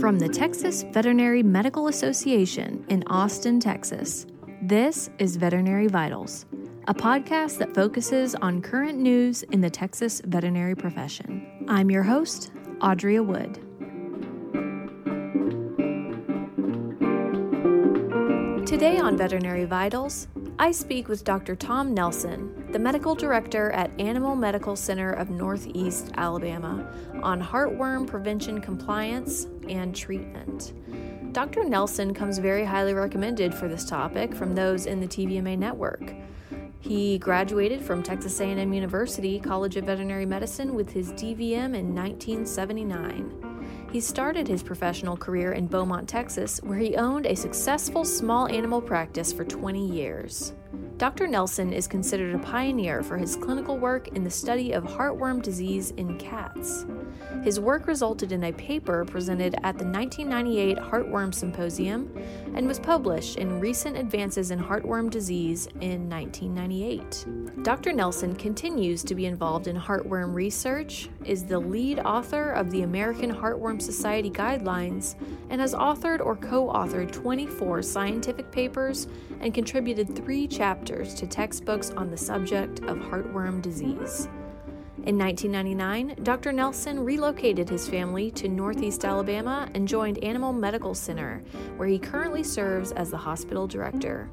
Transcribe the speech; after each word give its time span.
From 0.00 0.18
the 0.18 0.28
Texas 0.28 0.84
Veterinary 0.92 1.44
Medical 1.44 1.86
Association 1.86 2.84
in 2.88 3.04
Austin, 3.06 3.60
Texas, 3.60 4.26
this 4.62 5.08
is 5.18 5.36
Veterinary 5.36 5.86
Vitals, 5.86 6.46
a 6.88 6.94
podcast 6.94 7.58
that 7.58 7.74
focuses 7.74 8.34
on 8.36 8.60
current 8.60 8.98
news 8.98 9.44
in 9.44 9.60
the 9.60 9.70
Texas 9.70 10.20
veterinary 10.24 10.74
profession. 10.74 11.64
I'm 11.68 11.92
your 11.92 12.02
host, 12.02 12.50
Audrea 12.80 13.24
Wood. 13.24 13.54
Today 18.66 18.98
on 18.98 19.16
Veterinary 19.16 19.64
Vitals, 19.64 20.26
I 20.58 20.72
speak 20.72 21.06
with 21.06 21.22
Dr. 21.22 21.54
Tom 21.54 21.94
Nelson, 21.94 22.57
the 22.70 22.78
medical 22.78 23.14
director 23.14 23.70
at 23.70 23.90
Animal 23.98 24.36
Medical 24.36 24.76
Center 24.76 25.12
of 25.12 25.30
Northeast 25.30 26.10
Alabama, 26.16 26.86
on 27.22 27.42
heartworm 27.42 28.06
prevention 28.06 28.60
compliance 28.60 29.46
and 29.68 29.96
treatment. 29.96 30.74
Dr. 31.32 31.64
Nelson 31.64 32.12
comes 32.12 32.38
very 32.38 32.64
highly 32.64 32.94
recommended 32.94 33.54
for 33.54 33.68
this 33.68 33.84
topic 33.84 34.34
from 34.34 34.54
those 34.54 34.86
in 34.86 35.00
the 35.00 35.06
TVMA 35.06 35.58
network. 35.58 36.12
He 36.80 37.18
graduated 37.18 37.80
from 37.80 38.02
Texas 38.02 38.38
A&M 38.40 38.72
University 38.72 39.40
College 39.40 39.76
of 39.76 39.84
Veterinary 39.84 40.26
Medicine 40.26 40.74
with 40.74 40.90
his 40.90 41.12
DVM 41.12 41.74
in 41.74 41.94
1979. 41.94 43.58
He 43.90 44.00
started 44.00 44.46
his 44.46 44.62
professional 44.62 45.16
career 45.16 45.52
in 45.52 45.66
Beaumont, 45.66 46.08
Texas, 46.08 46.60
where 46.62 46.78
he 46.78 46.96
owned 46.96 47.26
a 47.26 47.34
successful 47.34 48.04
small 48.04 48.46
animal 48.48 48.82
practice 48.82 49.32
for 49.32 49.44
20 49.44 49.86
years. 49.86 50.52
Dr. 50.98 51.28
Nelson 51.28 51.72
is 51.72 51.86
considered 51.86 52.34
a 52.34 52.38
pioneer 52.40 53.04
for 53.04 53.16
his 53.16 53.36
clinical 53.36 53.78
work 53.78 54.08
in 54.08 54.24
the 54.24 54.30
study 54.30 54.72
of 54.72 54.82
heartworm 54.82 55.40
disease 55.40 55.92
in 55.92 56.18
cats. 56.18 56.86
His 57.42 57.60
work 57.60 57.86
resulted 57.86 58.32
in 58.32 58.44
a 58.44 58.52
paper 58.52 59.04
presented 59.04 59.54
at 59.62 59.78
the 59.78 59.84
1998 59.84 60.78
Heartworm 60.78 61.34
Symposium 61.34 62.12
and 62.54 62.66
was 62.66 62.78
published 62.78 63.36
in 63.36 63.60
Recent 63.60 63.96
Advances 63.96 64.50
in 64.50 64.58
Heartworm 64.58 65.10
Disease 65.10 65.66
in 65.80 66.08
1998. 66.08 67.26
Dr. 67.62 67.92
Nelson 67.92 68.34
continues 68.34 69.02
to 69.04 69.14
be 69.14 69.26
involved 69.26 69.66
in 69.66 69.76
heartworm 69.76 70.34
research, 70.34 71.08
is 71.24 71.44
the 71.44 71.58
lead 71.58 72.00
author 72.00 72.52
of 72.52 72.70
the 72.70 72.82
American 72.82 73.32
Heartworm 73.32 73.80
Society 73.80 74.30
Guidelines, 74.30 75.14
and 75.50 75.60
has 75.60 75.74
authored 75.74 76.24
or 76.24 76.36
co 76.36 76.68
authored 76.68 77.12
24 77.12 77.82
scientific 77.82 78.50
papers 78.50 79.08
and 79.40 79.54
contributed 79.54 80.14
three 80.14 80.46
chapters 80.46 81.14
to 81.14 81.26
textbooks 81.26 81.90
on 81.90 82.10
the 82.10 82.16
subject 82.16 82.80
of 82.84 82.98
heartworm 82.98 83.60
disease. 83.60 84.28
In 85.04 85.16
1999, 85.16 86.24
Dr. 86.24 86.52
Nelson 86.52 87.02
relocated 87.02 87.68
his 87.68 87.88
family 87.88 88.30
to 88.32 88.48
Northeast 88.48 89.04
Alabama 89.04 89.68
and 89.74 89.88
joined 89.88 90.22
Animal 90.24 90.52
Medical 90.52 90.94
Center, 90.94 91.42
where 91.76 91.88
he 91.88 91.98
currently 91.98 92.42
serves 92.42 92.92
as 92.92 93.10
the 93.10 93.16
hospital 93.16 93.66
director. 93.66 94.28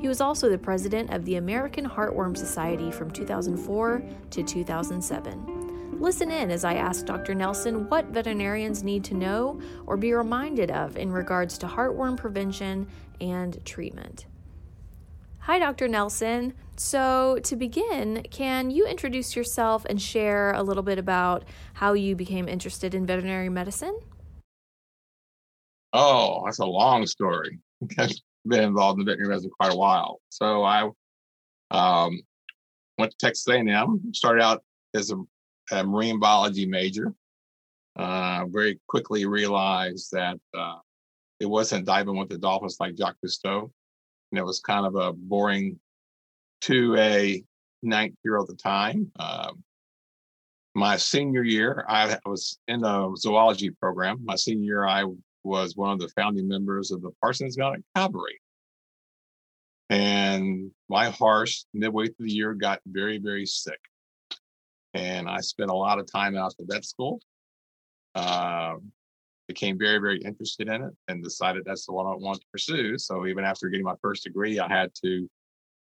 He 0.00 0.08
was 0.08 0.20
also 0.20 0.48
the 0.48 0.58
president 0.58 1.12
of 1.12 1.24
the 1.24 1.36
American 1.36 1.88
Heartworm 1.88 2.36
Society 2.36 2.90
from 2.90 3.10
2004 3.10 4.02
to 4.30 4.42
2007. 4.42 5.98
Listen 6.00 6.30
in 6.30 6.50
as 6.50 6.64
I 6.64 6.74
ask 6.74 7.06
Dr. 7.06 7.34
Nelson 7.34 7.88
what 7.88 8.06
veterinarians 8.06 8.82
need 8.82 9.04
to 9.04 9.14
know 9.14 9.60
or 9.86 9.96
be 9.96 10.12
reminded 10.12 10.70
of 10.70 10.96
in 10.96 11.12
regards 11.12 11.56
to 11.58 11.66
heartworm 11.66 12.16
prevention 12.16 12.86
and 13.20 13.64
treatment. 13.64 14.26
Hi, 15.46 15.60
Dr. 15.60 15.86
Nelson. 15.86 16.54
So, 16.74 17.38
to 17.44 17.54
begin, 17.54 18.26
can 18.32 18.72
you 18.72 18.84
introduce 18.84 19.36
yourself 19.36 19.84
and 19.84 20.02
share 20.02 20.50
a 20.50 20.62
little 20.64 20.82
bit 20.82 20.98
about 20.98 21.44
how 21.74 21.92
you 21.92 22.16
became 22.16 22.48
interested 22.48 22.96
in 22.96 23.06
veterinary 23.06 23.48
medicine? 23.48 23.96
Oh, 25.92 26.42
that's 26.44 26.58
a 26.58 26.66
long 26.66 27.06
story. 27.06 27.60
I've 27.96 28.10
been 28.44 28.64
involved 28.64 28.98
in 28.98 29.06
veterinary 29.06 29.28
medicine 29.28 29.52
quite 29.56 29.72
a 29.72 29.76
while. 29.76 30.20
So, 30.30 30.64
I 30.64 30.90
um, 31.70 32.20
went 32.98 33.12
to 33.12 33.16
Texas 33.16 33.46
A&M, 33.46 34.02
started 34.14 34.42
out 34.42 34.64
as 34.96 35.12
a, 35.12 35.22
a 35.70 35.84
marine 35.84 36.18
biology 36.18 36.66
major. 36.66 37.14
Uh, 37.94 38.46
very 38.48 38.80
quickly 38.88 39.26
realized 39.26 40.10
that 40.10 40.40
uh, 40.58 40.78
it 41.38 41.46
wasn't 41.46 41.86
diving 41.86 42.16
with 42.16 42.30
the 42.30 42.36
dolphins 42.36 42.78
like 42.80 42.96
Jacques 42.96 43.18
Cousteau 43.24 43.70
and 44.36 44.42
it 44.42 44.44
was 44.44 44.60
kind 44.60 44.84
of 44.84 44.96
a 44.96 45.14
boring 45.14 45.80
to 46.60 46.94
a 46.98 47.42
ninth 47.82 48.16
year 48.22 48.38
at 48.38 48.46
the 48.46 48.54
time. 48.54 49.10
Um, 49.18 49.64
my 50.74 50.98
senior 50.98 51.42
year, 51.42 51.86
I 51.88 52.18
was 52.26 52.58
in 52.68 52.84
a 52.84 53.08
zoology 53.16 53.70
program. 53.70 54.20
My 54.22 54.36
senior 54.36 54.64
year, 54.64 54.86
I 54.86 55.04
was 55.42 55.74
one 55.74 55.92
of 55.92 56.00
the 56.00 56.08
founding 56.08 56.46
members 56.46 56.90
of 56.90 57.00
the 57.00 57.12
Parsons 57.22 57.56
Mounted 57.56 57.82
Cavalry. 57.96 58.38
And 59.88 60.70
my 60.90 61.08
horse, 61.08 61.64
midway 61.72 62.08
through 62.08 62.26
the 62.26 62.34
year, 62.34 62.52
got 62.52 62.80
very, 62.84 63.16
very 63.16 63.46
sick. 63.46 63.80
And 64.92 65.30
I 65.30 65.40
spent 65.40 65.70
a 65.70 65.74
lot 65.74 65.98
of 65.98 66.12
time 66.12 66.36
out 66.36 66.52
at 66.60 66.66
vet 66.68 66.84
school. 66.84 67.20
Um, 68.14 68.92
became 69.48 69.78
very, 69.78 69.98
very 69.98 70.18
interested 70.18 70.68
in 70.68 70.82
it 70.82 70.92
and 71.08 71.22
decided 71.22 71.62
that's 71.64 71.86
the 71.86 71.92
one 71.92 72.06
I 72.06 72.14
want 72.14 72.40
to 72.40 72.46
pursue. 72.52 72.98
So 72.98 73.26
even 73.26 73.44
after 73.44 73.68
getting 73.68 73.84
my 73.84 73.94
first 74.02 74.24
degree, 74.24 74.58
I 74.58 74.68
had 74.68 74.90
to 75.04 75.28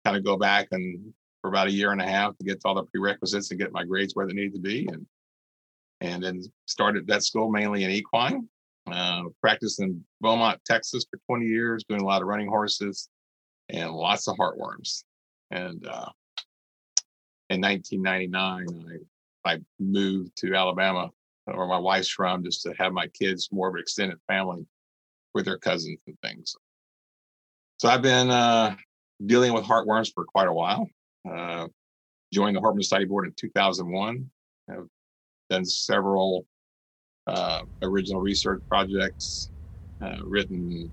kind 0.04 0.16
of 0.16 0.24
go 0.24 0.36
back 0.36 0.68
and 0.72 1.12
for 1.40 1.48
about 1.48 1.68
a 1.68 1.72
year 1.72 1.92
and 1.92 2.00
a 2.00 2.06
half 2.06 2.36
to 2.36 2.44
get 2.44 2.60
to 2.60 2.68
all 2.68 2.74
the 2.74 2.84
prerequisites 2.84 3.50
and 3.50 3.60
get 3.60 3.72
my 3.72 3.84
grades 3.84 4.14
where 4.14 4.26
they 4.26 4.32
needed 4.32 4.54
to 4.54 4.60
be. 4.60 4.88
And 4.90 5.06
and 6.00 6.22
then 6.22 6.42
started 6.66 7.06
that 7.08 7.24
school 7.24 7.50
mainly 7.50 7.84
in 7.84 7.90
equine. 7.90 8.48
Uh, 8.90 9.24
practiced 9.42 9.82
in 9.82 10.02
Beaumont, 10.20 10.58
Texas 10.64 11.04
for 11.10 11.18
20 11.26 11.44
years, 11.44 11.84
doing 11.88 12.00
a 12.00 12.06
lot 12.06 12.22
of 12.22 12.28
running 12.28 12.48
horses 12.48 13.10
and 13.68 13.90
lots 13.90 14.28
of 14.28 14.36
heartworms. 14.36 15.02
And 15.50 15.86
uh, 15.86 16.08
in 17.50 17.60
1999, 17.60 19.02
I, 19.44 19.52
I 19.52 19.58
moved 19.78 20.36
to 20.38 20.54
Alabama 20.54 21.10
where 21.56 21.66
my 21.66 21.78
wife's 21.78 22.08
from, 22.08 22.44
just 22.44 22.62
to 22.62 22.74
have 22.78 22.92
my 22.92 23.06
kids 23.08 23.48
more 23.52 23.68
of 23.68 23.74
an 23.74 23.80
extended 23.80 24.18
family 24.26 24.66
with 25.34 25.44
their 25.44 25.58
cousins 25.58 25.98
and 26.06 26.16
things. 26.22 26.56
So 27.78 27.88
I've 27.88 28.02
been 28.02 28.30
uh, 28.30 28.74
dealing 29.24 29.52
with 29.52 29.64
heartworms 29.64 30.12
for 30.12 30.24
quite 30.24 30.48
a 30.48 30.52
while. 30.52 30.88
Uh, 31.28 31.68
joined 32.32 32.56
the 32.56 32.60
Heartworm 32.60 32.82
Society 32.82 33.04
Board 33.04 33.26
in 33.26 33.32
2001. 33.34 34.28
Have 34.68 34.86
done 35.48 35.64
several 35.64 36.46
uh, 37.26 37.62
original 37.82 38.20
research 38.20 38.60
projects, 38.68 39.50
uh, 40.02 40.16
written 40.22 40.90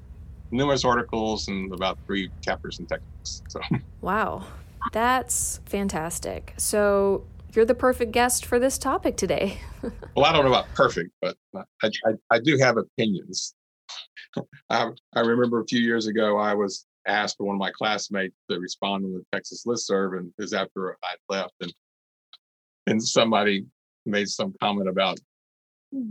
numerous 0.52 0.86
articles, 0.86 1.48
and 1.48 1.74
about 1.74 1.98
three 2.06 2.30
chapters 2.42 2.80
in 2.80 2.86
textbooks. 2.86 3.42
So, 3.50 3.60
wow, 4.02 4.46
that's 4.92 5.60
fantastic. 5.66 6.54
So 6.58 7.26
you're 7.56 7.66
the 7.66 7.76
perfect 7.76 8.12
guest 8.12 8.46
for 8.46 8.60
this 8.60 8.78
topic 8.78 9.18
today. 9.18 9.60
well, 10.16 10.26
I 10.26 10.32
don't 10.32 10.44
know 10.44 10.52
about 10.52 10.68
perfect, 10.74 11.12
but 11.22 11.38
I, 11.56 11.62
I, 11.84 12.12
I 12.32 12.40
do 12.40 12.58
have 12.58 12.78
opinions. 12.78 13.56
I, 14.70 14.90
I 15.16 15.20
remember 15.22 15.62
a 15.62 15.66
few 15.66 15.80
years 15.80 16.08
ago, 16.08 16.38
I 16.38 16.54
was 16.54 16.86
asked 17.08 17.38
by 17.38 17.46
one 17.46 17.56
of 17.56 17.60
my 17.60 17.72
classmates 17.72 18.36
to 18.50 18.60
respond 18.60 19.06
on 19.06 19.14
the 19.14 19.24
Texas 19.32 19.64
listserv, 19.66 20.18
and 20.18 20.28
it 20.28 20.42
was 20.42 20.54
after 20.54 20.98
I 21.04 21.16
left, 21.30 21.54
and 21.62 21.74
and 22.88 23.02
somebody 23.02 23.66
made 24.06 24.28
some 24.28 24.54
comment 24.62 24.90
about 24.90 25.20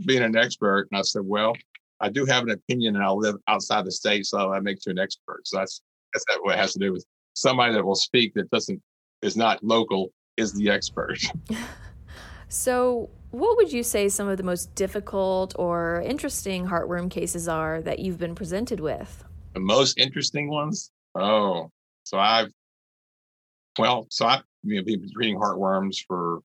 being 0.05 0.23
an 0.23 0.35
expert, 0.35 0.87
and 0.91 0.99
I 0.99 1.03
said, 1.03 1.21
"Well, 1.23 1.53
I 1.99 2.09
do 2.09 2.25
have 2.25 2.43
an 2.43 2.51
opinion, 2.51 2.95
and 2.95 3.03
I 3.03 3.09
live 3.09 3.35
outside 3.47 3.85
the 3.85 3.91
state, 3.91 4.25
so 4.25 4.51
that 4.51 4.63
makes 4.63 4.85
you 4.85 4.91
an 4.91 4.99
expert." 4.99 5.41
So 5.45 5.57
that's 5.57 5.81
that's 6.13 6.25
what 6.41 6.55
it 6.55 6.59
has 6.59 6.73
to 6.73 6.79
do 6.79 6.93
with 6.93 7.05
somebody 7.33 7.73
that 7.73 7.85
will 7.85 7.95
speak 7.95 8.33
that 8.35 8.49
doesn't 8.49 8.81
is 9.21 9.37
not 9.37 9.63
local 9.63 10.11
is 10.37 10.53
the 10.53 10.69
expert. 10.69 11.19
so, 12.49 13.09
what 13.31 13.57
would 13.57 13.71
you 13.71 13.83
say 13.83 14.09
some 14.09 14.27
of 14.27 14.37
the 14.37 14.43
most 14.43 14.73
difficult 14.75 15.53
or 15.57 16.01
interesting 16.05 16.65
heartworm 16.65 17.09
cases 17.09 17.47
are 17.47 17.81
that 17.81 17.99
you've 17.99 18.17
been 18.17 18.35
presented 18.35 18.79
with? 18.79 19.23
The 19.53 19.59
most 19.59 19.97
interesting 19.97 20.49
ones? 20.49 20.91
Oh, 21.15 21.69
so 22.03 22.17
I've, 22.17 22.51
well, 23.77 24.07
so 24.09 24.25
I've 24.25 24.43
you 24.63 24.77
know, 24.77 24.83
been 24.83 25.09
treating 25.13 25.37
heartworms 25.37 25.97
for 26.07 26.39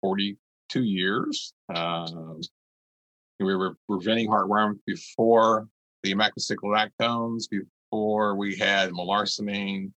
42 0.00 0.82
years. 0.82 1.52
Um, 1.74 2.40
we 3.40 3.54
were 3.54 3.76
preventing 3.88 4.28
heartworms 4.28 4.78
before 4.86 5.68
the 6.02 6.14
lactones, 6.14 7.44
before 7.50 8.36
we 8.36 8.56
had 8.56 8.90
melarsomine, 8.90 9.92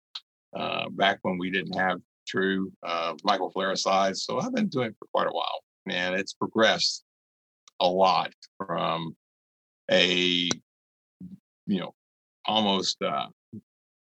uh, 0.57 0.89
back 0.91 1.19
when 1.23 1.39
we 1.39 1.51
didn't 1.51 1.77
have 1.77 2.01
true 2.27 2.73
uh, 2.83 3.15
macrofilaricides. 3.27 4.19
So 4.19 4.41
I've 4.41 4.55
been 4.55 4.69
doing 4.69 4.89
it 4.89 4.97
for 4.99 5.09
quite 5.13 5.29
a 5.29 5.33
while, 5.33 5.63
and 5.89 6.15
it's 6.15 6.33
progressed 6.33 7.05
a 7.81 7.89
lot 7.89 8.33
from 8.59 9.17
a 9.91 10.49
you 11.67 11.81
know 11.81 11.95
almost 12.45 13.01
uh, 13.03 13.27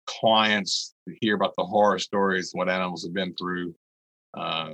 clients 0.07 0.95
hear 1.21 1.35
about 1.35 1.55
the 1.57 1.65
horror 1.65 1.99
stories 1.99 2.51
what 2.53 2.69
animals 2.69 3.05
have 3.05 3.15
been 3.15 3.35
through 3.35 3.75
uh, 4.35 4.71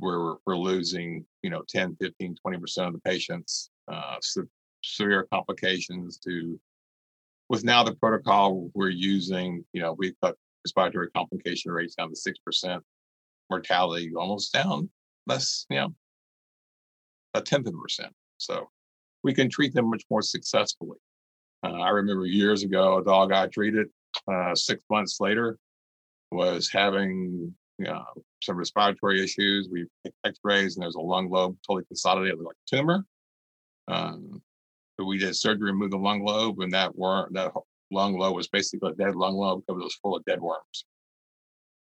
we're, 0.00 0.36
we're 0.46 0.56
losing, 0.56 1.24
you 1.42 1.50
know, 1.50 1.62
10, 1.68 1.96
15, 2.00 2.36
20% 2.46 2.86
of 2.86 2.92
the 2.92 3.00
patients, 3.00 3.70
uh, 3.88 4.16
se- 4.20 4.42
severe 4.82 5.26
complications 5.32 6.18
to, 6.18 6.58
with 7.48 7.64
now 7.64 7.82
the 7.82 7.94
protocol 7.94 8.70
we're 8.74 8.90
using, 8.90 9.64
you 9.72 9.82
know, 9.82 9.94
we 9.94 10.14
cut 10.22 10.36
respiratory 10.68 11.10
complication 11.10 11.72
rates 11.72 11.94
down 11.94 12.10
to 12.10 12.32
6%, 12.50 12.80
mortality 13.50 14.12
almost 14.16 14.52
down 14.52 14.90
less, 15.26 15.66
you 15.70 15.76
know, 15.76 15.94
a 17.34 17.40
tenth 17.40 17.66
of 17.66 17.74
a 17.74 17.78
percent. 17.78 18.12
So 18.38 18.68
we 19.22 19.34
can 19.34 19.50
treat 19.50 19.74
them 19.74 19.90
much 19.90 20.04
more 20.10 20.22
successfully. 20.22 20.98
Uh, 21.62 21.72
I 21.72 21.90
remember 21.90 22.26
years 22.26 22.62
ago, 22.62 22.98
a 22.98 23.04
dog 23.04 23.32
I 23.32 23.46
treated 23.46 23.88
uh, 24.30 24.54
six 24.54 24.82
months 24.90 25.18
later 25.20 25.58
was 26.30 26.70
having 26.70 27.54
you 27.78 27.84
know, 27.84 28.04
some 28.42 28.56
respiratory 28.56 29.22
issues. 29.22 29.68
We 29.70 29.86
took 30.04 30.14
X-rays 30.24 30.76
and 30.76 30.82
there's 30.82 30.96
a 30.96 31.00
lung 31.00 31.30
lobe 31.30 31.56
totally 31.66 31.84
consolidated 31.86 32.38
like 32.40 32.56
a 32.56 32.76
tumor. 32.76 33.04
Um, 33.86 34.42
we 34.98 35.18
did 35.18 35.36
surgery, 35.36 35.70
remove 35.70 35.92
the 35.92 35.98
lung 35.98 36.24
lobe, 36.24 36.58
and 36.60 36.72
that 36.72 36.96
worm, 36.96 37.32
that 37.34 37.52
lung 37.90 38.18
lobe 38.18 38.36
was 38.36 38.48
basically 38.48 38.90
a 38.90 38.94
dead 38.94 39.16
lung 39.16 39.36
lobe 39.36 39.62
because 39.66 39.80
it 39.80 39.84
was 39.84 39.98
full 40.02 40.16
of 40.16 40.24
dead 40.24 40.40
worms. 40.40 40.84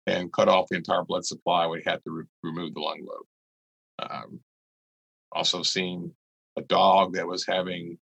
And 0.07 0.31
cut 0.33 0.47
off 0.47 0.67
the 0.69 0.77
entire 0.77 1.03
blood 1.03 1.25
supply. 1.25 1.67
We 1.67 1.83
had 1.85 2.03
to 2.03 2.11
re- 2.11 2.23
remove 2.43 2.73
the 2.73 2.79
lung 2.79 3.05
lobe. 3.05 4.09
Um, 4.11 4.39
also 5.31 5.61
seen 5.61 6.11
a 6.57 6.61
dog 6.61 7.13
that 7.13 7.27
was 7.27 7.45
having 7.45 7.97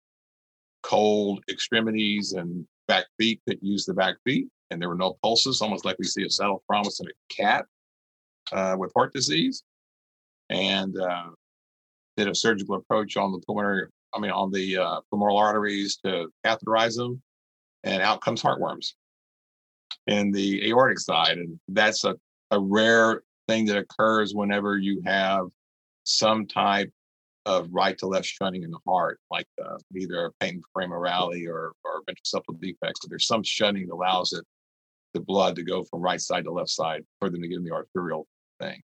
cold 0.83 1.43
extremities 1.49 2.33
and 2.33 2.65
back 2.87 3.05
feet 3.19 3.41
that 3.45 3.61
used 3.61 3.87
the 3.87 3.93
back 3.93 4.15
feet, 4.23 4.47
and 4.69 4.81
there 4.81 4.89
were 4.89 4.95
no 4.95 5.17
pulses, 5.21 5.61
almost 5.61 5.83
like 5.83 5.97
we 5.99 6.05
see 6.05 6.23
a 6.23 6.29
saddle 6.29 6.63
thrombus 6.69 7.01
in 7.01 7.07
a 7.07 7.33
cat 7.33 7.65
uh, 8.53 8.75
with 8.77 8.93
heart 8.95 9.13
disease. 9.13 9.63
And 10.49 10.97
uh, 10.97 11.31
did 12.15 12.29
a 12.29 12.35
surgical 12.35 12.75
approach 12.75 13.17
on 13.17 13.33
the 13.33 13.39
pulmonary, 13.39 13.87
I 14.13 14.19
mean, 14.19 14.31
on 14.31 14.51
the 14.51 14.77
uh, 14.77 15.01
femoral 15.09 15.37
arteries 15.37 15.97
to 16.05 16.29
catheterize 16.45 16.95
them, 16.95 17.21
and 17.87 18.01
out 18.01 18.21
comes 18.21 18.43
heartworms 18.43 18.93
in 20.07 20.31
the 20.31 20.69
aortic 20.69 20.99
side. 20.99 21.37
And 21.37 21.59
that's 21.69 22.03
a, 22.03 22.15
a 22.51 22.59
rare 22.59 23.23
thing 23.47 23.65
that 23.65 23.77
occurs 23.77 24.33
whenever 24.33 24.77
you 24.77 25.01
have 25.05 25.47
some 26.03 26.45
type 26.45 26.91
of 27.45 27.69
right 27.71 27.97
to 27.97 28.07
left 28.07 28.25
shunting 28.25 28.63
in 28.63 28.71
the 28.71 28.79
heart, 28.85 29.19
like 29.31 29.47
uh, 29.63 29.77
either 29.95 30.31
patent 30.39 30.63
foramen 30.73 30.99
ovale 30.99 31.47
or, 31.47 31.71
or 31.85 32.03
ventricular 32.03 32.59
defects. 32.59 33.01
So 33.01 33.07
there's 33.09 33.25
some 33.25 33.43
shunting 33.43 33.87
that 33.87 33.93
allows 33.93 34.33
it, 34.33 34.43
the 35.13 35.21
blood 35.21 35.55
to 35.55 35.63
go 35.63 35.85
from 35.85 36.01
right 36.01 36.19
side 36.19 36.43
to 36.43 36.51
left 36.51 36.69
side 36.69 37.03
for 37.19 37.29
them 37.29 37.41
to 37.41 37.47
get 37.47 37.57
in 37.57 37.63
the 37.63 37.71
arterial 37.71 38.27
thing. 38.59 38.81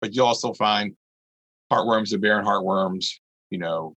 But 0.00 0.14
you 0.14 0.24
also 0.24 0.52
find 0.52 0.96
heartworms, 1.72 2.12
Aberrant 2.12 2.46
heartworms, 2.46 3.12
you 3.50 3.58
know, 3.58 3.94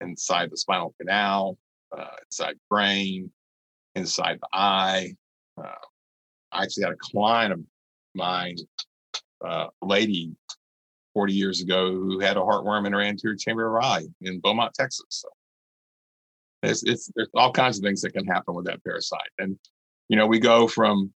inside 0.00 0.50
the 0.50 0.56
spinal 0.56 0.94
canal, 0.98 1.58
uh, 1.96 2.06
inside 2.26 2.56
brain, 2.68 3.30
inside 3.94 4.38
the 4.40 4.48
eye. 4.52 5.14
Uh, 5.56 5.68
I 6.52 6.62
actually 6.62 6.84
had 6.84 6.92
a 6.92 6.98
client 7.00 7.52
of 7.52 7.60
mine, 8.14 8.56
uh, 9.44 9.66
lady 9.82 10.34
40 11.14 11.32
years 11.32 11.60
ago 11.60 11.92
who 11.92 12.20
had 12.20 12.36
a 12.36 12.40
heartworm 12.40 12.86
in 12.86 12.92
her 12.92 13.00
anterior 13.00 13.36
chamber 13.36 13.76
of 13.76 13.84
eye 13.84 14.04
in 14.20 14.40
Beaumont, 14.40 14.74
Texas. 14.74 15.04
So 15.08 15.28
it's, 16.62 16.82
it's 16.84 17.10
there's 17.14 17.28
all 17.34 17.52
kinds 17.52 17.78
of 17.78 17.82
things 17.82 18.02
that 18.02 18.12
can 18.12 18.26
happen 18.26 18.54
with 18.54 18.66
that 18.66 18.82
parasite. 18.84 19.30
And 19.38 19.58
you 20.08 20.16
know, 20.16 20.26
we 20.26 20.38
go 20.38 20.68
from 20.68 21.12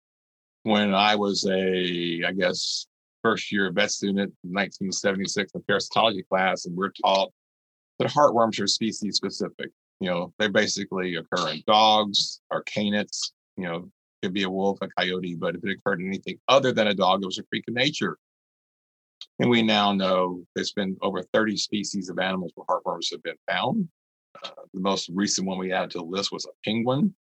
when 0.63 0.95
I 0.95 1.17
was 1.17 1.47
a, 1.47 2.23
I 2.27 2.33
guess, 2.33 2.87
first 3.23 3.51
year 3.53 3.71
vet 3.73 3.91
student 3.91 4.33
in 4.45 4.53
1976 4.53 5.53
in 5.55 5.63
parasitology 5.63 6.27
class, 6.29 6.67
and 6.67 6.77
we're 6.77 6.93
taught 7.05 7.33
that 7.99 8.09
heartworms 8.09 8.61
are 8.61 8.67
species 8.67 9.17
specific. 9.17 9.71
You 10.01 10.11
know, 10.11 10.35
they 10.39 10.49
basically 10.49 11.15
occur 11.17 11.51
in 11.51 11.63
dogs 11.67 12.41
or 12.51 12.65
canids. 12.65 13.33
You 13.57 13.65
know, 13.65 13.91
could 14.23 14.33
be 14.33 14.43
a 14.45 14.51
wolf, 14.51 14.79
a 14.81 14.89
coyote, 14.99 15.35
but 15.35 15.55
if 15.55 15.65
it 15.65 15.71
occurred 15.71 16.01
in 16.01 16.07
anything 16.07 16.39
other 16.49 16.73
than 16.73 16.89
a 16.89 16.95
dog, 16.95 17.23
it 17.23 17.27
was 17.27 17.39
a 17.39 17.45
freak 17.51 17.65
of 17.69 17.75
nature. 17.75 18.19
And 19.39 19.51
we 19.51 19.63
now 19.63 19.93
know 19.93 20.45
there's 20.55 20.73
been 20.73 20.97
over 21.03 21.23
30 21.23 21.57
species 21.57 22.09
of 22.09 22.19
animals 22.19 22.53
where 22.55 22.67
heartworms 22.67 23.11
have 23.13 23.23
been 23.23 23.37
found. 23.49 23.89
Uh, 24.43 24.51
the 24.73 24.81
most 24.81 25.11
recent 25.13 25.47
one 25.47 25.59
we 25.59 25.73
added 25.73 25.91
to 25.93 25.99
the 25.99 26.05
list 26.05 26.33
was 26.33 26.47
a 26.47 26.51
penguin 26.65 27.15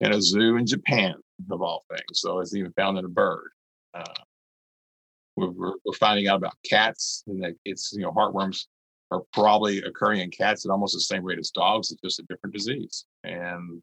in 0.00 0.12
a 0.12 0.20
zoo 0.20 0.56
in 0.56 0.66
Japan, 0.66 1.14
of 1.50 1.60
all 1.60 1.84
things. 1.90 2.20
So 2.20 2.40
it's 2.40 2.54
even 2.54 2.72
found 2.72 2.98
in 2.98 3.04
a 3.04 3.08
bird. 3.08 3.50
Uh, 3.92 4.04
we're, 5.36 5.50
we're, 5.50 5.74
we're, 5.84 5.92
finding 5.94 6.28
out 6.28 6.36
about 6.36 6.56
cats, 6.68 7.22
and 7.26 7.42
that 7.42 7.54
it's 7.64 7.92
you 7.92 8.02
know 8.02 8.12
heartworms 8.12 8.66
are 9.10 9.22
probably 9.32 9.78
occurring 9.78 10.20
in 10.20 10.30
cats 10.30 10.64
at 10.64 10.70
almost 10.70 10.94
the 10.94 11.00
same 11.00 11.24
rate 11.24 11.38
as 11.38 11.50
dogs. 11.50 11.90
It's 11.90 12.00
just 12.00 12.20
a 12.20 12.24
different 12.28 12.54
disease, 12.54 13.04
and 13.24 13.82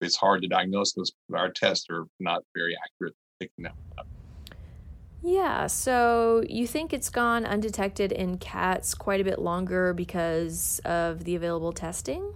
it's 0.00 0.16
hard 0.16 0.42
to 0.42 0.48
diagnose 0.48 0.92
because 0.92 1.12
our 1.34 1.50
tests 1.50 1.86
are 1.90 2.06
not 2.20 2.42
very 2.54 2.76
accurate 2.84 3.14
picking 3.40 3.64
that 3.64 3.74
up. 3.98 4.06
Yeah, 5.24 5.68
so 5.68 6.42
you 6.48 6.66
think 6.66 6.92
it's 6.92 7.08
gone 7.08 7.46
undetected 7.46 8.10
in 8.10 8.38
cats 8.38 8.92
quite 8.92 9.20
a 9.20 9.24
bit 9.24 9.38
longer 9.38 9.94
because 9.94 10.80
of 10.84 11.22
the 11.22 11.36
available 11.36 11.72
testing? 11.72 12.34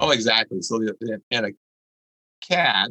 Oh, 0.00 0.10
exactly. 0.10 0.62
So, 0.62 0.78
the, 0.78 1.20
in 1.30 1.44
a 1.44 1.50
cat, 2.40 2.88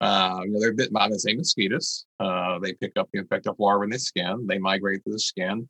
uh, 0.00 0.40
you 0.44 0.52
know, 0.52 0.60
they're 0.60 0.74
bitten 0.74 0.92
by 0.92 1.08
the 1.08 1.18
same 1.18 1.38
mosquitoes. 1.38 2.06
Uh, 2.20 2.60
they 2.60 2.72
pick 2.72 2.92
up 2.96 3.08
the 3.12 3.18
infected 3.18 3.54
larvae 3.58 3.84
in 3.84 3.90
the 3.90 3.98
skin. 3.98 4.46
They 4.46 4.58
migrate 4.58 5.02
through 5.02 5.14
the 5.14 5.18
skin, 5.18 5.68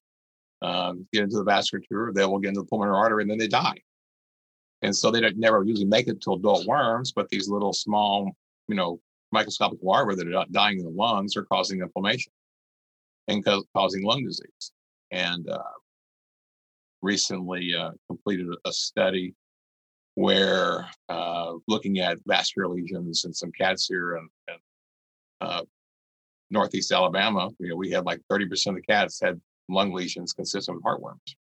um, 0.62 1.06
get 1.12 1.24
into 1.24 1.36
the 1.36 1.44
vasculature. 1.44 2.12
They 2.12 2.24
will 2.24 2.38
get 2.38 2.48
into 2.48 2.60
the 2.60 2.66
pulmonary 2.66 2.96
artery, 2.96 3.22
and 3.22 3.30
then 3.30 3.38
they 3.38 3.48
die. 3.48 3.80
And 4.82 4.94
so 4.94 5.10
they 5.10 5.20
don't 5.20 5.38
never 5.38 5.64
usually 5.64 5.86
make 5.86 6.08
it 6.08 6.20
to 6.22 6.32
adult 6.32 6.66
worms, 6.66 7.12
but 7.12 7.28
these 7.28 7.48
little 7.48 7.72
small, 7.72 8.30
you 8.68 8.76
know, 8.76 9.00
microscopic 9.32 9.78
larvae 9.82 10.14
that 10.14 10.32
are 10.32 10.46
dying 10.50 10.78
in 10.78 10.84
the 10.84 10.90
lungs 10.90 11.36
are 11.36 11.44
causing 11.44 11.80
inflammation 11.80 12.32
and 13.26 13.44
co- 13.44 13.64
causing 13.74 14.04
lung 14.04 14.24
disease. 14.24 14.72
And 15.10 15.48
uh, 15.48 15.62
recently 17.02 17.74
uh, 17.74 17.90
completed 18.08 18.48
a 18.64 18.72
study 18.72 19.34
where 20.14 20.88
uh, 21.08 21.52
looking 21.66 22.00
at 22.00 22.18
vascular 22.26 22.68
lesions 22.68 23.24
in 23.24 23.32
some 23.32 23.52
cats 23.52 23.86
here 23.86 24.16
in, 24.16 24.28
in 24.48 24.54
uh, 25.40 25.62
northeast 26.50 26.92
Alabama, 26.92 27.50
you 27.58 27.68
know, 27.68 27.76
we 27.76 27.90
had 27.90 28.04
like 28.04 28.20
30% 28.30 28.66
of 28.68 28.74
the 28.76 28.82
cats 28.82 29.20
had 29.22 29.40
lung 29.68 29.92
lesions 29.92 30.32
consistent 30.32 30.76
with 30.76 30.84
heartworms. 30.84 31.34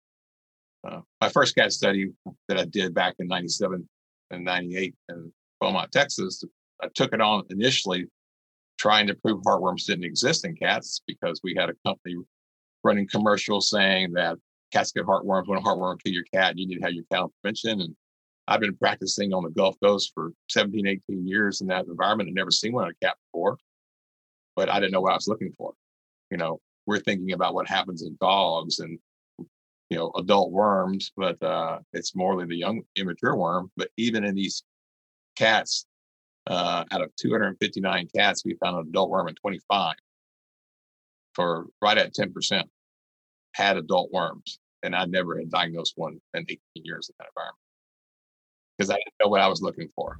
Uh, 0.87 1.01
my 1.21 1.29
first 1.29 1.55
cat 1.55 1.71
study 1.71 2.11
that 2.47 2.57
I 2.57 2.65
did 2.65 2.93
back 2.93 3.15
in 3.19 3.27
97 3.27 3.87
and 4.31 4.45
98 4.45 4.95
in 5.09 5.31
Beaumont, 5.59 5.91
Texas, 5.91 6.43
I 6.81 6.87
took 6.93 7.13
it 7.13 7.21
on 7.21 7.43
initially 7.49 8.07
trying 8.77 9.07
to 9.07 9.15
prove 9.15 9.41
heartworms 9.41 9.85
didn't 9.85 10.05
exist 10.05 10.45
in 10.45 10.55
cats 10.55 11.01
because 11.07 11.41
we 11.43 11.55
had 11.57 11.69
a 11.69 11.73
company 11.85 12.15
running 12.83 13.07
commercials 13.07 13.69
saying 13.69 14.13
that 14.13 14.37
cats 14.71 14.91
get 14.91 15.05
heartworms. 15.05 15.47
When 15.47 15.57
a 15.57 15.61
heartworm 15.61 16.01
kill 16.03 16.13
your 16.13 16.23
cat, 16.33 16.51
and 16.51 16.59
you 16.59 16.67
need 16.67 16.79
to 16.79 16.85
have 16.85 16.93
your 16.93 17.05
cat 17.11 17.21
on 17.21 17.29
prevention. 17.41 17.81
And 17.81 17.95
I've 18.47 18.59
been 18.59 18.77
practicing 18.77 19.33
on 19.33 19.43
the 19.43 19.49
Gulf 19.49 19.75
Coast 19.83 20.11
for 20.13 20.31
17, 20.49 20.87
18 20.87 21.27
years 21.27 21.61
in 21.61 21.67
that 21.67 21.85
environment. 21.85 22.29
I'd 22.29 22.35
never 22.35 22.51
seen 22.51 22.73
one 22.73 22.85
on 22.85 22.91
a 22.91 23.05
cat 23.05 23.15
before, 23.27 23.57
but 24.55 24.69
I 24.69 24.79
didn't 24.79 24.91
know 24.91 25.01
what 25.01 25.11
I 25.11 25.15
was 25.15 25.27
looking 25.27 25.51
for. 25.57 25.73
You 26.29 26.37
know, 26.37 26.59
we're 26.87 26.99
thinking 26.99 27.33
about 27.33 27.53
what 27.53 27.67
happens 27.67 28.01
in 28.01 28.17
dogs 28.19 28.79
and 28.79 28.97
you 29.89 29.97
know 29.97 30.11
adult 30.17 30.51
worms, 30.51 31.11
but 31.15 31.41
uh, 31.43 31.79
it's 31.93 32.15
more 32.15 32.37
than 32.37 32.49
the 32.49 32.57
young 32.57 32.81
immature 32.95 33.35
worm. 33.35 33.69
But 33.77 33.89
even 33.97 34.23
in 34.23 34.35
these 34.35 34.63
cats, 35.35 35.85
uh, 36.47 36.85
out 36.91 37.01
of 37.01 37.15
259 37.17 38.07
cats, 38.15 38.43
we 38.43 38.55
found 38.55 38.77
an 38.77 38.87
adult 38.87 39.09
worm 39.09 39.27
in 39.27 39.35
25 39.35 39.95
for 41.33 41.67
right 41.81 41.97
at 41.97 42.15
10% 42.15 42.63
had 43.53 43.77
adult 43.77 44.11
worms. 44.11 44.59
And 44.83 44.95
I 44.95 45.05
never 45.05 45.37
had 45.37 45.51
diagnosed 45.51 45.93
one 45.95 46.19
in 46.33 46.43
18 46.43 46.59
years 46.75 47.09
in 47.09 47.15
that 47.19 47.27
environment 47.35 47.57
because 48.77 48.89
I 48.89 48.95
didn't 48.95 49.13
know 49.23 49.29
what 49.29 49.41
I 49.41 49.47
was 49.47 49.61
looking 49.61 49.89
for. 49.95 50.19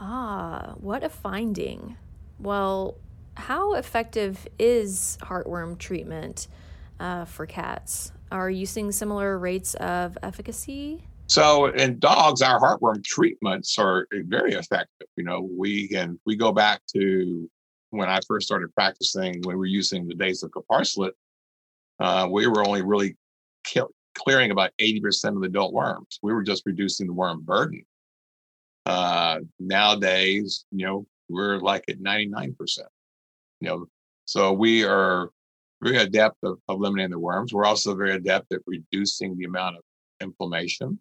Ah, 0.00 0.74
what 0.78 1.02
a 1.02 1.08
finding. 1.08 1.96
Well, 2.38 2.96
how 3.34 3.74
effective 3.74 4.46
is 4.58 5.18
heartworm 5.22 5.78
treatment 5.78 6.48
uh, 7.00 7.24
for 7.24 7.46
cats? 7.46 8.12
Are 8.30 8.50
you 8.50 8.66
seeing 8.66 8.90
similar 8.92 9.38
rates 9.38 9.74
of 9.74 10.16
efficacy? 10.22 11.04
So 11.26 11.66
in 11.66 11.98
dogs, 11.98 12.42
our 12.42 12.60
heartworm 12.60 13.02
treatments 13.04 13.78
are 13.78 14.06
very 14.12 14.54
effective. 14.54 15.08
You 15.16 15.24
know, 15.24 15.48
we 15.56 15.88
can 15.88 16.18
we 16.26 16.36
go 16.36 16.52
back 16.52 16.80
to 16.94 17.48
when 17.90 18.08
I 18.08 18.20
first 18.26 18.46
started 18.46 18.74
practicing 18.74 19.40
when 19.42 19.56
we 19.56 19.60
were 19.60 19.66
using 19.66 20.06
the 20.06 20.14
days 20.14 20.42
of 20.42 20.52
caparsolate, 20.52 21.14
uh, 22.00 22.28
we 22.30 22.46
were 22.46 22.66
only 22.66 22.82
really 22.82 23.16
kill, 23.64 23.90
clearing 24.14 24.50
about 24.50 24.72
80% 24.80 25.36
of 25.36 25.40
the 25.40 25.46
adult 25.46 25.72
worms. 25.72 26.18
We 26.22 26.32
were 26.32 26.42
just 26.42 26.64
reducing 26.66 27.06
the 27.06 27.12
worm 27.12 27.42
burden. 27.42 27.84
Uh, 28.86 29.40
nowadays, 29.60 30.66
you 30.70 30.86
know, 30.86 31.06
we're 31.28 31.58
like 31.58 31.84
at 31.88 32.00
99%. 32.00 32.54
You 33.60 33.68
know, 33.68 33.86
so 34.24 34.52
we 34.52 34.84
are 34.84 35.30
very 35.82 35.98
adept 35.98 36.36
of 36.42 36.58
eliminating 36.68 37.10
the 37.10 37.18
worms. 37.18 37.52
We're 37.52 37.66
also 37.66 37.94
very 37.94 38.14
adept 38.14 38.52
at 38.52 38.60
reducing 38.66 39.36
the 39.36 39.44
amount 39.44 39.76
of 39.76 39.82
inflammation 40.20 40.98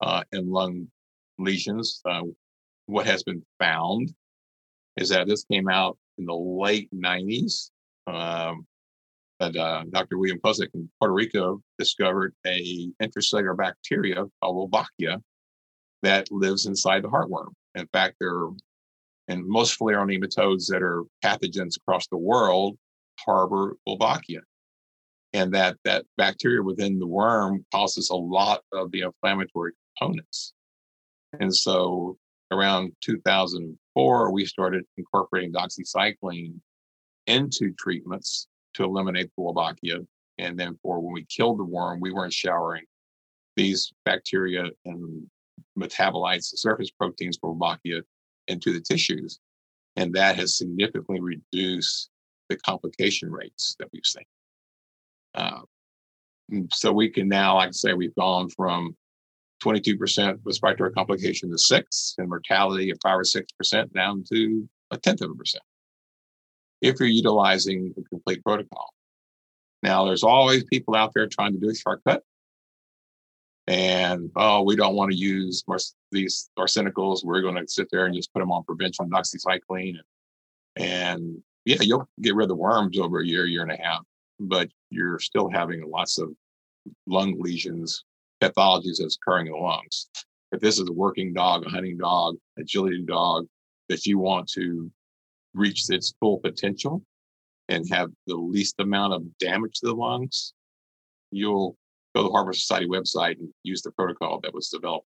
uh, 0.00 0.22
in 0.32 0.50
lung 0.50 0.88
lesions. 1.38 2.00
Uh, 2.08 2.22
what 2.86 3.06
has 3.06 3.22
been 3.22 3.42
found 3.58 4.12
is 4.96 5.08
that 5.08 5.26
this 5.26 5.44
came 5.44 5.68
out 5.68 5.98
in 6.18 6.26
the 6.26 6.34
late 6.34 6.88
90s. 6.94 7.70
Um, 8.06 8.66
that 9.40 9.56
uh, 9.56 9.84
Dr. 9.90 10.18
William 10.18 10.38
Klocek 10.38 10.68
in 10.74 10.88
Puerto 10.98 11.14
Rico 11.14 11.60
discovered 11.78 12.34
a 12.46 12.90
intracellular 13.02 13.56
bacteria 13.56 14.24
called 14.40 14.70
Wolbachia 14.70 15.20
that 16.02 16.30
lives 16.30 16.66
inside 16.66 17.02
the 17.02 17.08
heartworm. 17.08 17.48
In 17.74 17.86
fact, 17.88 18.16
there 18.20 18.34
are, 18.34 18.50
and 19.28 19.46
most 19.46 19.78
filarial 19.78 20.06
nematodes 20.06 20.66
that 20.68 20.82
are 20.82 21.04
pathogens 21.24 21.76
across 21.76 22.06
the 22.08 22.16
world 22.16 22.76
harbor 23.18 23.76
Wolbachia. 23.88 24.40
And 25.32 25.52
that, 25.54 25.76
that 25.84 26.04
bacteria 26.16 26.62
within 26.62 26.98
the 26.98 27.06
worm 27.06 27.64
causes 27.72 28.10
a 28.10 28.16
lot 28.16 28.62
of 28.72 28.90
the 28.92 29.00
inflammatory 29.00 29.72
components. 29.98 30.52
And 31.40 31.54
so 31.54 32.16
around 32.52 32.92
2004, 33.00 34.32
we 34.32 34.44
started 34.44 34.84
incorporating 34.96 35.52
doxycycline 35.52 36.54
into 37.26 37.72
treatments 37.78 38.46
to 38.74 38.84
eliminate 38.84 39.30
the 39.36 39.42
Wolbachia. 39.42 40.06
And 40.38 40.58
then 40.58 40.78
for 40.82 41.00
when 41.00 41.14
we 41.14 41.24
killed 41.24 41.58
the 41.58 41.64
worm, 41.64 42.00
we 42.00 42.12
weren't 42.12 42.32
showering 42.32 42.84
these 43.56 43.92
bacteria 44.04 44.66
and 44.84 45.26
metabolites, 45.78 46.56
surface 46.56 46.90
proteins 46.90 47.38
for 47.40 47.54
Wolbachia 47.54 48.02
into 48.48 48.72
the 48.72 48.80
tissues. 48.80 49.40
And 49.96 50.12
that 50.14 50.36
has 50.36 50.56
significantly 50.56 51.20
reduced 51.20 52.10
the 52.48 52.56
complication 52.56 53.30
rates 53.30 53.76
that 53.78 53.88
we've 53.92 54.04
seen. 54.04 54.24
Uh, 55.34 55.60
so 56.72 56.92
we 56.92 57.08
can 57.08 57.28
now, 57.28 57.56
like 57.56 57.68
I 57.68 57.72
say, 57.72 57.92
we've 57.94 58.14
gone 58.14 58.48
from 58.50 58.96
22% 59.62 60.40
respiratory 60.44 60.92
complication 60.92 61.50
to 61.50 61.58
six 61.58 62.14
and 62.18 62.28
mortality 62.28 62.90
of 62.90 62.98
five 63.02 63.18
or 63.18 63.22
6% 63.22 63.92
down 63.92 64.24
to 64.32 64.68
a 64.90 64.98
tenth 64.98 65.22
of 65.22 65.30
a 65.30 65.34
percent 65.34 65.64
if 66.82 67.00
you're 67.00 67.08
utilizing 67.08 67.94
the 67.96 68.02
complete 68.04 68.44
protocol. 68.44 68.92
Now, 69.82 70.04
there's 70.04 70.22
always 70.22 70.64
people 70.64 70.94
out 70.94 71.12
there 71.14 71.26
trying 71.26 71.54
to 71.54 71.58
do 71.58 71.70
a 71.70 71.74
shortcut. 71.74 72.22
And, 73.66 74.30
oh, 74.36 74.62
we 74.62 74.76
don't 74.76 74.94
want 74.94 75.10
to 75.10 75.16
use 75.16 75.64
these 76.12 76.50
arsenicals. 76.58 77.24
We're 77.24 77.40
going 77.40 77.54
to 77.54 77.66
sit 77.66 77.88
there 77.90 78.06
and 78.06 78.14
just 78.14 78.32
put 78.32 78.40
them 78.40 78.52
on 78.52 78.64
prevention 78.64 79.08
doxycycline. 79.08 79.96
And, 79.96 80.02
and 80.76 81.42
yeah, 81.64 81.78
you'll 81.80 82.08
get 82.20 82.34
rid 82.34 82.44
of 82.44 82.48
the 82.48 82.54
worms 82.56 82.98
over 82.98 83.20
a 83.20 83.26
year, 83.26 83.46
year 83.46 83.62
and 83.62 83.72
a 83.72 83.82
half, 83.82 84.02
but 84.38 84.68
you're 84.90 85.18
still 85.18 85.48
having 85.48 85.88
lots 85.88 86.18
of 86.18 86.28
lung 87.06 87.40
lesions, 87.40 88.04
pathologies 88.42 88.98
that's 89.00 89.16
occurring 89.16 89.46
in 89.46 89.52
the 89.52 89.58
lungs. 89.58 90.08
If 90.52 90.60
this 90.60 90.78
is 90.78 90.88
a 90.88 90.92
working 90.92 91.32
dog, 91.32 91.66
a 91.66 91.70
hunting 91.70 91.96
dog, 91.96 92.36
agility 92.58 93.02
dog 93.02 93.46
that 93.88 94.04
you 94.04 94.18
want 94.18 94.48
to 94.50 94.90
reach 95.54 95.88
its 95.88 96.12
full 96.20 96.38
potential 96.38 97.02
and 97.68 97.88
have 97.90 98.10
the 98.26 98.36
least 98.36 98.74
amount 98.78 99.14
of 99.14 99.38
damage 99.38 99.80
to 99.80 99.86
the 99.86 99.94
lungs, 99.94 100.52
you'll 101.30 101.76
go 102.14 102.22
to 102.22 102.28
the 102.28 102.32
Heart 102.32 102.54
Society 102.54 102.86
website 102.86 103.38
and 103.38 103.48
use 103.62 103.82
the 103.82 103.90
protocol 103.92 104.40
that 104.40 104.54
was 104.54 104.68
developed 104.68 105.06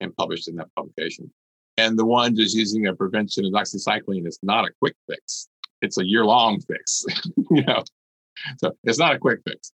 and 0.00 0.14
published 0.16 0.48
in 0.48 0.56
that 0.56 0.74
publication. 0.76 1.30
And 1.76 1.98
the 1.98 2.04
one 2.04 2.36
just 2.36 2.56
using 2.56 2.86
a 2.86 2.94
prevention 2.94 3.44
of 3.44 3.52
doxycycline 3.52 4.26
is 4.26 4.38
not 4.42 4.64
a 4.64 4.72
quick 4.80 4.96
fix. 5.08 5.48
It's 5.82 5.98
a 5.98 6.06
year 6.06 6.24
long 6.24 6.60
fix, 6.60 7.04
you 7.50 7.64
know. 7.64 7.82
So 8.58 8.72
it's 8.84 8.98
not 8.98 9.14
a 9.14 9.18
quick 9.18 9.40
fix. 9.46 9.72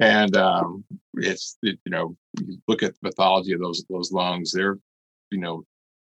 And 0.00 0.36
um, 0.36 0.84
it's 1.14 1.56
it, 1.62 1.78
you 1.84 1.90
know, 1.90 2.16
you 2.40 2.58
look 2.66 2.82
at 2.82 2.94
the 2.94 3.10
pathology 3.10 3.52
of 3.52 3.60
those 3.60 3.84
those 3.88 4.12
lungs, 4.12 4.52
they're 4.52 4.78
you 5.30 5.38
know, 5.38 5.64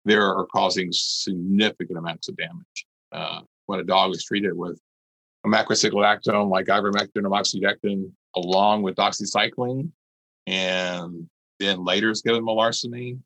they 0.05 0.15
are 0.15 0.47
causing 0.47 0.89
significant 0.93 1.99
amounts 1.99 2.29
of 2.29 2.37
damage 2.37 2.87
uh, 3.13 3.41
when 3.67 3.81
a 3.81 3.85
dog 3.85 4.13
is 4.13 4.25
treated 4.25 4.57
with 4.57 4.81
a 5.45 5.49
macrocyclolactone 5.49 6.49
like 6.49 6.67
ivermectin 6.67 7.25
or 7.25 7.31
moxidectin 7.31 8.11
along 8.37 8.83
with 8.83 8.97
doxycycline, 8.97 9.91
and 10.47 11.29
then 11.59 11.85
later 11.85 12.11
is 12.11 12.23
given 12.23 12.45
melarsomine. 12.45 13.21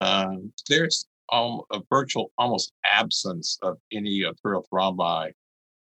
Um, 0.00 0.52
there's 0.68 1.06
um, 1.32 1.62
a 1.72 1.80
virtual 1.90 2.30
almost 2.38 2.72
absence 2.84 3.58
of 3.62 3.78
any 3.92 4.24
arterial 4.24 4.66
thrombi 4.72 5.32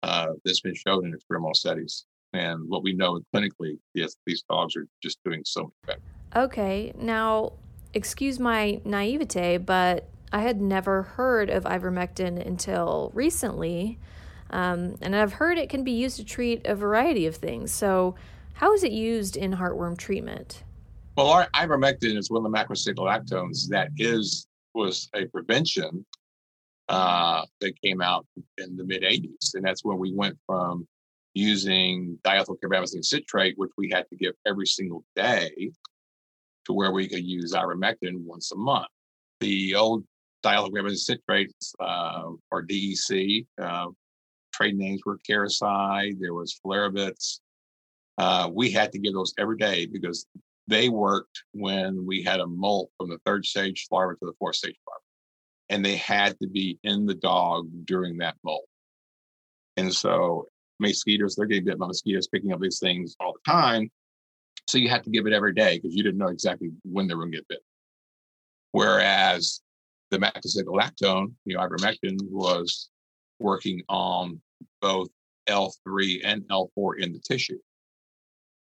uh, 0.03 0.29
that's 0.45 0.61
been 0.61 0.75
shown 0.75 1.07
in 1.07 1.15
experimental 1.15 1.55
studies. 1.55 2.07
And 2.33 2.69
what 2.69 2.83
we 2.83 2.93
know 2.93 3.21
clinically 3.35 3.79
is 3.95 4.17
these 4.27 4.43
dogs 4.49 4.77
are 4.77 4.87
just 5.03 5.19
doing 5.25 5.43
so 5.45 5.65
much 5.65 5.73
better. 5.87 6.01
Okay, 6.45 6.93
now 6.99 7.53
excuse 7.95 8.39
my 8.39 8.81
naivete, 8.85 9.57
but 9.59 10.09
I 10.33 10.41
had 10.41 10.61
never 10.61 11.03
heard 11.03 11.49
of 11.49 11.65
ivermectin 11.65 12.45
until 12.45 13.11
recently. 13.15 13.99
Um, 14.51 14.97
and 15.01 15.15
I've 15.15 15.33
heard 15.33 15.59
it 15.59 15.69
can 15.69 15.85
be 15.85 15.93
used 15.93 16.17
to 16.17 16.25
treat 16.25 16.67
a 16.67 16.75
variety 16.75 17.27
of 17.27 17.37
things. 17.37 17.73
So, 17.73 18.15
how 18.55 18.73
is 18.73 18.85
it 18.85 18.93
used 18.93 19.37
in 19.37 19.53
heartworm 19.53 19.99
treatment? 19.99 20.63
Well, 21.17 21.29
our 21.29 21.49
ivermectin 21.55 22.17
is 22.17 22.31
one 22.31 22.45
of 22.45 22.51
the 22.51 22.59
macrocyclolactones 22.59 23.69
that 23.69 23.89
is 23.99 24.47
was 24.75 25.09
a 25.15 25.27
prevention 25.27 26.05
uh, 26.89 27.43
that 27.61 27.81
came 27.83 28.01
out 28.01 28.27
in 28.59 28.77
the 28.77 28.85
mid 28.85 29.03
80s, 29.03 29.55
and 29.55 29.65
that's 29.65 29.85
when 29.85 29.99
we 29.99 30.13
went 30.13 30.39
from 30.47 30.87
using 31.35 32.19
diethylcarbamazine 32.23 33.05
citrate, 33.05 33.55
which 33.59 33.73
we 33.77 33.91
had 33.93 34.09
to 34.11 34.17
give 34.17 34.35
every 34.47 34.67
single 34.67 35.05
day, 35.15 35.71
to 36.65 36.73
where 36.73 36.93
we 36.93 37.09
could 37.09 37.25
use 37.25 37.53
ivermectin 37.53 38.25
once 38.25 38.53
a 38.53 38.57
month. 38.57 38.87
The 39.41 39.75
old 39.75 40.05
diethylcarbamazine 40.45 41.19
citrates, 41.29 41.73
uh, 41.81 42.31
or 42.51 42.63
DEC. 42.63 43.47
Uh, 43.61 43.89
trade 44.57 44.77
names 44.77 45.03
were 45.05 45.19
Caricide, 45.29 46.19
there 46.21 46.35
was 46.35 46.59
Filaribits. 46.65 47.41
Uh, 48.19 48.51
we 48.53 48.71
had 48.71 48.93
to 48.93 48.99
give 48.99 49.13
those 49.13 49.35
every 49.39 49.59
day 49.59 49.87
because 49.87 50.27
they 50.67 50.89
worked 50.89 51.45
when 51.53 52.07
we 52.07 52.23
had 52.23 52.41
a 52.41 52.47
molt 52.47 52.91
from 52.97 53.11
the 53.11 53.19
third 53.27 53.45
stage 53.45 53.87
larva 53.91 54.15
to 54.15 54.27
the 54.27 54.33
fourth 54.39 54.57
stage 54.57 54.77
larva. 54.89 55.01
And 55.69 55.85
they 55.85 55.97
had 55.97 56.39
to 56.41 56.49
be 56.49 56.79
in 56.83 57.07
the 57.07 57.15
dog 57.15 57.69
during 57.85 58.19
that 58.19 58.37
molt. 58.43 58.65
And 59.77 59.93
so 59.93 60.47
mosquitoes, 60.79 61.37
they're 61.37 61.47
getting 61.47 61.65
bit 61.65 61.79
by 61.79 61.87
mosquitoes, 61.87 62.29
picking 62.29 62.53
up 62.53 62.61
these 62.61 62.79
things 62.79 63.15
all 63.21 63.35
the 63.35 63.51
time. 63.51 63.91
So 64.69 64.79
you 64.79 64.89
had 64.89 65.05
to 65.05 65.11
give 65.11 65.27
it 65.27 65.33
every 65.33 65.55
day 65.55 65.79
because 65.79 65.95
you 65.95 66.03
didn't 66.03 66.19
know 66.19 66.29
exactly 66.29 66.71
when 66.85 67.07
they 67.07 67.15
were 67.15 67.23
going 67.23 67.33
to 67.33 67.39
get 67.39 67.49
bit. 67.49 67.61
Whereas 68.73 69.61
the 70.11 70.19
macrocyclolactone, 70.19 71.33
you 71.45 71.57
know, 71.57 71.61
ivermectin, 71.61 72.17
was 72.31 72.89
working 73.39 73.83
on 73.89 74.41
both 74.81 75.09
L3 75.49 76.21
and 76.25 76.43
L4 76.49 76.99
in 76.99 77.13
the 77.13 77.21
tissue. 77.21 77.59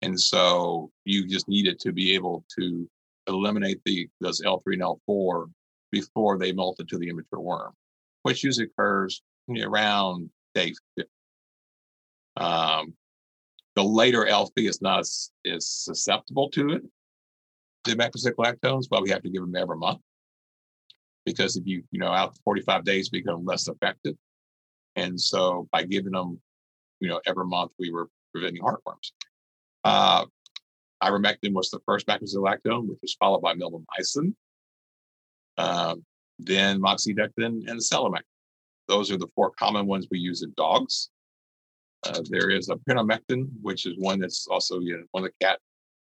And 0.03 0.19
so 0.19 0.91
you 1.05 1.27
just 1.27 1.49
needed 1.49 1.81
to 1.81 1.93
be 1.93 2.15
able 2.15 2.45
to 2.59 2.89
eliminate 3.27 3.81
the 3.85 4.09
those 4.21 4.41
L3 4.41 4.61
and 4.75 4.83
L4 4.83 5.51
before 5.91 6.39
they 6.39 6.53
molted 6.53 6.81
into 6.81 6.99
the 6.99 7.09
immature 7.09 7.41
worm, 7.41 7.73
which 8.23 8.45
usually 8.45 8.67
occurs 8.67 9.23
around 9.63 10.31
day 10.55 10.73
50. 10.97 11.11
Um, 12.37 12.95
the 13.75 13.83
later 13.83 14.27
L3 14.27 14.51
is 14.69 14.81
not 14.81 15.01
as, 15.01 15.31
is 15.45 15.69
susceptible 15.69 16.51
to 16.51 16.71
it, 16.71 16.83
the 17.85 17.97
macrocyclolactones, 17.97 18.87
but 18.89 19.03
we 19.03 19.11
have 19.11 19.23
to 19.23 19.31
give 19.31 19.43
them 19.43 19.57
every 19.57 19.77
month 19.77 20.01
because 21.25 21.57
if 21.57 21.67
you, 21.67 21.83
you 21.91 21.99
know, 21.99 22.13
out 22.13 22.37
45 22.45 22.85
days 22.85 23.09
become 23.09 23.45
less 23.45 23.69
effective. 23.69 24.15
And 24.99 25.21
so 25.21 25.69
by 25.73 25.85
giving 25.85 26.13
them, 26.13 26.41
you 27.01 27.09
know, 27.09 27.21
every 27.27 27.47
month 27.47 27.73
we 27.79 27.91
were 27.91 28.09
preventing 28.33 28.63
heartworms. 28.63 29.13
Uh, 29.85 30.27
ivermectin 31.03 31.53
was 31.53 31.71
the 31.71 31.81
first 31.87 32.07
macrolactone, 32.07 32.89
which 32.89 32.99
was 33.03 33.15
followed 33.15 33.41
by 33.41 33.55
milbemycin, 33.55 34.35
uh, 35.57 35.95
then 36.39 36.81
moxidectin 36.81 37.69
and 37.69 37.81
selamectin. 37.81 38.23
Those 38.89 39.11
are 39.11 39.19
the 39.19 39.29
four 39.35 39.51
common 39.51 39.87
ones 39.87 40.09
we 40.11 40.19
use 40.19 40.43
in 40.43 40.53
dogs. 40.57 41.11
Uh, 42.07 42.23
there 42.31 42.51
is 42.51 42.69
a 42.69 42.77
penamectin, 42.77 43.49
which 43.61 43.87
is 43.87 43.95
one 43.99 44.19
that's 44.19 44.47
also 44.49 44.81
you 44.81 44.97
know, 44.97 45.05
one 45.13 45.25
of 45.25 45.31
the 45.31 45.45
cat 45.45 45.59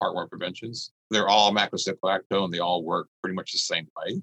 heartworm 0.02 0.30
preventions. 0.30 0.92
They're 1.12 1.30
all 1.30 1.54
macrocyclolactone. 1.54 2.52
They 2.52 2.60
all 2.60 2.84
work 2.84 3.08
pretty 3.22 3.36
much 3.36 3.52
the 3.52 3.60
same 3.60 3.88
way 3.98 4.22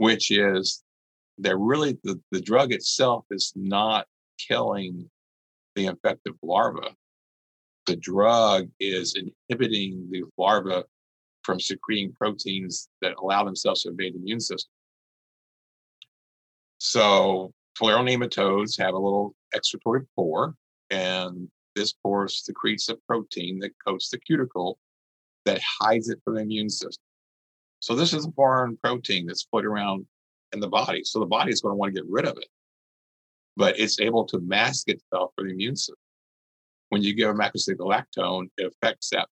which 0.00 0.30
is 0.30 0.82
that 1.42 1.56
really 1.56 1.98
the, 2.04 2.20
the 2.30 2.40
drug 2.40 2.72
itself 2.72 3.24
is 3.30 3.52
not 3.56 4.06
killing 4.38 5.08
the 5.74 5.86
infective 5.86 6.34
larva. 6.42 6.90
The 7.86 7.96
drug 7.96 8.68
is 8.78 9.16
inhibiting 9.16 10.08
the 10.10 10.24
larva 10.36 10.84
from 11.42 11.58
secreting 11.58 12.12
proteins 12.12 12.88
that 13.02 13.14
allow 13.18 13.44
themselves 13.44 13.82
to 13.82 13.90
evade 13.90 14.14
the 14.14 14.18
immune 14.18 14.40
system. 14.40 14.70
So 16.78 17.52
filarial 17.78 18.08
nematodes 18.08 18.78
have 18.78 18.94
a 18.94 18.98
little 18.98 19.34
excretory 19.54 20.02
pore, 20.14 20.54
and 20.90 21.48
this 21.74 21.92
pore 21.92 22.28
secretes 22.28 22.88
a 22.88 22.96
protein 23.06 23.58
that 23.60 23.72
coats 23.86 24.10
the 24.10 24.18
cuticle 24.18 24.78
that 25.46 25.60
hides 25.80 26.08
it 26.10 26.20
from 26.24 26.34
the 26.34 26.42
immune 26.42 26.68
system. 26.68 27.02
So 27.80 27.94
this 27.94 28.12
is 28.12 28.26
a 28.26 28.32
foreign 28.32 28.76
protein 28.76 29.26
that's 29.26 29.44
put 29.44 29.64
around 29.64 30.06
in 30.52 30.60
the 30.60 30.68
body. 30.68 31.02
So 31.04 31.20
the 31.20 31.26
body 31.26 31.52
is 31.52 31.60
going 31.60 31.72
to 31.72 31.76
want 31.76 31.94
to 31.94 32.00
get 32.00 32.10
rid 32.10 32.26
of 32.26 32.36
it, 32.36 32.48
but 33.56 33.78
it's 33.78 34.00
able 34.00 34.24
to 34.26 34.40
mask 34.40 34.88
itself 34.88 35.32
for 35.34 35.44
the 35.44 35.50
immune 35.50 35.76
system. 35.76 35.96
When 36.88 37.02
you 37.02 37.14
give 37.14 37.30
a 37.30 37.34
macrocyclolactone, 37.34 38.48
it 38.58 38.72
affects 38.72 39.10
that 39.10 39.28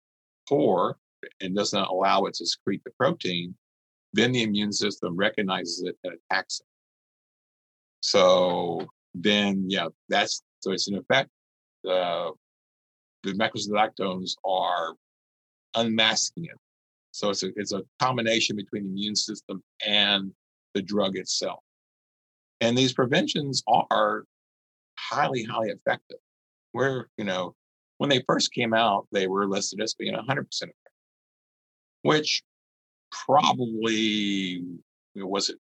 pore 0.48 0.96
and 1.40 1.56
doesn't 1.56 1.80
allow 1.80 2.24
it 2.24 2.34
to 2.34 2.46
secrete 2.46 2.82
the 2.84 2.92
protein. 2.98 3.54
Then 4.12 4.32
the 4.32 4.42
immune 4.42 4.72
system 4.72 5.16
recognizes 5.16 5.82
it 5.82 5.96
and 6.04 6.14
attacks 6.30 6.60
it. 6.60 6.66
So 8.00 8.86
then, 9.14 9.64
yeah, 9.68 9.88
that's 10.08 10.42
so 10.60 10.72
it's 10.72 10.88
an 10.88 10.96
effect. 10.96 11.30
The, 11.84 12.32
the 13.24 13.32
macrocyclolactones 13.32 14.36
are 14.44 14.94
unmasking 15.74 16.44
it. 16.44 16.56
So 17.10 17.30
it's 17.30 17.42
a, 17.42 17.48
it's 17.56 17.72
a 17.72 17.82
combination 18.00 18.56
between 18.56 18.84
the 18.84 18.90
immune 18.90 19.16
system 19.16 19.62
and 19.84 20.32
the 20.78 20.82
drug 20.82 21.16
itself. 21.16 21.58
And 22.60 22.78
these 22.78 22.92
preventions 22.92 23.62
are 23.66 24.24
highly, 24.96 25.42
highly 25.42 25.70
effective. 25.70 26.18
Where, 26.72 27.08
you 27.16 27.24
know, 27.24 27.56
when 27.96 28.10
they 28.10 28.22
first 28.28 28.52
came 28.52 28.72
out, 28.72 29.08
they 29.10 29.26
were 29.26 29.48
listed 29.48 29.80
as 29.80 29.94
being 29.94 30.14
100% 30.14 30.20
effective, 30.28 30.72
which 32.02 32.42
probably 33.10 34.62
wasn't 35.16 35.58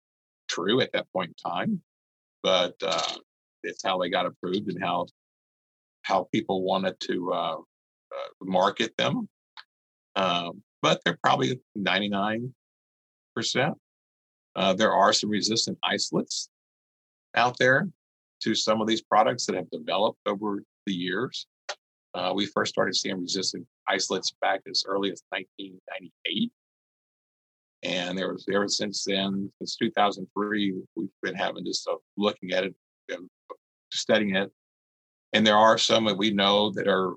true 0.48 0.80
at 0.80 0.92
that 0.92 1.06
point 1.12 1.30
in 1.30 1.50
time, 1.50 1.80
but 2.42 2.74
uh, 2.82 3.16
it's 3.62 3.84
how 3.84 3.98
they 3.98 4.10
got 4.10 4.26
approved 4.26 4.68
and 4.68 4.82
how 4.82 5.06
how 6.02 6.28
people 6.32 6.62
wanted 6.62 6.98
to 7.00 7.32
uh, 7.32 7.56
uh, 7.56 8.28
market 8.42 8.94
them. 8.98 9.26
Um, 10.16 10.62
but 10.82 11.00
they're 11.04 11.18
probably 11.22 11.60
99%. 11.78 12.52
Uh, 14.56 14.72
there 14.72 14.92
are 14.92 15.12
some 15.12 15.30
resistant 15.30 15.78
isolates 15.82 16.48
out 17.34 17.56
there 17.58 17.88
to 18.42 18.54
some 18.54 18.80
of 18.80 18.86
these 18.86 19.02
products 19.02 19.46
that 19.46 19.56
have 19.56 19.70
developed 19.70 20.20
over 20.26 20.62
the 20.86 20.92
years. 20.92 21.46
Uh, 22.14 22.32
we 22.34 22.46
first 22.46 22.72
started 22.72 22.94
seeing 22.94 23.20
resistant 23.20 23.66
isolates 23.88 24.32
back 24.40 24.60
as 24.70 24.84
early 24.86 25.10
as 25.10 25.22
1998. 25.30 26.52
And 27.82 28.16
there 28.16 28.32
was 28.32 28.46
ever 28.52 28.68
since 28.68 29.04
then, 29.04 29.50
since 29.58 29.76
2003, 29.76 30.74
we've 30.94 31.08
been 31.22 31.34
having 31.34 31.64
just 31.64 31.86
uh, 31.88 31.96
looking 32.16 32.52
at 32.52 32.64
it, 32.64 32.74
and 33.10 33.28
studying 33.92 34.36
it. 34.36 34.50
And 35.32 35.46
there 35.46 35.56
are 35.56 35.76
some 35.76 36.04
that 36.04 36.16
we 36.16 36.30
know 36.30 36.70
that 36.70 36.86
are 36.86 37.14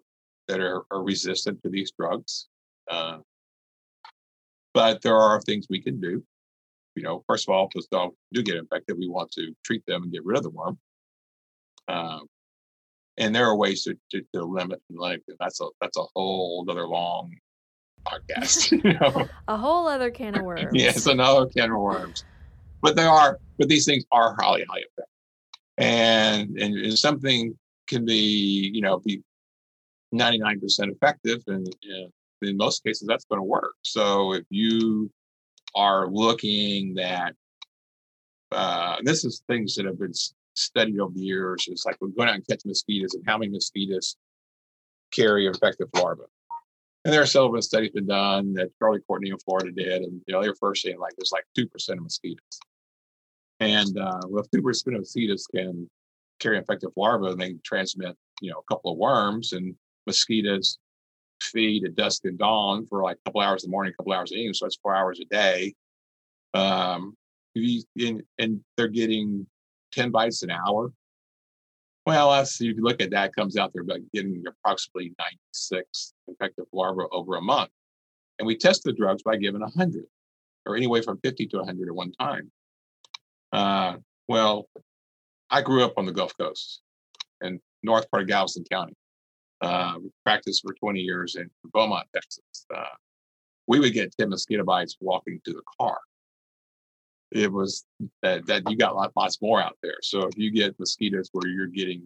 that 0.48 0.60
are, 0.60 0.84
are 0.92 1.04
resistant 1.04 1.62
to 1.62 1.70
these 1.70 1.92
drugs. 1.98 2.48
Uh, 2.90 3.20
but 4.74 5.02
there 5.02 5.18
are 5.18 5.42
things 5.42 5.68
we 5.70 5.82
can 5.82 6.00
do. 6.00 6.24
You 6.98 7.04
know, 7.04 7.24
first 7.28 7.48
of 7.48 7.54
all, 7.54 7.68
if 7.68 7.74
those 7.74 7.88
dogs 7.88 8.16
do 8.34 8.42
get 8.42 8.56
infected, 8.56 8.98
we 8.98 9.08
want 9.08 9.32
to 9.34 9.54
treat 9.64 9.86
them 9.86 10.04
and 10.04 10.12
get 10.12 10.26
rid 10.26 10.38
of 10.38 10.44
the 10.44 10.50
worm. 10.50 10.80
Uh, 11.88 12.22
and 13.18 13.36
there 13.36 13.46
are 13.46 13.56
ways 13.56 13.84
to, 13.84 13.96
to, 14.12 14.22
to 14.34 14.44
limit 14.44 14.82
like 14.90 15.22
that's 15.40 15.62
a 15.62 15.66
that's 15.80 15.98
a 15.98 16.04
whole 16.16 16.66
other 16.68 16.88
long 16.88 17.32
podcast. 18.04 18.72
you 18.84 18.94
know? 19.00 19.28
a 19.48 19.56
whole 19.56 19.88
other 19.88 20.10
can 20.10 20.40
of 20.40 20.42
worms. 20.44 20.72
yes, 20.74 21.06
another 21.06 21.46
can 21.46 21.72
of 21.72 21.78
worms. 21.78 22.26
But 22.82 22.96
they 22.96 23.06
are, 23.06 23.40
but 23.60 23.70
these 23.70 23.86
things 23.86 24.04
are 24.12 24.36
highly, 24.40 24.66
highly 24.68 24.82
effective. 24.82 25.06
And 25.78 26.58
and 26.58 26.98
something 26.98 27.56
can 27.88 28.06
be, 28.06 28.72
you 28.74 28.82
know, 28.82 28.98
be 28.98 29.22
99% 30.16 30.92
effective 30.92 31.44
and, 31.46 31.68
and 31.84 32.12
in 32.42 32.58
most 32.58 32.84
cases 32.84 33.08
that's 33.08 33.26
going 33.26 33.40
to 33.40 33.44
work. 33.44 33.76
So 33.84 34.34
if 34.34 34.46
you 34.50 35.12
are 35.78 36.10
looking 36.10 36.96
that, 36.96 37.36
uh, 38.52 38.98
this 39.04 39.24
is 39.24 39.44
things 39.48 39.76
that 39.76 39.86
have 39.86 40.00
been 40.00 40.14
studied 40.56 41.00
over 41.00 41.14
the 41.14 41.22
years. 41.22 41.66
It's 41.70 41.86
like 41.86 41.98
we're 42.02 42.08
going 42.10 42.30
out 42.30 42.36
and 42.36 42.48
catch 42.48 42.66
mosquitoes 42.66 43.14
and 43.14 43.24
how 43.28 43.38
many 43.38 43.52
mosquitoes 43.52 44.18
carry 45.12 45.46
infected 45.46 45.88
larvae. 45.96 46.24
And 47.06 47.14
there 47.14 47.22
are 47.22 47.28
several 47.28 47.62
studies 47.62 47.92
been 47.92 48.08
done 48.08 48.54
that 48.54 48.72
Charlie 48.80 49.02
Courtney 49.08 49.30
in 49.30 49.38
Florida 49.38 49.72
did, 49.72 50.02
and 50.02 50.22
you 50.26 50.34
know 50.34 50.42
they 50.42 50.50
were 50.50 50.56
first 50.56 50.82
saying 50.82 51.00
like 51.00 51.14
there's 51.18 51.32
like 51.32 51.46
two 51.56 51.68
percent 51.68 52.00
of 52.00 52.04
mosquitoes, 52.04 52.60
and 53.60 53.98
uh, 53.98 54.20
well, 54.28 54.44
two 54.54 54.62
percent 54.62 54.96
of 54.96 55.02
mosquitoes 55.02 55.48
can 55.48 55.90
carry 56.40 56.58
infected 56.58 56.90
larvae, 56.98 57.28
and 57.28 57.40
they 57.40 57.54
transmit 57.64 58.18
you 58.42 58.52
know 58.52 58.60
a 58.60 58.74
couple 58.74 58.92
of 58.92 58.98
worms, 58.98 59.54
and 59.54 59.76
mosquitoes 60.06 60.80
feed 61.42 61.86
at 61.86 61.96
dusk 61.96 62.26
and 62.26 62.38
dawn 62.38 62.86
for 62.86 63.04
like 63.04 63.18
a 63.18 63.30
couple 63.30 63.42
hours 63.42 63.64
in 63.64 63.70
the 63.70 63.72
morning, 63.72 63.94
a 63.94 63.98
couple 63.98 64.14
hours 64.14 64.32
in 64.32 64.38
the 64.38 64.42
evening. 64.42 64.54
So 64.54 64.66
it's 64.66 64.78
four 64.82 64.96
hours 64.96 65.20
a 65.20 65.26
day. 65.26 65.76
Um, 66.54 67.16
you, 67.54 67.84
and, 68.00 68.24
and 68.40 68.62
they're 68.76 68.88
getting 68.88 69.48
10 69.94 70.12
bites 70.12 70.44
an 70.44 70.52
hour. 70.52 70.92
Well, 72.06 72.32
that's, 72.32 72.62
if 72.62 72.78
you 72.78 72.84
look 72.84 73.02
at 73.02 73.12
that, 73.12 73.36
comes 73.36 73.58
out 73.58 73.74
there 73.74 73.84
about 73.84 74.00
getting 74.14 74.44
approximately 74.48 75.14
96 75.20 76.14
infected 76.28 76.66
larvae 76.72 77.04
over 77.12 77.36
a 77.36 77.42
month. 77.42 77.70
And 78.40 78.48
we 78.48 78.56
test 78.56 78.84
the 78.84 78.94
drugs 78.94 79.24
by 79.24 79.36
giving 79.36 79.62
100 79.62 80.06
or 80.66 80.76
anyway 80.76 81.02
from 81.02 81.20
50 81.24 81.48
to 81.48 81.58
100 81.58 81.88
at 81.88 81.96
one 81.96 82.12
time. 82.14 82.52
Uh, 83.52 83.96
well, 84.28 84.70
I 85.50 85.62
grew 85.62 85.84
up 85.84 85.94
on 85.98 86.06
the 86.06 86.12
Gulf 86.12 86.34
Coast 86.38 86.82
in 87.42 87.60
north 87.84 88.10
part 88.12 88.24
of 88.24 88.28
Galveston 88.28 88.66
County 88.70 88.94
uh, 89.62 89.96
practiced 90.24 90.64
for 90.64 90.74
20 90.74 91.00
years 91.00 91.36
in 91.36 91.50
Beaumont, 91.74 92.08
Texas. 92.14 92.66
Uh, 92.74 92.84
we 93.68 93.80
would 93.80 93.94
get 93.94 94.16
10 94.18 94.30
mosquito 94.30 94.64
bites 94.64 94.98
walking 95.02 95.42
to 95.46 95.54
the 95.54 95.62
car. 95.80 95.98
It 97.32 97.52
was 97.52 97.86
that, 98.22 98.46
that 98.48 98.70
you 98.70 98.78
got 98.78 98.96
lots 99.16 99.42
more 99.42 99.62
out 99.62 99.78
there. 99.84 99.98
So 100.02 100.28
if 100.28 100.38
you 100.38 100.52
get 100.52 100.80
mosquitoes 100.80 101.30
where 101.34 101.50
you're 101.50 101.68
getting, 101.68 102.06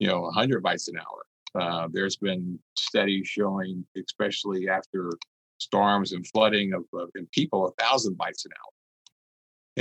you 0.00 0.08
know, 0.08 0.22
100 0.22 0.62
bites 0.62 0.88
an 0.88 0.96
hour, 0.98 1.62
uh, 1.62 1.88
there's 1.92 2.16
been 2.16 2.58
studies 2.76 3.28
showing, 3.28 3.84
especially 3.96 4.68
after 4.68 5.12
storms 5.58 6.12
and 6.12 6.26
flooding 6.26 6.72
of, 6.72 6.84
of 6.94 7.10
in 7.14 7.26
people, 7.32 7.68
a 7.68 7.82
thousand 7.82 8.16
bites 8.16 8.44
an 8.44 8.52
hour. 8.52 8.72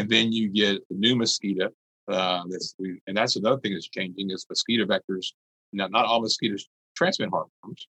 And 0.03 0.09
then 0.09 0.31
you 0.31 0.49
get 0.49 0.87
the 0.89 0.95
new 0.95 1.15
mosquito. 1.15 1.69
Uh, 2.07 2.43
this, 2.47 2.75
and 3.07 3.15
that's 3.15 3.35
another 3.35 3.59
thing 3.59 3.73
that's 3.73 3.89
changing 3.89 4.29
is 4.31 4.45
mosquito 4.49 4.85
vectors. 4.85 5.33
Not, 5.73 5.91
not 5.91 6.05
all 6.05 6.21
mosquitoes 6.21 6.67
transmit 6.99 7.31
heartworms. 7.31 7.87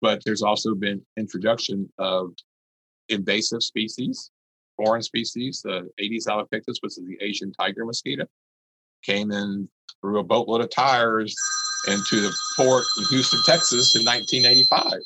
But 0.00 0.22
there's 0.24 0.42
also 0.42 0.74
been 0.74 1.02
introduction 1.16 1.88
of 1.98 2.32
invasive 3.08 3.62
species, 3.62 4.30
foreign 4.76 5.02
species. 5.02 5.62
The 5.62 5.88
Aedes 5.98 6.26
albopictus, 6.26 6.76
which 6.80 6.98
is 6.98 7.04
the 7.06 7.18
Asian 7.20 7.52
tiger 7.52 7.84
mosquito, 7.84 8.24
came 9.04 9.30
in 9.30 9.68
through 10.00 10.18
a 10.18 10.24
boatload 10.24 10.62
of 10.62 10.70
tires 10.70 11.36
into 11.88 12.20
the 12.20 12.34
port 12.56 12.84
in 12.98 13.04
Houston, 13.10 13.40
Texas 13.44 13.94
in 13.94 14.04
1985. 14.04 15.00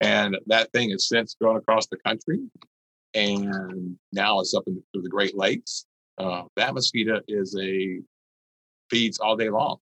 And 0.00 0.36
that 0.46 0.70
thing 0.72 0.90
has 0.90 1.08
since 1.08 1.34
grown 1.40 1.56
across 1.56 1.86
the 1.86 1.96
country. 1.98 2.40
And 3.14 3.96
now 4.12 4.40
it's 4.40 4.54
up 4.54 4.64
in 4.66 4.82
the, 4.94 5.00
the 5.00 5.08
Great 5.08 5.36
Lakes. 5.36 5.86
Uh, 6.18 6.42
that 6.56 6.74
mosquito 6.74 7.20
is 7.28 7.56
a 7.60 8.00
feeds 8.90 9.18
all 9.18 9.36
day 9.36 9.50
long. 9.50 9.78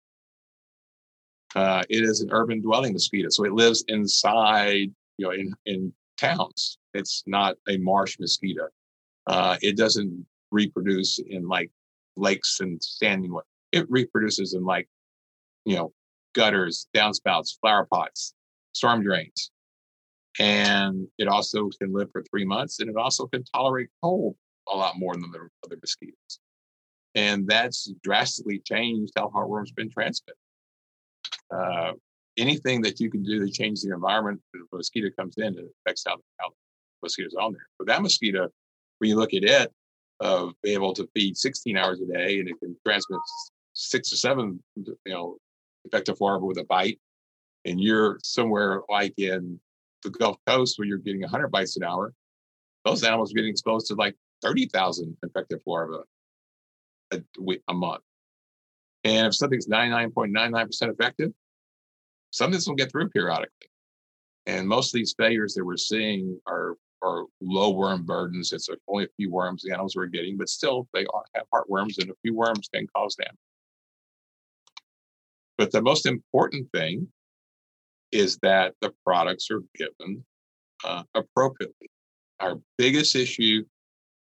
Uh, 1.55 1.83
it 1.89 2.03
is 2.03 2.21
an 2.21 2.29
urban 2.31 2.61
dwelling 2.61 2.93
mosquito, 2.93 3.29
so 3.29 3.43
it 3.43 3.51
lives 3.51 3.83
inside, 3.87 4.89
you 5.17 5.25
know, 5.25 5.31
in 5.31 5.53
in 5.65 5.93
towns. 6.17 6.77
It's 6.93 7.23
not 7.27 7.55
a 7.67 7.77
marsh 7.77 8.17
mosquito. 8.19 8.67
Uh, 9.27 9.57
it 9.61 9.75
doesn't 9.77 10.25
reproduce 10.51 11.19
in 11.19 11.47
like 11.47 11.71
lakes 12.15 12.59
and 12.59 12.81
standing 12.81 13.33
water. 13.33 13.45
It 13.71 13.89
reproduces 13.89 14.53
in 14.53 14.63
like, 14.63 14.87
you 15.65 15.75
know, 15.75 15.93
gutters, 16.33 16.87
downspouts, 16.93 17.59
flower 17.59 17.87
pots, 17.91 18.33
storm 18.73 19.03
drains. 19.03 19.51
And 20.39 21.07
it 21.17 21.27
also 21.27 21.69
can 21.79 21.93
live 21.93 22.09
for 22.11 22.23
three 22.23 22.45
months 22.45 22.79
and 22.79 22.89
it 22.89 22.95
also 22.95 23.27
can 23.27 23.43
tolerate 23.53 23.89
cold 24.01 24.35
a 24.71 24.75
lot 24.75 24.97
more 24.97 25.13
than 25.13 25.29
the 25.31 25.49
other 25.65 25.77
mosquitoes. 25.81 26.39
And 27.15 27.47
that's 27.47 27.91
drastically 28.03 28.59
changed 28.59 29.13
how 29.17 29.29
heartworm's 29.29 29.71
been 29.71 29.89
transmitted 29.89 30.37
uh, 31.51 31.93
anything 32.37 32.81
that 32.81 32.99
you 32.99 33.09
can 33.09 33.23
do 33.23 33.45
to 33.45 33.51
change 33.51 33.81
the 33.81 33.93
environment, 33.93 34.41
if 34.53 34.61
a 34.71 34.75
mosquito 34.75 35.09
comes 35.17 35.37
in, 35.37 35.57
it 35.57 35.65
affects 35.85 36.03
how, 36.05 36.15
how 36.39 36.49
the 36.49 36.55
mosquitoes 37.03 37.35
on 37.39 37.53
there. 37.53 37.67
But 37.77 37.87
that 37.87 38.01
mosquito, 38.01 38.49
when 38.99 39.09
you 39.09 39.15
look 39.15 39.33
at 39.33 39.43
it, 39.43 39.71
uh, 40.19 40.47
be 40.63 40.73
able 40.73 40.93
to 40.93 41.09
feed 41.13 41.35
16 41.35 41.75
hours 41.77 41.99
a 41.99 42.05
day 42.05 42.39
and 42.39 42.47
it 42.47 42.55
can 42.59 42.75
transmit 42.85 43.19
six 43.73 44.13
or 44.13 44.17
seven, 44.17 44.61
you 44.75 44.95
know, 45.07 45.37
infected 45.83 46.19
larvae 46.21 46.45
with 46.45 46.57
a 46.57 46.63
bite. 46.63 46.99
And 47.65 47.81
you're 47.81 48.19
somewhere 48.23 48.81
like 48.89 49.13
in 49.17 49.59
the 50.03 50.09
Gulf 50.09 50.37
Coast 50.47 50.77
where 50.77 50.87
you're 50.87 50.97
getting 50.97 51.21
100 51.21 51.49
bites 51.49 51.77
an 51.77 51.83
hour, 51.83 52.13
those 52.85 53.03
animals 53.03 53.31
are 53.31 53.35
getting 53.35 53.51
exposed 53.51 53.87
to 53.87 53.95
like 53.95 54.15
30,000 54.41 55.17
infected 55.23 55.61
larvae 55.65 56.03
a, 57.11 57.21
a 57.67 57.73
month. 57.73 58.01
And 59.03 59.27
if 59.27 59.35
something's 59.35 59.67
99.99% 59.67 60.89
effective, 60.91 61.31
some 62.31 62.47
of 62.47 62.53
this 62.53 62.67
will 62.67 62.75
get 62.75 62.91
through 62.91 63.09
periodically. 63.09 63.67
And 64.47 64.67
most 64.67 64.93
of 64.93 64.97
these 64.97 65.13
failures 65.17 65.53
that 65.53 65.63
we're 65.63 65.77
seeing 65.77 66.39
are 66.47 66.75
are 67.03 67.25
low 67.41 67.71
worm 67.71 68.03
burdens. 68.03 68.53
It's 68.53 68.69
only 68.87 69.05
a 69.05 69.09
few 69.17 69.31
worms 69.31 69.63
the 69.63 69.71
animals 69.71 69.95
are 69.95 70.05
getting, 70.05 70.37
but 70.37 70.49
still 70.49 70.87
they 70.93 71.05
have 71.35 71.45
heartworms, 71.53 71.99
and 71.99 72.11
a 72.11 72.15
few 72.21 72.35
worms 72.35 72.69
can 72.73 72.87
cause 72.95 73.15
damage. 73.15 73.35
But 75.57 75.71
the 75.71 75.81
most 75.81 76.05
important 76.05 76.71
thing 76.71 77.07
is 78.11 78.37
that 78.41 78.73
the 78.81 78.93
products 79.05 79.49
are 79.51 79.61
given 79.75 80.23
uh, 80.83 81.03
appropriately. 81.15 81.89
Our 82.39 82.59
biggest 82.77 83.15
issue 83.15 83.63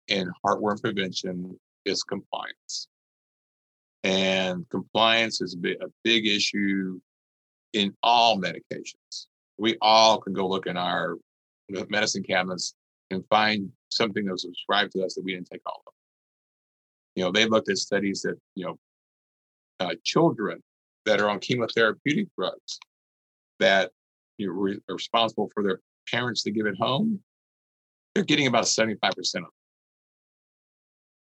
in 0.08 0.30
heartworm 0.44 0.80
prevention 0.80 1.58
is 1.84 2.02
compliance. 2.02 2.88
And 4.04 4.68
compliance 4.68 5.40
is 5.40 5.56
a 5.56 5.86
big 6.04 6.26
issue 6.26 7.00
in 7.72 7.94
all 8.02 8.40
medications. 8.40 9.26
We 9.58 9.76
all 9.80 10.20
can 10.20 10.32
go 10.32 10.46
look 10.46 10.66
in 10.66 10.76
our 10.76 11.16
medicine 11.88 12.22
cabinets 12.22 12.74
and 13.10 13.24
find 13.28 13.70
something 13.88 14.24
that 14.24 14.32
was 14.32 14.44
prescribed 14.44 14.92
to 14.92 15.04
us 15.04 15.14
that 15.14 15.24
we 15.24 15.34
didn't 15.34 15.48
take 15.50 15.62
all 15.66 15.82
of. 15.86 15.92
You 17.14 17.24
know, 17.24 17.32
they 17.32 17.46
looked 17.46 17.68
at 17.68 17.78
studies 17.78 18.22
that, 18.22 18.36
you 18.54 18.66
know, 18.66 18.78
uh, 19.80 19.94
children 20.04 20.62
that 21.04 21.20
are 21.20 21.28
on 21.28 21.40
chemotherapeutic 21.40 22.28
drugs 22.38 22.78
that 23.58 23.90
you 24.38 24.46
know, 24.46 24.52
re- 24.52 24.80
are 24.88 24.94
responsible 24.94 25.50
for 25.52 25.62
their 25.62 25.80
parents 26.10 26.42
to 26.42 26.50
give 26.50 26.66
it 26.66 26.76
home, 26.78 27.20
they're 28.14 28.24
getting 28.24 28.46
about 28.46 28.64
75% 28.64 29.02
of 29.04 29.42
it. 29.42 29.44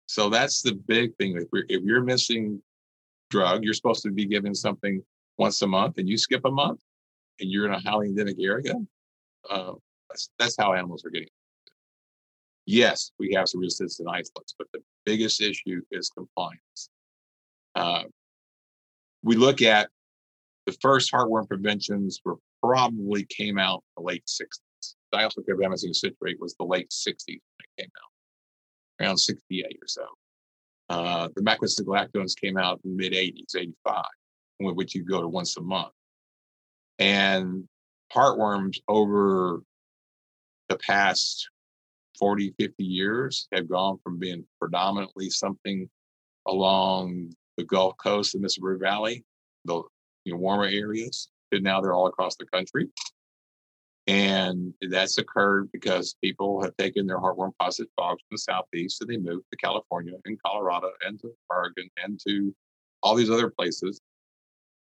So 0.06 0.28
that's 0.28 0.62
the 0.62 0.74
big 0.74 1.14
thing. 1.16 1.36
If, 1.36 1.48
if 1.68 1.82
you're 1.82 2.02
missing 2.02 2.60
drug, 3.30 3.62
you're 3.62 3.74
supposed 3.74 4.02
to 4.02 4.10
be 4.10 4.26
given 4.26 4.54
something 4.54 5.02
once 5.40 5.62
a 5.62 5.66
month 5.66 5.96
and 5.96 6.08
you 6.08 6.18
skip 6.18 6.44
a 6.44 6.50
month 6.50 6.80
and 7.40 7.50
you're 7.50 7.66
in 7.66 7.72
a 7.72 7.80
highly 7.80 8.08
endemic 8.08 8.36
area, 8.38 8.74
uh, 9.48 9.72
that's, 10.08 10.28
that's 10.38 10.56
how 10.58 10.74
animals 10.74 11.02
are 11.04 11.10
getting. 11.10 11.30
Yes, 12.66 13.10
we 13.18 13.32
have 13.34 13.48
some 13.48 13.60
resistant 13.60 14.08
isolates, 14.08 14.54
but 14.56 14.68
the 14.72 14.80
biggest 15.06 15.40
issue 15.40 15.80
is 15.90 16.10
compliance. 16.10 16.90
Uh, 17.74 18.02
we 19.22 19.34
look 19.34 19.62
at 19.62 19.88
the 20.66 20.76
first 20.82 21.10
heartworm 21.10 21.48
preventions 21.48 22.20
were 22.22 22.36
probably 22.62 23.24
came 23.24 23.58
out 23.58 23.82
in 23.96 24.04
the 24.04 24.06
late 24.06 24.24
60s. 24.26 24.94
Diethylcarbamazine 25.12 25.94
citrate 25.94 26.38
was 26.38 26.54
the 26.56 26.66
late 26.66 26.90
60s 26.90 27.14
when 27.26 27.38
it 27.38 27.82
came 27.82 27.90
out, 28.04 29.06
around 29.06 29.16
68 29.16 29.64
or 29.64 29.88
so. 29.88 30.04
Uh, 30.90 31.28
the 31.34 31.40
macrolactones 31.40 32.38
came 32.38 32.58
out 32.58 32.78
in 32.84 32.94
the 32.94 32.96
mid 32.96 33.14
80s, 33.14 33.56
85, 33.56 34.04
which 34.60 34.94
you 34.94 35.04
go 35.04 35.20
to 35.20 35.28
once 35.28 35.56
a 35.56 35.60
month. 35.60 35.92
And 36.98 37.64
heartworms 38.14 38.78
over 38.88 39.62
the 40.68 40.76
past 40.78 41.48
40, 42.18 42.54
50 42.58 42.84
years 42.84 43.48
have 43.52 43.68
gone 43.68 43.98
from 44.04 44.18
being 44.18 44.44
predominantly 44.60 45.30
something 45.30 45.88
along 46.46 47.32
the 47.56 47.64
Gulf 47.64 47.96
Coast, 47.96 48.32
the 48.32 48.38
Mississippi 48.38 48.78
Valley, 48.78 49.24
the 49.64 49.82
you 50.24 50.32
know, 50.32 50.38
warmer 50.38 50.66
areas, 50.66 51.28
and 51.52 51.62
now 51.62 51.80
they're 51.80 51.94
all 51.94 52.06
across 52.06 52.36
the 52.36 52.46
country. 52.46 52.88
And 54.06 54.74
that's 54.90 55.18
occurred 55.18 55.70
because 55.72 56.16
people 56.22 56.62
have 56.62 56.76
taken 56.76 57.06
their 57.06 57.18
heartworm 57.18 57.52
positive 57.58 57.92
dogs 57.96 58.22
from 58.28 58.34
the 58.36 58.38
southeast 58.38 59.00
and 59.00 59.10
they 59.10 59.18
moved 59.18 59.44
to 59.50 59.56
California 59.58 60.14
and 60.24 60.40
Colorado 60.42 60.90
and 61.06 61.20
to 61.20 61.32
Oregon 61.48 61.88
and 62.02 62.18
to 62.26 62.54
all 63.02 63.14
these 63.14 63.30
other 63.30 63.50
places. 63.50 64.00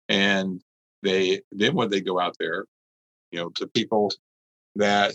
And 0.10 0.62
they 1.04 1.42
then 1.52 1.76
when 1.76 1.90
they 1.90 2.02
go 2.02 2.20
out 2.20 2.36
there, 2.40 2.66
you 3.32 3.40
know, 3.40 3.50
to 3.56 3.68
people 3.68 4.12
that 4.76 5.14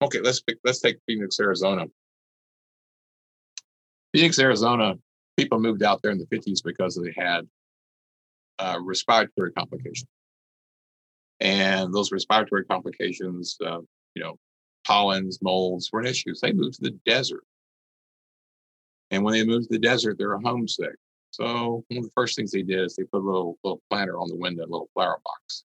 okay, 0.00 0.20
let's 0.20 0.40
pick 0.40 0.58
let's 0.64 0.80
take 0.80 0.98
Phoenix, 1.06 1.38
Arizona. 1.40 1.86
Phoenix, 4.14 4.38
Arizona, 4.38 4.94
people 5.36 5.60
moved 5.60 5.82
out 5.82 6.00
there 6.02 6.12
in 6.12 6.18
the 6.18 6.26
50s 6.26 6.62
because 6.64 6.96
they 6.96 7.12
had 7.14 7.46
uh, 8.58 8.78
respiratory 8.80 9.52
complications. 9.52 10.08
And 11.40 11.94
those 11.94 12.10
respiratory 12.10 12.64
complications, 12.64 13.56
uh, 13.64 13.80
you 14.14 14.22
know, 14.22 14.38
pollens, 14.86 15.40
molds 15.42 15.90
were 15.92 16.00
an 16.00 16.06
issue. 16.06 16.32
They 16.40 16.52
moved 16.52 16.76
to 16.76 16.90
the 16.90 16.98
desert. 17.04 17.44
And 19.10 19.22
when 19.22 19.34
they 19.34 19.44
moved 19.44 19.68
to 19.68 19.74
the 19.74 19.78
desert, 19.78 20.18
they 20.18 20.26
were 20.26 20.38
homesick. 20.38 20.96
So 21.30 21.84
one 21.88 21.98
of 21.98 22.04
the 22.04 22.10
first 22.14 22.36
things 22.36 22.50
they 22.50 22.62
did 22.62 22.80
is 22.80 22.96
they 22.96 23.04
put 23.04 23.22
a 23.22 23.26
little 23.26 23.58
little 23.62 23.82
planter 23.90 24.18
on 24.18 24.28
the 24.28 24.36
window, 24.36 24.62
a 24.62 24.64
little 24.64 24.90
flower 24.94 25.20
box. 25.24 25.64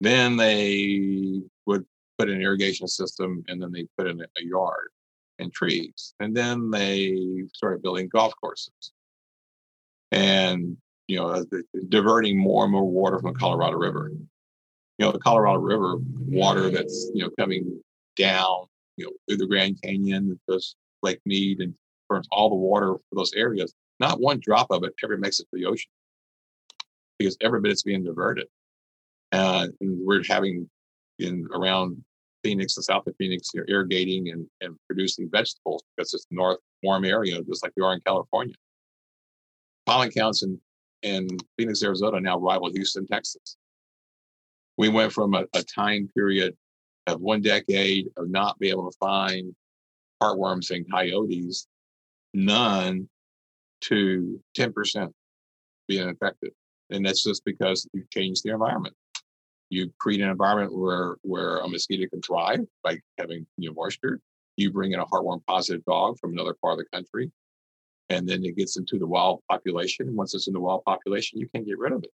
Then 0.00 0.36
they 0.36 1.40
would 1.66 1.84
put 2.18 2.28
an 2.28 2.40
irrigation 2.40 2.86
system, 2.88 3.44
and 3.48 3.60
then 3.60 3.72
they 3.72 3.86
put 3.96 4.06
in 4.06 4.20
a 4.20 4.44
yard 4.44 4.88
and 5.38 5.52
trees. 5.52 6.14
And 6.20 6.36
then 6.36 6.70
they 6.70 7.44
started 7.54 7.82
building 7.82 8.08
golf 8.08 8.34
courses. 8.40 8.92
And 10.12 10.76
you 11.08 11.18
know, 11.18 11.44
diverting 11.88 12.38
more 12.38 12.64
and 12.64 12.72
more 12.72 12.88
water 12.88 13.18
from 13.18 13.32
the 13.32 13.38
Colorado 13.38 13.76
River. 13.76 14.10
You 14.98 15.06
know, 15.06 15.12
the 15.12 15.18
Colorado 15.18 15.60
River 15.60 15.96
water 15.98 16.70
that's 16.70 17.10
you 17.14 17.22
know 17.22 17.30
coming 17.38 17.80
down, 18.16 18.66
you 18.96 19.06
know, 19.06 19.12
through 19.28 19.38
the 19.38 19.46
Grand 19.46 19.80
Canyon, 19.82 20.38
goes 20.48 20.74
Lake 21.02 21.20
Mead, 21.26 21.60
and 21.60 21.74
burns 22.08 22.28
all 22.30 22.48
the 22.48 22.56
water 22.56 22.94
for 22.94 23.14
those 23.14 23.32
areas. 23.34 23.74
Not 24.00 24.20
one 24.20 24.40
drop 24.40 24.68
of 24.70 24.84
it 24.84 24.92
ever 25.02 25.16
makes 25.16 25.40
it 25.40 25.44
to 25.44 25.48
the 25.52 25.66
ocean 25.66 25.90
because 27.18 27.36
every 27.40 27.60
bit 27.60 27.72
is 27.72 27.82
being 27.82 28.04
diverted. 28.04 28.46
Uh, 29.32 29.68
and 29.80 29.98
we're 30.06 30.22
having 30.28 30.68
in 31.18 31.46
around 31.52 32.02
Phoenix 32.44 32.76
and 32.76 32.84
south 32.84 33.06
of 33.06 33.14
Phoenix, 33.16 33.50
you 33.54 33.60
know, 33.60 33.66
irrigating 33.68 34.30
and, 34.30 34.46
and 34.60 34.76
producing 34.86 35.28
vegetables 35.30 35.82
because 35.96 36.12
it's 36.14 36.26
north 36.30 36.58
warm 36.82 37.04
area, 37.04 37.42
just 37.42 37.62
like 37.62 37.72
we 37.76 37.82
are 37.82 37.94
in 37.94 38.00
California. 38.06 38.54
Pollen 39.86 40.10
counts 40.10 40.42
in 40.42 40.60
and 41.02 41.42
Phoenix, 41.56 41.82
Arizona 41.82 42.20
now 42.20 42.38
rival 42.38 42.70
Houston, 42.72 43.06
Texas. 43.06 43.56
We 44.76 44.88
went 44.88 45.12
from 45.12 45.34
a, 45.34 45.44
a 45.54 45.62
time 45.62 46.08
period 46.14 46.56
of 47.06 47.20
one 47.20 47.40
decade 47.40 48.08
of 48.16 48.28
not 48.28 48.58
being 48.58 48.72
able 48.72 48.90
to 48.90 48.96
find 48.98 49.54
heartworms 50.22 50.70
and 50.70 50.90
coyotes, 50.90 51.66
none 52.34 53.08
to 53.82 54.40
10% 54.56 55.12
being 55.88 56.08
infected. 56.08 56.52
And 56.90 57.04
that's 57.04 57.22
just 57.22 57.44
because 57.44 57.88
you 57.92 58.04
changed 58.12 58.42
the 58.44 58.52
environment. 58.52 58.94
You 59.70 59.90
create 59.98 60.20
an 60.20 60.30
environment 60.30 60.76
where, 60.76 61.16
where 61.22 61.58
a 61.58 61.68
mosquito 61.68 62.08
can 62.08 62.22
thrive 62.22 62.60
by 62.84 62.98
having 63.18 63.46
you 63.56 63.70
know, 63.70 63.74
moisture. 63.74 64.20
You 64.56 64.72
bring 64.72 64.92
in 64.92 65.00
a 65.00 65.06
heartworm 65.06 65.44
positive 65.46 65.84
dog 65.84 66.18
from 66.18 66.32
another 66.32 66.54
part 66.62 66.78
of 66.78 66.78
the 66.78 66.96
country 66.96 67.30
and 68.08 68.28
then 68.28 68.44
it 68.44 68.56
gets 68.56 68.76
into 68.76 68.98
the 68.98 69.06
wild 69.06 69.42
population. 69.50 70.14
Once 70.14 70.34
it's 70.34 70.46
in 70.46 70.54
the 70.54 70.60
wild 70.60 70.84
population, 70.84 71.40
you 71.40 71.48
can't 71.54 71.66
get 71.66 71.78
rid 71.78 71.92
of 71.92 72.04
it. 72.04 72.10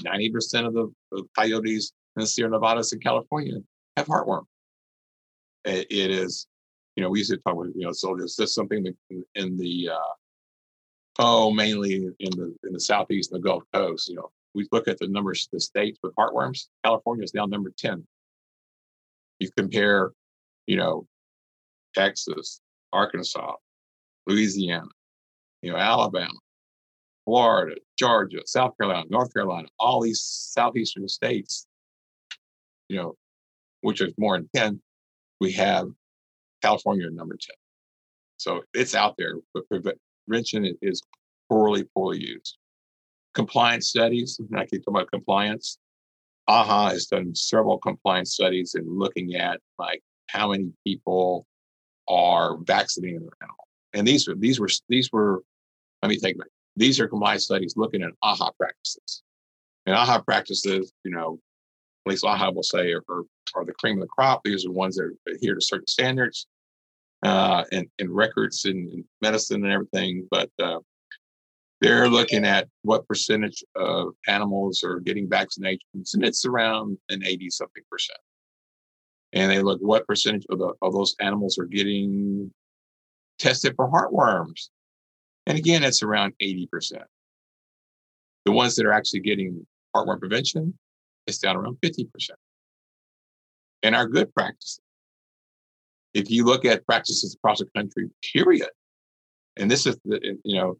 90% 0.00 0.66
of 0.66 0.74
the, 0.74 0.92
the 1.12 1.24
coyotes 1.36 1.92
in 2.16 2.20
the 2.20 2.26
Sierra 2.26 2.50
Nevadas 2.50 2.92
in 2.92 3.00
California 3.00 3.58
have 3.96 4.06
heartworm. 4.06 4.44
it, 5.64 5.86
is, 5.90 6.46
you 6.96 7.02
know, 7.02 7.10
we 7.10 7.18
used 7.18 7.30
to 7.30 7.36
talk 7.38 7.54
with, 7.54 7.72
you 7.76 7.86
know, 7.86 7.92
so 7.92 8.16
is 8.16 8.36
this 8.36 8.54
something 8.54 8.84
in, 9.10 9.24
in 9.34 9.56
the, 9.56 9.90
uh, 9.90 10.12
oh, 11.18 11.50
mainly 11.50 11.94
in 11.94 12.30
the 12.30 12.54
in 12.64 12.72
the 12.72 12.80
southeast 12.80 13.32
and 13.32 13.42
the 13.42 13.46
Gulf 13.46 13.64
Coast, 13.72 14.08
you 14.08 14.16
know, 14.16 14.30
we 14.54 14.68
look 14.72 14.88
at 14.88 14.98
the 14.98 15.08
numbers 15.08 15.48
the 15.52 15.60
states 15.60 15.98
with 16.02 16.14
heartworms. 16.16 16.68
California 16.84 17.24
is 17.24 17.34
now 17.34 17.46
number 17.46 17.72
10. 17.76 18.06
You 19.38 19.50
compare, 19.56 20.12
you 20.66 20.76
know, 20.76 21.06
Texas, 21.94 22.60
Arkansas, 22.92 23.54
Louisiana, 24.26 24.88
you 25.62 25.72
know, 25.72 25.78
Alabama, 25.78 26.38
Florida, 27.24 27.76
Georgia, 27.98 28.40
South 28.46 28.76
Carolina, 28.78 29.06
North 29.10 29.32
Carolina, 29.32 29.68
all 29.78 30.00
these 30.00 30.20
southeastern 30.20 31.08
states, 31.08 31.66
you 32.88 32.96
know, 32.96 33.16
which 33.80 34.00
is 34.00 34.12
more 34.18 34.36
than 34.36 34.48
10, 34.54 34.80
we 35.40 35.52
have 35.52 35.88
California 36.62 37.08
number 37.10 37.34
10. 37.34 37.54
So 38.36 38.62
it's 38.74 38.94
out 38.94 39.14
there, 39.18 39.34
but 39.54 39.96
prevention 40.26 40.76
is 40.82 41.02
poorly, 41.48 41.84
poorly 41.94 42.20
used. 42.20 42.56
Compliance 43.34 43.88
studies, 43.88 44.38
and 44.38 44.58
I 44.58 44.66
keep 44.66 44.84
talking 44.84 44.96
about 44.96 45.10
compliance. 45.10 45.78
AAHA 46.48 46.90
has 46.92 47.06
done 47.06 47.34
several 47.34 47.78
compliance 47.78 48.34
studies 48.34 48.74
and 48.74 48.98
looking 48.98 49.36
at 49.36 49.60
like 49.78 50.02
how 50.26 50.50
many 50.50 50.72
people 50.84 51.46
are 52.08 52.56
vaccinating 52.58 53.20
their 53.20 53.30
animal. 53.40 53.68
And 53.94 54.06
these 54.06 54.26
were 54.26 54.34
these 54.34 54.58
were 54.58 54.68
these 54.88 55.10
were 55.12 55.42
let 56.02 56.08
me 56.08 56.18
take 56.18 56.38
back. 56.38 56.48
These 56.76 56.98
are 57.00 57.08
compliance 57.08 57.44
studies 57.44 57.74
looking 57.76 58.02
at 58.02 58.10
AAHA 58.24 58.56
practices. 58.58 59.22
And 59.86 59.96
AAHA 59.96 60.24
practices, 60.24 60.92
you 61.04 61.12
know, 61.12 61.38
at 62.06 62.10
least 62.10 62.24
AAHA 62.24 62.54
will 62.54 62.62
say 62.62 62.92
are, 62.92 63.02
are, 63.08 63.64
the 63.64 63.72
cream 63.74 63.96
of 63.96 64.02
the 64.02 64.08
crop. 64.08 64.42
These 64.44 64.64
are 64.64 64.68
the 64.68 64.74
ones 64.74 64.96
that 64.96 65.14
adhere 65.28 65.54
to 65.54 65.60
certain 65.60 65.86
standards 65.86 66.46
uh, 67.22 67.64
and, 67.72 67.86
and 67.98 68.10
records 68.10 68.64
in, 68.64 69.04
medicine 69.20 69.64
and 69.64 69.72
everything. 69.72 70.26
But 70.30 70.50
uh, 70.62 70.80
they're 71.80 72.08
looking 72.08 72.44
at 72.44 72.68
what 72.82 73.06
percentage 73.08 73.64
of 73.76 74.14
animals 74.28 74.82
are 74.84 75.00
getting 75.00 75.28
vaccinations, 75.28 76.14
and 76.14 76.24
it's 76.24 76.46
around 76.46 76.98
an 77.08 77.24
80 77.24 77.50
something 77.50 77.82
percent. 77.90 78.18
And 79.32 79.50
they 79.50 79.62
look 79.62 79.80
what 79.80 80.06
percentage 80.06 80.44
of, 80.50 80.58
the, 80.58 80.74
of 80.82 80.92
those 80.92 81.16
animals 81.20 81.58
are 81.58 81.64
getting 81.64 82.52
tested 83.38 83.74
for 83.76 83.90
heartworms. 83.90 84.68
And 85.46 85.58
again, 85.58 85.82
it's 85.82 86.02
around 86.02 86.34
80%. 86.40 87.02
The 88.44 88.52
ones 88.52 88.76
that 88.76 88.86
are 88.86 88.92
actually 88.92 89.20
getting 89.20 89.66
heartworm 89.94 90.20
prevention, 90.20 90.74
it's 91.26 91.38
down 91.38 91.56
around 91.56 91.78
50%. 91.82 92.06
And 93.82 93.96
our 93.96 94.06
good 94.06 94.32
practices. 94.34 94.81
If 96.14 96.30
you 96.30 96.44
look 96.44 96.64
at 96.64 96.84
practices 96.86 97.34
across 97.34 97.60
the 97.60 97.66
country, 97.76 98.08
period, 98.32 98.68
and 99.56 99.70
this 99.70 99.86
is 99.86 99.98
the, 100.04 100.38
you 100.44 100.56
know, 100.56 100.76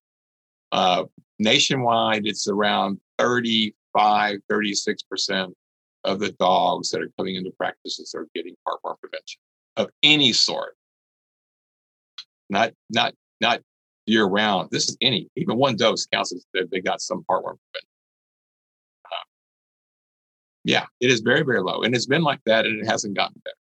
uh, 0.73 1.05
nationwide, 1.39 2.27
it's 2.27 2.49
around 2.49 2.99
35, 3.19 4.39
36% 4.51 5.53
of 6.05 6.19
the 6.19 6.33
dogs 6.33 6.91
that 6.91 7.03
are 7.03 7.11
coming 7.19 7.37
into 7.37 7.51
practices 7.53 8.15
are 8.15 8.27
getting 8.35 8.55
heartworm 8.67 8.99
prevention 9.01 9.41
of 9.77 9.89
any 10.03 10.33
sort. 10.33 10.75
Not, 12.51 12.73
not, 12.91 13.15
not 13.41 13.61
year 14.07 14.25
round. 14.25 14.71
This 14.71 14.89
is 14.89 14.97
any, 15.01 15.29
even 15.37 15.59
one 15.59 15.77
dose 15.77 16.07
counts 16.07 16.33
as 16.33 16.45
they 16.71 16.81
got 16.81 17.01
some 17.01 17.25
heartworm 17.31 17.59
prevention. 17.59 17.89
Uh, 19.07 19.27
yeah, 20.65 20.87
it 21.01 21.11
is 21.11 21.21
very, 21.21 21.43
very 21.43 21.61
low. 21.61 21.83
And 21.83 21.95
it's 21.95 22.07
been 22.07 22.23
like 22.23 22.41
that 22.47 22.67
and 22.67 22.81
it 22.81 22.87
hasn't 22.87 23.17
gotten 23.17 23.41
better. 23.45 23.57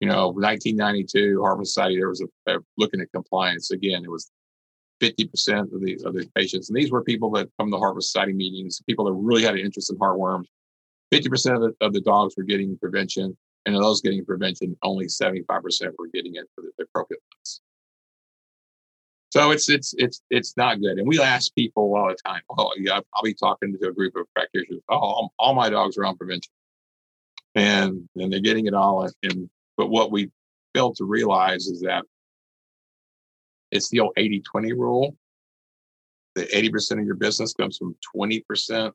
You 0.00 0.08
know, 0.08 0.28
1992, 0.28 1.40
Heartworm 1.40 1.66
Society, 1.66 1.96
there 1.96 2.08
was 2.08 2.22
a, 2.22 2.54
a 2.54 2.58
looking 2.76 3.00
at 3.00 3.10
compliance. 3.12 3.72
Again, 3.72 4.04
it 4.04 4.10
was 4.10 4.30
50% 5.00 5.72
of 5.72 5.80
these 5.80 6.04
of 6.04 6.14
these 6.14 6.28
patients. 6.34 6.68
And 6.68 6.76
these 6.76 6.90
were 6.90 7.02
people 7.02 7.30
that 7.32 7.48
from 7.56 7.70
the 7.70 7.78
Heart 7.78 8.02
Society 8.02 8.32
meetings, 8.32 8.80
people 8.86 9.04
that 9.06 9.12
really 9.12 9.42
had 9.42 9.54
an 9.54 9.60
interest 9.60 9.90
in 9.90 9.98
heartworms. 9.98 10.46
50% 11.12 11.54
of 11.54 11.60
the, 11.62 11.74
of 11.80 11.92
the 11.94 12.02
dogs 12.02 12.34
were 12.36 12.42
getting 12.42 12.76
prevention, 12.76 13.36
and 13.64 13.74
of 13.74 13.82
those 13.82 14.00
getting 14.02 14.24
prevention, 14.24 14.76
only 14.82 15.06
75% 15.06 15.46
were 15.98 16.08
getting 16.12 16.34
it 16.34 16.44
for 16.54 16.62
the, 16.62 16.70
the 16.76 16.84
appropriate 16.84 17.22
ones. 17.34 17.60
So 19.30 19.50
it's 19.50 19.68
it's 19.68 19.94
it's 19.98 20.22
it's 20.30 20.56
not 20.56 20.80
good. 20.80 20.98
And 20.98 21.06
we 21.06 21.20
ask 21.20 21.54
people 21.54 21.94
all 21.94 22.08
the 22.08 22.16
time, 22.26 22.40
oh 22.56 22.72
yeah, 22.78 23.00
I'll 23.14 23.22
be 23.22 23.34
talking 23.34 23.76
to 23.78 23.88
a 23.88 23.92
group 23.92 24.16
of 24.16 24.26
practitioners, 24.34 24.80
oh, 24.88 24.96
all, 24.96 25.34
all 25.38 25.54
my 25.54 25.68
dogs 25.68 25.98
are 25.98 26.06
on 26.06 26.16
prevention. 26.16 26.50
And 27.54 28.08
and 28.16 28.32
they're 28.32 28.40
getting 28.40 28.66
it 28.66 28.74
all. 28.74 29.08
And 29.22 29.50
but 29.78 29.88
what 29.88 30.10
we 30.10 30.30
fail 30.74 30.92
to 30.94 31.04
realize 31.04 31.68
is 31.68 31.80
that 31.82 32.04
it's 33.70 33.88
the 33.88 34.00
old 34.00 34.12
80 34.16 34.40
20 34.40 34.72
rule. 34.74 35.16
That 36.34 36.50
80% 36.50 37.00
of 37.00 37.06
your 37.06 37.14
business 37.14 37.54
comes 37.54 37.78
from 37.78 37.96
20% 38.14 38.92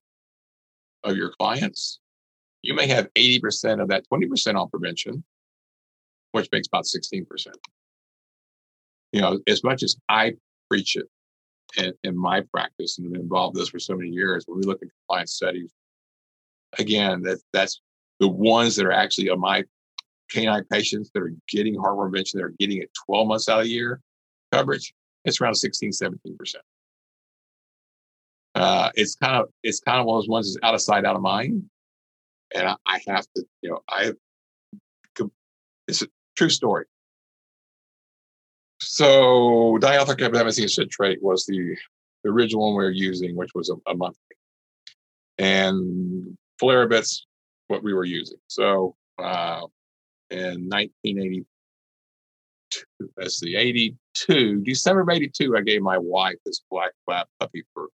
of 1.04 1.17
your 1.17 1.32
clients. 1.32 2.00
You 2.62 2.74
may 2.74 2.88
have 2.88 3.12
80% 3.15 3.82
of 3.82 3.89
that 3.89 4.06
20% 4.12 4.56
on 4.56 4.69
prevention, 4.69 5.24
which 6.32 6.48
makes 6.52 6.67
about 6.67 6.86
16%. 6.86 7.48
You 9.12 9.22
know, 9.22 9.39
as 9.48 9.63
much 9.63 9.84
as 9.84 9.98
I 10.08 10.34
preach 10.69 10.96
it 10.96 11.08
in, 11.78 11.93
in 12.04 12.17
my 12.17 12.41
practice 12.54 12.98
and 13.00 13.15
involved 13.15 13.58
this 13.58 13.69
for 13.69 13.80
so 13.80 13.96
many 13.96 14.10
years, 14.10 14.46
when 14.48 14.60
we 14.60 14.65
look 14.65 14.82
at 14.82 14.89
compliance 14.89 15.34
studies, 15.34 15.72
again, 16.80 17.22
that 17.24 17.39
that's 17.52 17.82
the 18.19 18.30
ones 18.30 18.76
that 18.78 18.86
are 18.86 18.91
actually 18.91 19.28
of 19.30 19.39
my 19.39 19.65
canine 20.34 20.65
patients 20.72 21.12
that 21.13 21.22
are 21.22 21.34
getting 21.48 21.76
heartworm 21.76 22.12
prevention, 22.12 22.39
that 22.39 22.46
are 22.46 22.54
getting 22.60 22.78
it 22.78 22.89
12 23.06 23.28
months 23.28 23.50
out 23.50 23.60
of 23.60 23.65
the 23.65 23.72
year 23.72 24.02
coverage, 24.52 24.93
it's 25.26 25.39
around 25.41 25.56
16, 25.56 25.91
17 25.91 26.38
percent. 26.38 26.63
Uh, 28.56 28.91
it's 28.96 29.15
kind 29.15 29.36
of 29.36 29.50
it's 29.63 29.80
kind 29.80 30.00
of 30.00 30.06
one 30.06 30.17
of 30.17 30.24
those 30.24 30.30
ones 30.30 30.54
that's 30.54 30.63
out 30.63 30.76
of 30.76 30.82
sight, 30.82 31.06
out 31.06 31.15
of 31.15 31.22
mind, 31.22 31.63
and 32.54 32.67
I, 32.67 32.76
I 32.86 33.00
have 33.08 33.26
to, 33.36 33.43
you 33.62 33.72
know, 33.72 33.80
I 33.89 34.13
it's 35.88 36.02
a 36.02 36.08
true 36.36 36.50
story. 36.50 36.86
So 38.82 39.78
diethylcarbamazine 39.82 40.69
citrate 40.69 41.22
was 41.22 41.46
the, 41.46 41.76
the 42.24 42.30
original 42.30 42.65
one 42.65 42.78
we 42.78 42.84
were 42.84 42.91
using, 42.91 43.36
which 43.36 43.52
was 43.56 43.69
a, 43.69 43.76
a 43.91 44.12
and 45.38 46.38
Filaribit's 46.62 47.26
what 47.67 47.84
we 47.84 47.93
were 47.93 48.06
using. 48.06 48.38
So 48.48 48.96
uh, 49.17 49.62
in 50.29 50.69
1982. 50.69 51.45
that's 53.17 53.39
the 53.39 53.55
82, 53.55 54.62
December 54.63 55.01
of 55.01 55.09
82, 55.09 55.55
I 55.55 55.62
gave 55.62 55.81
my 55.81 55.97
wife 55.97 56.36
this 56.45 56.62
black 56.69 56.91
lab 57.07 57.27
puppy 57.39 57.63
for, 57.73 57.89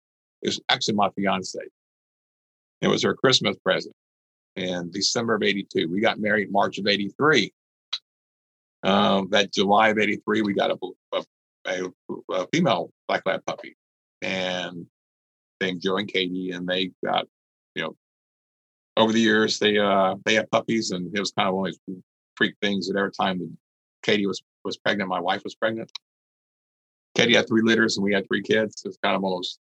it 0.42 0.48
was 0.48 0.60
actually 0.68 0.94
my 0.94 1.10
fiance. 1.10 1.58
It 2.80 2.88
was 2.88 3.02
her 3.02 3.14
Christmas 3.14 3.56
present 3.64 3.94
in 4.56 4.90
December 4.90 5.34
of 5.34 5.42
82. 5.42 5.88
We 5.88 6.00
got 6.00 6.18
married 6.18 6.50
March 6.50 6.78
of 6.78 6.86
83. 6.86 7.52
Um, 8.82 9.28
that 9.30 9.52
July 9.52 9.88
of 9.88 9.98
83, 9.98 10.42
we 10.42 10.54
got 10.54 10.70
a, 10.70 10.76
a, 11.12 11.24
a, 11.66 12.32
a 12.32 12.46
female 12.52 12.90
black 13.08 13.22
lab 13.26 13.44
puppy 13.46 13.76
and 14.22 14.86
named 15.60 15.80
Joe 15.80 15.96
and 15.96 16.08
Katie. 16.08 16.50
And 16.50 16.66
they 16.66 16.90
got, 17.04 17.26
you 17.74 17.82
know, 17.82 17.96
over 18.96 19.12
the 19.12 19.20
years, 19.20 19.58
they, 19.58 19.78
uh, 19.78 20.14
they 20.24 20.34
had 20.34 20.50
puppies 20.50 20.90
and 20.90 21.14
it 21.14 21.20
was 21.20 21.32
kind 21.32 21.48
of 21.48 21.64
those 21.64 21.78
freak 22.36 22.54
things 22.60 22.88
that 22.88 22.98
every 22.98 23.12
time 23.12 23.56
Katie 24.02 24.26
was 24.26 24.42
was 24.64 24.76
pregnant. 24.76 25.08
My 25.08 25.20
wife 25.20 25.42
was 25.44 25.54
pregnant. 25.54 25.90
Katie 27.14 27.34
had 27.34 27.48
three 27.48 27.62
litters 27.62 27.96
and 27.96 28.04
we 28.04 28.12
had 28.12 28.26
three 28.28 28.42
kids. 28.42 28.82
It's 28.84 28.98
kind 29.02 29.16
of 29.16 29.22
those 29.22 29.58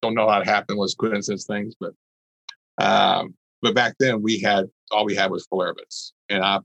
don't 0.00 0.14
know 0.14 0.28
how 0.28 0.40
it 0.40 0.46
happened 0.46 0.78
was 0.78 0.94
coincidence 0.94 1.44
things, 1.46 1.74
but 1.78 1.92
um, 2.78 3.34
but 3.60 3.74
back 3.74 3.94
then 3.98 4.22
we 4.22 4.40
had 4.40 4.66
all 4.90 5.04
we 5.04 5.14
had 5.14 5.30
was 5.30 5.46
Filaribits, 5.46 6.12
and 6.28 6.42
I 6.42 6.58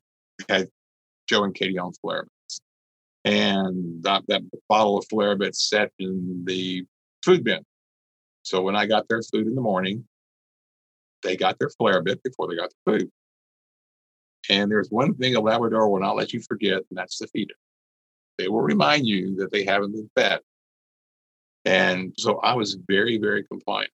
had 0.50 0.70
Joe 1.28 1.44
and 1.44 1.54
Katie 1.54 1.78
on 1.78 1.92
Filaribits, 2.04 2.62
and 3.26 4.04
that, 4.04 4.24
that 4.28 4.42
bottle 4.68 4.98
of 4.98 5.06
Filaribits 5.08 5.58
set 5.58 5.92
in 6.00 6.44
the 6.46 6.86
food 7.24 7.44
bin. 7.44 7.64
So 8.44 8.62
when 8.62 8.76
I 8.76 8.86
got 8.86 9.08
their 9.10 9.22
food 9.22 9.48
in 9.48 9.56
the 9.56 9.62
morning, 9.62 10.06
they 11.22 11.36
got 11.36 11.60
their 11.60 11.70
Filaribit 11.70 12.24
before 12.24 12.48
they 12.48 12.56
got 12.56 12.72
the 12.86 12.92
food. 12.92 13.12
And 14.50 14.72
there's 14.72 14.90
one 14.90 15.14
thing 15.16 15.36
a 15.36 15.42
Labrador 15.42 15.90
will 15.90 16.00
not 16.00 16.16
let 16.16 16.34
you 16.34 16.42
forget, 16.42 16.78
and 16.78 16.98
that's 16.98 17.18
to 17.18 17.28
feed 17.28 17.50
it. 17.50 17.58
They 18.38 18.48
will 18.48 18.62
remind 18.62 19.06
you 19.06 19.36
that 19.38 19.52
they 19.52 19.66
haven't 19.66 19.92
been 19.92 20.10
fed. 20.16 20.40
And 21.66 22.14
so 22.18 22.38
I 22.38 22.54
was 22.54 22.78
very, 22.88 23.18
very 23.18 23.44
compliant. 23.44 23.92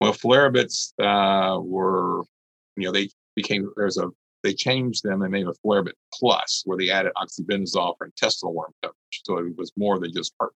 Well, 0.00 0.14
Filaribits 0.14 0.92
uh, 0.98 1.60
were, 1.60 2.22
you 2.76 2.84
know, 2.84 2.92
they 2.92 3.10
became, 3.36 3.70
there's 3.76 3.98
a, 3.98 4.08
they 4.42 4.54
changed 4.54 5.04
them 5.04 5.22
and 5.22 5.30
made 5.30 5.46
a 5.46 5.52
Filaribit 5.64 5.92
Plus 6.14 6.62
where 6.64 6.78
they 6.78 6.90
added 6.90 7.12
oxibendazole 7.16 7.96
for 7.98 8.06
intestinal 8.06 8.54
worm 8.54 8.72
coverage. 8.82 9.22
So 9.24 9.38
it 9.38 9.56
was 9.56 9.72
more 9.76 9.98
than 9.98 10.12
just 10.12 10.32
heart. 10.40 10.52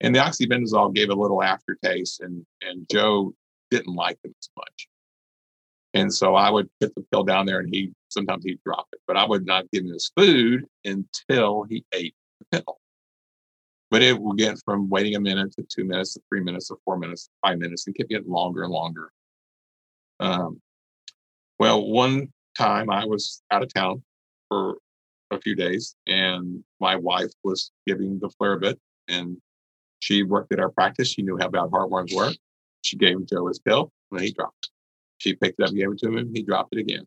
And 0.00 0.14
the 0.14 0.18
oxibendazole 0.18 0.94
gave 0.94 1.10
a 1.10 1.14
little 1.14 1.42
aftertaste, 1.42 2.20
and, 2.20 2.44
and 2.60 2.86
Joe 2.90 3.32
didn't 3.70 3.94
like 3.94 4.20
them 4.22 4.34
as 4.38 4.50
much. 4.56 4.88
And 5.96 6.12
so 6.12 6.34
I 6.34 6.50
would 6.50 6.68
put 6.78 6.94
the 6.94 7.00
pill 7.10 7.24
down 7.24 7.46
there 7.46 7.58
and 7.58 7.74
he 7.74 7.90
sometimes 8.10 8.44
he'd 8.44 8.60
drop 8.66 8.86
it, 8.92 9.00
but 9.06 9.16
I 9.16 9.24
would 9.24 9.46
not 9.46 9.64
give 9.70 9.82
him 9.82 9.94
his 9.94 10.12
food 10.14 10.66
until 10.84 11.62
he 11.62 11.86
ate 11.94 12.14
the 12.38 12.58
pill. 12.58 12.76
But 13.90 14.02
it 14.02 14.20
will 14.20 14.34
get 14.34 14.58
from 14.62 14.90
waiting 14.90 15.14
a 15.14 15.20
minute 15.20 15.54
to 15.56 15.62
two 15.62 15.84
minutes 15.84 16.12
to 16.12 16.20
three 16.28 16.42
minutes 16.42 16.68
to 16.68 16.76
four 16.84 16.98
minutes 16.98 17.24
to 17.24 17.30
five 17.42 17.58
minutes 17.58 17.86
and 17.86 17.96
keep 17.96 18.10
getting 18.10 18.30
longer 18.30 18.64
and 18.64 18.72
longer. 18.72 19.10
Um, 20.20 20.60
well, 21.58 21.86
one 21.86 22.28
time 22.58 22.90
I 22.90 23.06
was 23.06 23.42
out 23.50 23.62
of 23.62 23.72
town 23.72 24.02
for 24.50 24.76
a 25.30 25.40
few 25.40 25.54
days 25.54 25.96
and 26.06 26.62
my 26.78 26.96
wife 26.96 27.32
was 27.42 27.70
giving 27.86 28.18
the 28.18 28.28
Filaribit 28.38 28.76
and 29.08 29.38
she 30.00 30.24
worked 30.24 30.52
at 30.52 30.60
our 30.60 30.70
practice. 30.70 31.08
She 31.08 31.22
knew 31.22 31.38
how 31.40 31.48
bad 31.48 31.70
heartworms 31.70 32.14
were. 32.14 32.32
She 32.82 32.98
gave 32.98 33.26
Joe 33.26 33.46
his 33.46 33.60
pill 33.60 33.90
and 34.12 34.20
he 34.20 34.32
dropped. 34.32 34.68
She 35.18 35.34
picked 35.34 35.60
it 35.60 35.68
up, 35.68 35.74
gave 35.74 35.90
it 35.90 35.98
to 35.98 36.16
him, 36.16 36.30
he 36.34 36.42
dropped 36.42 36.74
it 36.74 36.80
again. 36.80 37.06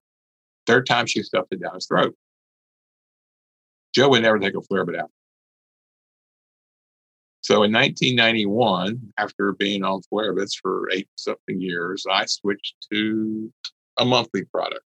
Third 0.66 0.86
time, 0.86 1.06
she 1.06 1.24
stuffed 1.24 1.52
it 1.52 1.62
down 1.62 1.76
his 1.76 1.88
throat. 1.88 2.16
Joe 3.94 4.10
would 4.10 4.22
never 4.22 4.40
take 4.40 4.56
a 4.56 4.62
Filaribit 4.62 5.00
out. 5.00 5.10
So 7.42 7.64
in 7.64 7.72
1991, 7.72 9.14
after 9.18 9.54
being 9.54 9.84
on 9.84 10.02
Filaribits 10.12 10.54
for 10.62 10.90
eight 10.92 11.08
something 11.16 11.60
years, 11.60 12.06
I 12.10 12.26
switched 12.26 12.76
to 12.92 13.52
a 13.98 14.06
monthly 14.06 14.46
product, 14.46 14.84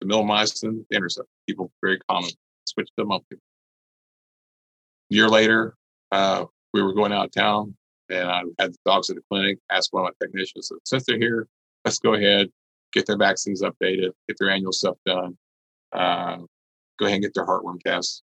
the 0.00 0.06
Milbemycin 0.06 0.84
Intercept. 0.92 1.28
People 1.48 1.72
very 1.82 1.98
common 2.08 2.30
switched 2.66 2.92
to 2.98 3.04
monthly. 3.04 3.38
A 5.10 5.14
year 5.14 5.28
later, 5.28 5.74
uh, 6.12 6.44
we 6.72 6.82
were 6.82 6.94
going 6.94 7.12
out 7.12 7.26
of 7.26 7.32
town, 7.32 7.74
and 8.10 8.28
I 8.28 8.42
had 8.58 8.72
the 8.72 8.78
dogs 8.84 9.10
at 9.10 9.16
the 9.16 9.22
clinic. 9.30 9.58
Asked 9.70 9.92
one 9.92 10.04
of 10.04 10.12
my 10.20 10.26
technicians, 10.26 10.70
since 10.84 11.04
they're 11.04 11.18
here, 11.18 11.48
let's 11.86 12.00
go 12.00 12.14
ahead, 12.14 12.50
get 12.92 13.06
their 13.06 13.16
vaccines 13.16 13.62
updated, 13.62 14.10
get 14.28 14.36
their 14.38 14.50
annual 14.50 14.72
stuff 14.72 14.96
done, 15.06 15.38
uh, 15.92 16.36
go 16.98 17.06
ahead 17.06 17.14
and 17.14 17.22
get 17.22 17.32
their 17.32 17.46
heartworm 17.46 17.80
tests. 17.86 18.22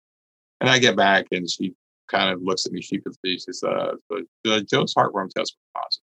And 0.59 0.69
I 0.69 0.79
get 0.79 0.97
back 0.97 1.27
and 1.31 1.49
she 1.49 1.73
kind 2.09 2.29
of 2.29 2.41
looks 2.41 2.65
at 2.65 2.73
me 2.73 2.81
sheepishly. 2.81 3.35
She 3.35 3.39
says, 3.39 3.63
uh, 3.63 3.93
Joe's 4.45 4.93
heartworm 4.93 5.29
test 5.29 5.55
was 5.55 5.73
positive. 5.73 6.03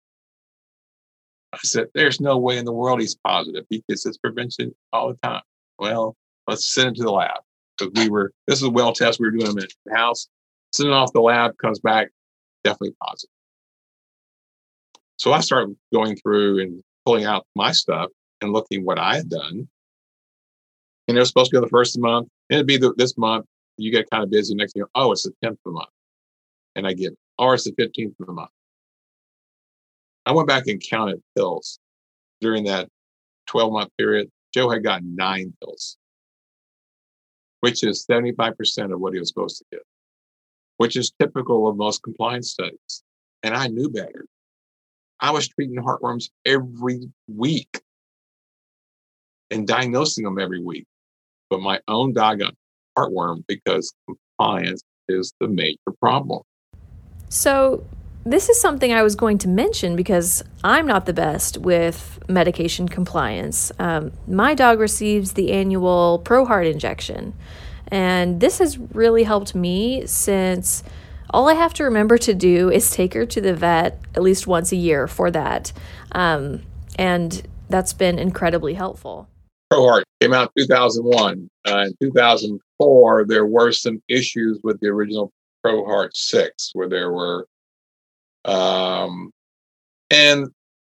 I 1.52 1.58
said, 1.64 1.86
there's 1.94 2.20
no 2.20 2.38
way 2.38 2.56
in 2.56 2.64
the 2.64 2.72
world 2.72 3.00
he's 3.00 3.16
positive. 3.16 3.64
He 3.68 3.82
gets 3.88 4.04
his 4.04 4.16
prevention 4.16 4.72
all 4.92 5.08
the 5.08 5.18
time. 5.28 5.42
Well, 5.80 6.16
let's 6.46 6.72
send 6.72 6.88
him 6.88 6.94
to 6.94 7.02
the 7.02 7.10
lab 7.10 7.40
because 7.76 7.92
we 7.96 8.08
were, 8.08 8.32
this 8.46 8.58
is 8.58 8.62
a 8.62 8.70
well 8.70 8.92
test. 8.92 9.18
We 9.18 9.26
were 9.26 9.36
doing 9.36 9.58
at 9.58 9.70
the 9.84 9.96
house. 9.96 10.28
Sending 10.72 10.94
off 10.94 11.12
the 11.12 11.20
lab 11.20 11.58
comes 11.58 11.80
back 11.80 12.10
definitely 12.62 12.94
positive. 13.02 13.30
So 15.16 15.32
I 15.32 15.40
start 15.40 15.68
going 15.92 16.14
through 16.16 16.60
and 16.60 16.84
pulling 17.04 17.24
out 17.24 17.46
my 17.54 17.72
stuff 17.72 18.10
and 18.40 18.52
looking 18.52 18.84
what 18.84 18.98
I 18.98 19.16
had 19.16 19.28
done. 19.28 19.68
And 21.08 21.16
it 21.16 21.20
was 21.20 21.28
supposed 21.28 21.50
to 21.50 21.60
be 21.60 21.64
the 21.64 21.70
first 21.70 21.94
the 21.94 22.00
month. 22.00 22.28
And 22.48 22.56
it'd 22.56 22.66
be 22.66 22.76
the, 22.76 22.94
this 22.96 23.16
month. 23.18 23.46
You 23.76 23.90
get 23.90 24.10
kind 24.10 24.22
of 24.22 24.30
busy. 24.30 24.54
Next 24.54 24.74
thing, 24.74 24.84
oh, 24.94 25.12
it's 25.12 25.24
the 25.24 25.32
10th 25.44 25.52
of 25.52 25.58
the 25.64 25.70
month. 25.72 25.88
And 26.76 26.86
I 26.86 26.92
get, 26.92 27.12
or 27.38 27.54
it's 27.54 27.64
the 27.64 27.72
15th 27.72 28.14
of 28.20 28.26
the 28.26 28.32
month. 28.32 28.50
I 30.26 30.32
went 30.32 30.48
back 30.48 30.66
and 30.66 30.80
counted 30.80 31.22
pills 31.34 31.78
during 32.40 32.64
that 32.64 32.88
12 33.46 33.72
month 33.72 33.90
period. 33.98 34.30
Joe 34.52 34.68
had 34.68 34.84
gotten 34.84 35.16
nine 35.16 35.52
pills, 35.60 35.96
which 37.60 37.84
is 37.84 38.06
75% 38.08 38.92
of 38.92 39.00
what 39.00 39.12
he 39.12 39.18
was 39.18 39.28
supposed 39.28 39.58
to 39.58 39.64
get, 39.72 39.82
which 40.76 40.96
is 40.96 41.12
typical 41.18 41.68
of 41.68 41.76
most 41.76 42.02
compliance 42.02 42.50
studies. 42.50 43.02
And 43.42 43.54
I 43.54 43.68
knew 43.68 43.88
better. 43.88 44.26
I 45.20 45.30
was 45.30 45.48
treating 45.48 45.76
heartworms 45.76 46.30
every 46.44 47.10
week 47.28 47.80
and 49.50 49.66
diagnosing 49.66 50.24
them 50.24 50.38
every 50.38 50.62
week. 50.62 50.86
But 51.50 51.60
my 51.60 51.80
own 51.88 52.12
dog 52.12 52.38
got 52.38 52.54
heartworm 52.96 53.44
because 53.46 53.92
compliance 54.06 54.82
is 55.08 55.32
the 55.40 55.48
major 55.48 55.78
problem. 56.00 56.42
So, 57.28 57.84
this 58.24 58.50
is 58.50 58.60
something 58.60 58.92
I 58.92 59.02
was 59.02 59.14
going 59.14 59.38
to 59.38 59.48
mention 59.48 59.96
because 59.96 60.42
I'm 60.62 60.86
not 60.86 61.06
the 61.06 61.14
best 61.14 61.56
with 61.56 62.18
medication 62.28 62.86
compliance. 62.86 63.72
Um, 63.78 64.12
my 64.28 64.54
dog 64.54 64.78
receives 64.78 65.32
the 65.32 65.52
annual 65.52 66.20
ProHeart 66.24 66.70
injection, 66.70 67.32
and 67.88 68.40
this 68.40 68.58
has 68.58 68.78
really 68.78 69.22
helped 69.22 69.54
me 69.54 70.06
since 70.06 70.82
all 71.32 71.48
I 71.48 71.54
have 71.54 71.74
to 71.74 71.84
remember 71.84 72.18
to 72.18 72.34
do 72.34 72.70
is 72.70 72.90
take 72.90 73.14
her 73.14 73.26
to 73.26 73.40
the 73.40 73.54
vet 73.54 74.00
at 74.14 74.22
least 74.22 74.46
once 74.46 74.72
a 74.72 74.76
year 74.76 75.06
for 75.06 75.30
that. 75.30 75.72
Um, 76.12 76.62
and 76.98 77.42
that's 77.68 77.92
been 77.92 78.18
incredibly 78.18 78.74
helpful. 78.74 79.28
ProHeart 79.72 80.02
came 80.20 80.34
out 80.34 80.52
2001. 80.58 81.48
Uh, 81.66 81.78
in 81.86 81.94
2004, 82.02 83.26
there 83.26 83.46
were 83.46 83.72
some 83.72 84.02
issues 84.08 84.60
with 84.64 84.80
the 84.80 84.88
original 84.88 85.32
ProHeart 85.64 86.10
6 86.12 86.70
where 86.72 86.88
there 86.88 87.12
were, 87.12 87.46
um, 88.44 89.30
and 90.10 90.48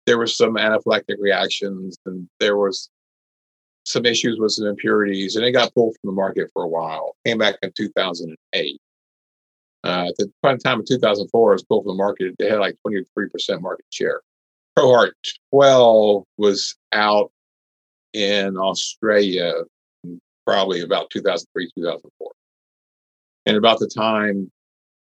there 0.05 0.19
were 0.19 0.27
some 0.27 0.57
anaphylactic 0.57 1.17
reactions 1.19 1.97
and 2.05 2.29
there 2.39 2.57
was 2.57 2.91
some 3.85 4.05
issues 4.05 4.39
with 4.39 4.53
some 4.53 4.67
impurities 4.67 5.37
and 5.37 5.45
it 5.45 5.53
got 5.53 5.73
pulled 5.75 5.97
from 6.01 6.09
the 6.09 6.15
market 6.15 6.51
for 6.53 6.65
a 6.65 6.69
while. 6.69 7.17
Came 7.25 7.39
back 7.39 7.57
in 7.63 7.73
2008. 7.77 8.81
Uh, 9.87 10.09
at 10.09 10.17
the 10.17 10.59
time 10.65 10.81
of 10.81 10.87
2004, 10.87 11.53
it 11.53 11.55
was 11.55 11.63
pulled 11.63 11.85
from 11.85 11.97
the 11.97 12.03
market. 12.03 12.35
They 12.41 12.51
had 12.51 12.59
like 12.59 12.77
23% 12.85 13.61
market 13.61 13.85
share. 13.91 14.21
ProHeart 14.77 15.13
12 15.53 16.25
was 16.39 16.75
out 16.93 17.31
in 18.13 18.57
Australia 18.57 19.53
probably 20.45 20.81
about 20.81 21.11
2003, 21.11 21.71
2004. 21.79 22.33
And 23.47 23.57
about 23.57 23.79
the 23.79 23.87
time 23.87 24.51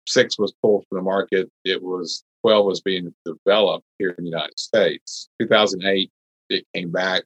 six 0.07 0.39
was 0.39 0.51
pulled 0.63 0.85
from 0.89 0.97
the 0.97 1.03
market, 1.03 1.47
it 1.63 1.83
was 1.83 2.23
12 2.43 2.65
was 2.65 2.81
being 2.81 3.13
developed 3.23 3.85
here 3.99 4.15
in 4.17 4.23
the 4.23 4.31
United 4.31 4.59
States. 4.59 5.29
2008, 5.39 6.09
it 6.49 6.65
came 6.75 6.91
back. 6.91 7.21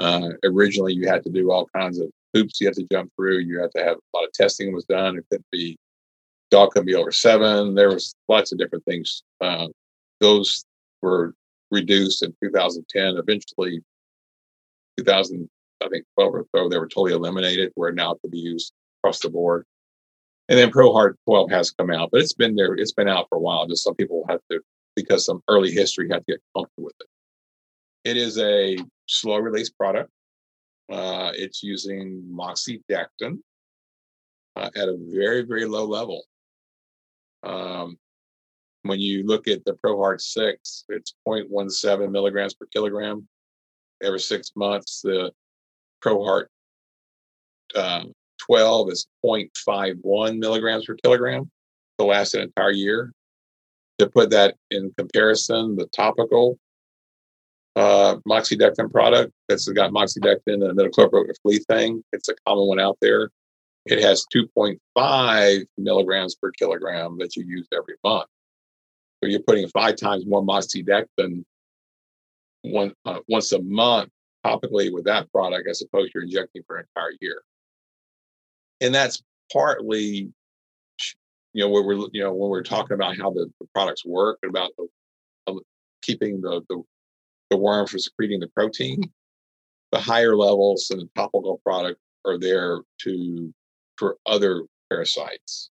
Uh, 0.00 0.30
originally, 0.42 0.94
you 0.94 1.06
had 1.06 1.22
to 1.22 1.30
do 1.30 1.52
all 1.52 1.68
kinds 1.76 2.00
of 2.00 2.08
hoops 2.34 2.60
you 2.60 2.66
had 2.66 2.74
to 2.74 2.86
jump 2.90 3.12
through. 3.14 3.38
You 3.38 3.60
had 3.60 3.70
to 3.76 3.84
have 3.84 3.96
a 3.96 4.16
lot 4.16 4.24
of 4.24 4.32
testing 4.32 4.74
was 4.74 4.84
done. 4.84 5.16
It 5.16 5.26
could 5.30 5.44
be 5.52 5.78
dog 6.50 6.72
could 6.72 6.86
be 6.86 6.94
over 6.94 7.12
seven. 7.12 7.74
There 7.74 7.88
was 7.88 8.14
lots 8.28 8.52
of 8.52 8.58
different 8.58 8.84
things. 8.84 9.22
Uh, 9.40 9.68
those 10.20 10.64
were 11.02 11.34
reduced 11.70 12.22
in 12.22 12.34
2010. 12.42 13.16
Eventually, 13.16 13.82
2000, 14.98 15.48
I 15.82 15.88
think 15.88 16.04
12 16.14 16.34
or 16.34 16.46
so, 16.54 16.68
they 16.68 16.78
were 16.78 16.88
totally 16.88 17.12
eliminated, 17.12 17.72
where 17.74 17.92
now 17.92 18.12
it 18.12 18.18
could 18.22 18.30
be 18.30 18.38
used 18.38 18.72
across 19.00 19.20
the 19.20 19.30
board. 19.30 19.64
And 20.48 20.58
then 20.58 20.70
ProHeart 20.70 21.14
12 21.26 21.50
has 21.50 21.70
come 21.72 21.90
out, 21.90 22.10
but 22.12 22.20
it's 22.20 22.32
been 22.32 22.54
there, 22.54 22.74
it's 22.74 22.92
been 22.92 23.08
out 23.08 23.26
for 23.28 23.36
a 23.36 23.40
while. 23.40 23.66
Just 23.66 23.82
some 23.82 23.96
people 23.96 24.24
have 24.28 24.40
to, 24.50 24.60
because 24.94 25.24
some 25.24 25.42
early 25.48 25.72
history, 25.72 26.08
have 26.10 26.24
to 26.24 26.32
get 26.32 26.40
comfortable 26.54 26.84
with 26.84 26.94
it. 27.00 28.10
It 28.10 28.16
is 28.16 28.38
a 28.38 28.78
slow 29.06 29.38
release 29.38 29.70
product. 29.70 30.10
Uh, 30.90 31.32
it's 31.34 31.64
using 31.64 32.22
moxidectin 32.32 33.40
uh, 34.54 34.70
at 34.76 34.88
a 34.88 34.96
very, 35.12 35.42
very 35.42 35.66
low 35.66 35.84
level. 35.84 36.22
Um, 37.46 37.98
when 38.82 39.00
you 39.00 39.24
look 39.24 39.48
at 39.48 39.64
the 39.64 39.74
ProHeart 39.74 40.20
6, 40.20 40.84
it's 40.88 41.14
0.17 41.26 42.10
milligrams 42.10 42.54
per 42.54 42.66
kilogram. 42.66 43.26
Every 44.02 44.20
six 44.20 44.52
months, 44.56 45.00
the 45.02 45.32
ProHeart 46.04 46.46
uh, 47.74 48.04
12 48.46 48.90
is 48.90 49.06
0.51 49.24 50.38
milligrams 50.38 50.86
per 50.86 50.94
kilogram 50.94 51.50
to 51.98 52.04
last 52.04 52.34
an 52.34 52.42
entire 52.42 52.72
year. 52.72 53.12
To 53.98 54.08
put 54.08 54.30
that 54.30 54.56
in 54.70 54.92
comparison, 54.98 55.76
the 55.76 55.86
topical 55.86 56.58
uh, 57.76 58.16
moxidectin 58.28 58.90
product 58.92 59.32
that's 59.48 59.68
got 59.68 59.90
moxidectin 59.90 60.68
and 60.68 60.78
thing, 61.66 62.04
it's 62.12 62.28
a 62.28 62.34
common 62.46 62.66
one 62.66 62.80
out 62.80 62.98
there. 63.00 63.30
It 63.86 64.02
has 64.02 64.26
2.5 64.34 65.66
milligrams 65.78 66.34
per 66.34 66.50
kilogram 66.52 67.18
that 67.18 67.36
you 67.36 67.44
use 67.46 67.68
every 67.72 67.94
month. 68.02 68.26
So 69.22 69.30
you're 69.30 69.40
putting 69.40 69.68
five 69.68 69.96
times 69.96 70.26
more 70.26 70.42
moxidectin 70.42 71.44
one 72.62 72.92
uh, 73.04 73.20
once 73.28 73.52
a 73.52 73.62
month 73.62 74.10
topically 74.44 74.92
with 74.92 75.04
that 75.04 75.30
product 75.32 75.68
as 75.68 75.82
opposed 75.82 76.12
to 76.12 76.18
you're 76.18 76.24
injecting 76.24 76.62
for 76.66 76.76
an 76.76 76.84
entire 76.94 77.12
year. 77.20 77.42
And 78.80 78.94
that's 78.94 79.22
partly, 79.52 80.32
you 81.52 81.64
know, 81.64 81.68
we're 81.68 81.94
you 82.12 82.22
know 82.22 82.32
when 82.32 82.50
we're 82.50 82.62
talking 82.62 82.94
about 82.94 83.16
how 83.16 83.30
the, 83.30 83.50
the 83.60 83.66
products 83.74 84.04
work 84.04 84.38
and 84.42 84.50
about 84.50 84.70
the, 84.76 84.88
uh, 85.46 85.54
keeping 86.02 86.40
the, 86.40 86.62
the 86.68 86.82
the 87.50 87.56
worm 87.56 87.86
from 87.86 88.00
secreting 88.00 88.40
the 88.40 88.48
protein. 88.48 89.00
The 89.92 90.00
higher 90.00 90.36
levels 90.36 90.90
in 90.90 90.98
the 90.98 91.08
topical 91.14 91.60
product 91.64 92.00
are 92.24 92.38
there 92.38 92.80
to 93.02 93.54
for 93.96 94.16
other 94.26 94.62
parasites. 94.90 95.70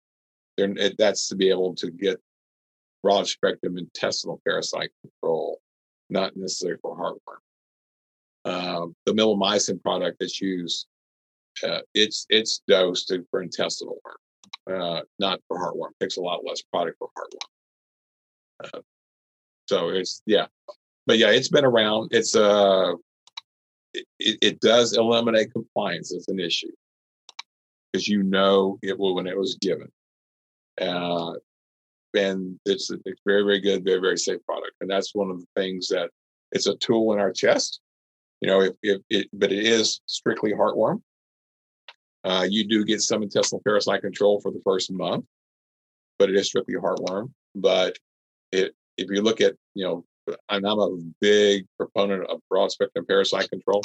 They're, 0.57 0.73
that's 0.97 1.27
to 1.29 1.35
be 1.35 1.49
able 1.49 1.75
to 1.75 1.91
get 1.91 2.19
broad 3.01 3.27
spectrum 3.27 3.77
intestinal 3.77 4.41
parasite 4.45 4.91
control, 5.01 5.59
not 6.09 6.35
necessarily 6.35 6.79
for 6.81 6.97
heartworm. 6.97 7.39
Um, 8.45 8.95
the 9.05 9.13
milbemycin 9.13 9.81
product 9.81 10.17
that's 10.19 10.41
used, 10.41 10.87
uh, 11.63 11.79
it's 11.93 12.25
it's 12.29 12.61
dosed 12.67 13.13
for 13.29 13.41
intestinal 13.41 13.97
worm, 14.03 14.81
uh, 14.81 15.01
not 15.19 15.39
for 15.47 15.57
heartworm. 15.57 15.91
It 15.91 16.03
takes 16.03 16.17
a 16.17 16.21
lot 16.21 16.45
less 16.45 16.61
product 16.61 16.97
for 16.99 17.09
heartworm. 17.17 18.67
Uh, 18.73 18.81
so 19.67 19.89
it's 19.89 20.21
yeah, 20.25 20.47
but 21.05 21.17
yeah, 21.17 21.29
it's 21.29 21.49
been 21.49 21.65
around. 21.65 22.09
It's 22.11 22.35
uh, 22.35 22.93
it, 23.93 24.05
it 24.19 24.59
does 24.59 24.93
eliminate 24.93 25.53
compliance 25.53 26.13
as 26.13 26.27
an 26.27 26.39
issue 26.39 26.71
because 27.93 28.07
you 28.07 28.23
know 28.23 28.79
it 28.81 28.97
will 28.97 29.15
when 29.15 29.27
it 29.27 29.37
was 29.37 29.55
given. 29.61 29.87
Uh, 30.81 31.33
and 32.15 32.59
it's 32.65 32.89
a 32.91 32.97
very, 33.25 33.43
very 33.43 33.59
good, 33.59 33.83
very, 33.83 33.99
very 33.99 34.17
safe 34.17 34.43
product. 34.45 34.73
And 34.81 34.89
that's 34.89 35.13
one 35.13 35.29
of 35.29 35.39
the 35.39 35.47
things 35.55 35.87
that 35.89 36.09
it's 36.51 36.67
a 36.67 36.75
tool 36.77 37.13
in 37.13 37.19
our 37.19 37.31
chest. 37.31 37.79
You 38.41 38.47
know, 38.49 38.61
if, 38.61 38.73
if 38.81 39.01
it, 39.09 39.27
but 39.33 39.51
it 39.51 39.65
is 39.65 40.01
strictly 40.05 40.51
heartworm. 40.53 41.01
Uh, 42.23 42.47
you 42.49 42.67
do 42.67 42.85
get 42.85 43.01
some 43.01 43.21
intestinal 43.21 43.61
parasite 43.63 44.01
control 44.01 44.39
for 44.41 44.51
the 44.51 44.61
first 44.63 44.91
month, 44.91 45.25
but 46.17 46.29
it 46.29 46.35
is 46.35 46.47
strictly 46.47 46.75
heartworm. 46.75 47.31
But 47.55 47.97
it, 48.51 48.73
if 48.97 49.09
you 49.09 49.21
look 49.21 49.41
at, 49.41 49.55
you 49.75 49.85
know, 49.85 50.05
and 50.49 50.65
I'm 50.65 50.79
a 50.79 50.97
big 51.19 51.65
proponent 51.77 52.25
of 52.29 52.39
broad 52.49 52.71
spectrum 52.71 53.05
parasite 53.05 53.49
control, 53.49 53.83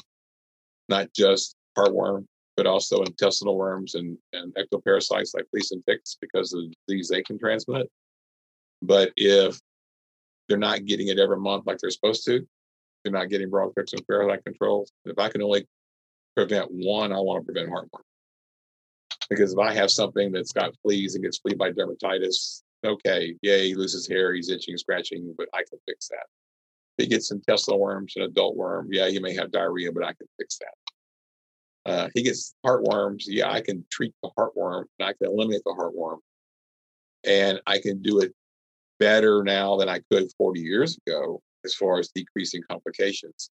not 0.89 1.13
just 1.13 1.57
heartworm, 1.77 2.27
but 2.59 2.67
also 2.67 3.05
intestinal 3.05 3.57
worms 3.57 3.95
and, 3.95 4.19
and 4.33 4.53
ectoparasites 4.57 5.33
like 5.33 5.49
fleas 5.49 5.71
and 5.71 5.81
ticks 5.87 6.19
because 6.21 6.53
of 6.53 6.63
the 6.63 6.75
disease 6.89 7.09
they 7.09 7.23
can 7.23 7.39
transmit. 7.39 7.89
But 8.83 9.13
if 9.17 9.61
they're 10.49 10.59
not 10.59 10.85
getting 10.85 11.07
it 11.07 11.21
every 11.21 11.37
month 11.37 11.69
like 11.69 11.79
they're 11.79 11.89
supposed 11.91 12.25
to, 12.25 12.45
they're 13.05 13.13
not 13.13 13.29
getting 13.29 13.49
broad 13.49 13.71
spectrum 13.71 14.03
parasite 14.11 14.45
control. 14.45 14.89
If 15.05 15.21
I 15.21 15.29
can 15.29 15.41
only 15.41 15.69
prevent 16.35 16.67
one, 16.73 17.13
I 17.13 17.21
want 17.21 17.47
to 17.47 17.53
prevent 17.53 17.73
heartworm. 17.73 18.03
Because 19.31 19.53
if 19.53 19.59
I 19.61 19.73
have 19.75 19.93
something 19.93 20.33
that's 20.33 20.53
got 20.53 20.75
fleas 20.83 21.15
and 21.15 21.23
gets 21.23 21.39
flea 21.39 21.55
bite 21.55 21.77
dermatitis, 21.77 22.63
okay, 22.85 23.37
yeah, 23.41 23.59
he 23.59 23.77
loses 23.77 24.09
hair, 24.09 24.35
he's 24.35 24.51
itching, 24.51 24.77
scratching, 24.77 25.33
but 25.39 25.47
I 25.55 25.59
can 25.59 25.79
fix 25.87 26.09
that. 26.09 26.27
If 26.99 27.05
he 27.05 27.07
gets 27.07 27.31
intestinal 27.31 27.79
worms, 27.79 28.15
an 28.17 28.23
adult 28.23 28.57
worm, 28.57 28.89
yeah, 28.91 29.09
he 29.09 29.21
may 29.21 29.35
have 29.35 29.53
diarrhea, 29.53 29.93
but 29.93 30.03
I 30.03 30.13
can 30.15 30.27
fix 30.41 30.59
that. 30.59 30.75
Uh, 31.89 32.09
he 32.15 32.23
gets 32.23 32.55
heartworms, 32.67 33.25
yeah, 33.27 33.51
I 33.51 33.63
can 33.63 33.83
treat 33.91 34.15
the 34.23 34.29
heartworm 34.39 34.85
and 34.99 35.09
I 35.09 35.15
can 35.15 35.33
eliminate 35.33 35.63
the 35.65 35.75
heartworm. 35.79 36.19
And 37.25 37.61
I 37.67 37.79
can 37.79 38.03
do 38.03 38.21
it 38.21 38.35
better 39.01 39.43
now 39.43 39.77
than 39.79 39.89
I 39.89 40.01
could 40.13 40.31
40 40.37 40.61
years 40.61 40.99
ago 41.07 41.41
as 41.65 41.75
far 41.75 41.99
as 41.99 42.11
decreasing 42.15 42.63
complications. 42.69 43.51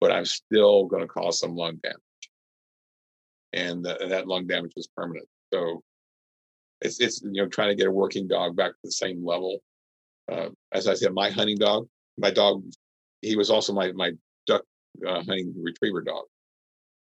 But 0.00 0.12
I'm 0.12 0.26
still 0.26 0.84
going 0.84 1.02
to 1.02 1.08
cause 1.08 1.40
some 1.40 1.56
lung 1.56 1.80
damage. 1.82 1.98
And 3.52 3.84
that 3.84 4.28
lung 4.28 4.46
damage 4.46 4.74
is 4.76 4.88
permanent. 4.96 5.26
So 5.52 5.82
it's 6.82 7.00
it's 7.00 7.22
you 7.22 7.42
know 7.42 7.48
trying 7.48 7.70
to 7.70 7.74
get 7.74 7.88
a 7.88 7.90
working 7.90 8.28
dog 8.28 8.54
back 8.54 8.72
to 8.72 8.78
the 8.84 8.92
same 8.92 9.24
level. 9.24 9.58
Uh, 10.30 10.50
as 10.72 10.86
I 10.86 10.94
said, 10.94 11.14
my 11.14 11.30
hunting 11.30 11.56
dog, 11.56 11.88
my 12.18 12.30
dog, 12.30 12.62
he 13.22 13.34
was 13.34 13.50
also 13.50 13.72
my 13.72 13.92
my 13.92 14.12
duck 14.46 14.62
uh, 15.06 15.22
hunting 15.22 15.54
retriever 15.56 16.02
dog. 16.02 16.26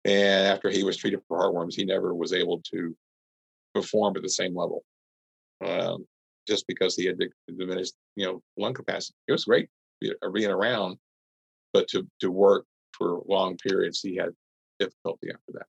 And 0.07 0.47
after 0.47 0.69
he 0.69 0.83
was 0.83 0.95
treated 0.95 1.19
for 1.27 1.37
heartworms, 1.37 1.75
he 1.75 1.83
never 1.83 2.15
was 2.15 2.31
able 2.31 2.61
to 2.71 2.95
perform 3.75 4.15
at 4.15 4.23
the 4.23 4.29
same 4.29 4.55
level, 4.55 4.83
um, 5.65 6.07
just 6.47 6.65
because 6.65 6.95
he 6.95 7.05
had 7.05 7.19
diminished 7.57 7.93
you 8.15 8.25
know 8.25 8.41
lung 8.57 8.73
capacity. 8.73 9.15
It 9.27 9.33
was 9.33 9.45
great 9.45 9.69
being 10.01 10.49
around, 10.49 10.97
but 11.73 11.89
to 11.89 12.07
to 12.21 12.31
work 12.31 12.65
for 12.93 13.21
long 13.27 13.57
periods, 13.57 13.99
he 13.99 14.15
had 14.15 14.29
difficulty 14.79 15.29
after 15.29 15.51
that. 15.53 15.65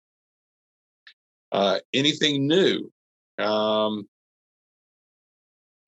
Uh, 1.50 1.78
anything 1.92 2.46
new? 2.46 2.90
Um, 3.38 4.08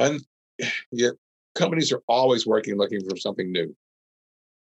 and 0.01 0.20
yeah, 0.90 1.11
companies 1.55 1.92
are 1.92 2.03
always 2.09 2.46
working, 2.46 2.76
looking 2.76 3.09
for 3.09 3.16
something 3.16 3.53
new. 3.53 3.74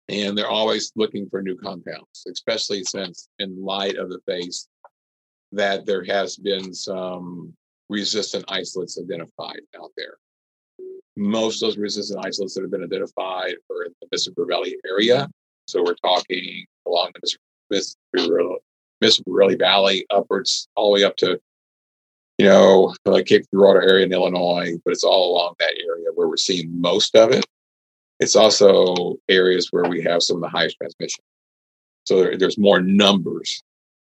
And 0.08 0.36
they're 0.36 0.48
always 0.48 0.92
looking 0.96 1.28
for 1.30 1.42
new 1.42 1.56
compounds, 1.56 2.26
especially 2.30 2.84
since, 2.84 3.28
in 3.38 3.64
light 3.64 3.96
of 3.96 4.10
the 4.10 4.20
face, 4.26 4.68
that 5.52 5.86
there 5.86 6.04
has 6.04 6.36
been 6.36 6.74
some 6.74 7.54
resistant 7.88 8.44
isolates 8.48 8.98
identified 8.98 9.60
out 9.80 9.92
there. 9.96 10.16
Most 11.16 11.62
of 11.62 11.68
those 11.68 11.78
resistant 11.78 12.24
isolates 12.24 12.54
that 12.54 12.62
have 12.62 12.70
been 12.70 12.84
identified 12.84 13.54
are 13.70 13.84
in 13.84 13.94
the 14.00 14.08
Mississippi 14.10 14.42
Valley 14.48 14.76
area. 14.86 15.28
So 15.68 15.82
we're 15.82 15.94
talking 15.94 16.66
along 16.86 17.12
the 17.14 17.36
Mississippi 19.00 19.56
Valley 19.56 20.06
upwards, 20.10 20.68
all 20.74 20.88
the 20.88 20.94
way 20.94 21.04
up 21.04 21.16
to 21.16 21.40
you 22.38 22.46
know, 22.46 22.94
like 23.04 23.26
Cape 23.26 23.44
Girardeau 23.52 23.86
area 23.86 24.06
in 24.06 24.12
Illinois, 24.12 24.72
but 24.84 24.92
it's 24.92 25.04
all 25.04 25.32
along 25.32 25.54
that 25.60 25.74
area 25.86 26.08
where 26.14 26.28
we're 26.28 26.36
seeing 26.36 26.80
most 26.80 27.14
of 27.14 27.30
it. 27.30 27.46
It's 28.20 28.36
also 28.36 29.16
areas 29.28 29.68
where 29.70 29.84
we 29.84 30.02
have 30.02 30.22
some 30.22 30.36
of 30.36 30.42
the 30.42 30.48
highest 30.48 30.76
transmission. 30.76 31.24
So 32.04 32.22
there, 32.22 32.38
there's 32.38 32.58
more 32.58 32.80
numbers 32.80 33.62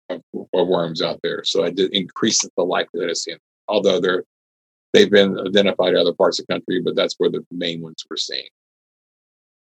of, 0.10 0.22
of, 0.54 0.68
worms 0.68 1.02
out 1.02 1.20
there. 1.24 1.44
So 1.44 1.64
it 1.64 1.80
increases 1.94 2.50
the 2.58 2.64
likelihood 2.64 3.10
of 3.10 3.18
seeing. 3.18 3.38
Although 3.68 4.00
they're 4.00 4.24
they've 4.94 5.12
been 5.12 5.38
identified 5.40 5.94
in 5.94 6.00
other 6.00 6.14
parts 6.14 6.40
of 6.40 6.48
the 6.48 6.54
country, 6.54 6.82
but 6.82 6.96
that's 6.96 7.16
where 7.18 7.30
the 7.30 7.46
main 7.52 7.82
ones 7.82 8.04
we're 8.10 8.18
seeing. 8.18 8.50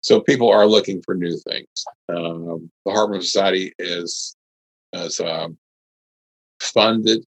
So 0.02 0.22
people 0.22 0.50
are 0.50 0.66
looking 0.66 1.02
for 1.02 1.16
new 1.16 1.38
things. 1.38 1.68
Um, 2.10 2.70
the 2.86 2.92
Heartworm 2.92 3.22
Society 3.22 3.74
is 3.80 4.36
has 4.94 5.20
um, 5.20 5.58
funded 6.62 7.26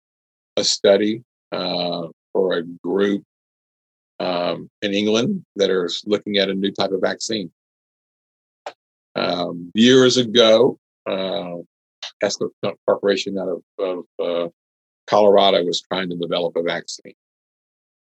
a 0.58 0.64
study 0.64 1.24
uh, 1.52 2.08
for 2.34 2.58
a 2.58 2.64
group 2.84 3.24
um, 4.20 4.70
in 4.82 4.94
England 4.94 5.46
that 5.56 5.70
are 5.70 5.90
looking 6.06 6.38
at 6.38 6.50
a 6.50 6.54
new 6.54 6.72
type 6.72 6.92
of 6.92 7.02
vaccine. 7.02 7.52
Um, 9.16 9.72
years 9.74 10.18
ago, 10.18 10.78
uh, 11.06 11.58
Heska 12.24 12.50
Corporation 12.86 13.38
out 13.38 13.50
of, 13.50 13.64
of 13.80 14.06
uh, 14.20 14.50
Colorado 15.08 15.64
was 15.64 15.82
trying 15.82 16.10
to 16.10 16.16
develop 16.16 16.56
a 16.56 16.64
vaccine. 16.64 17.14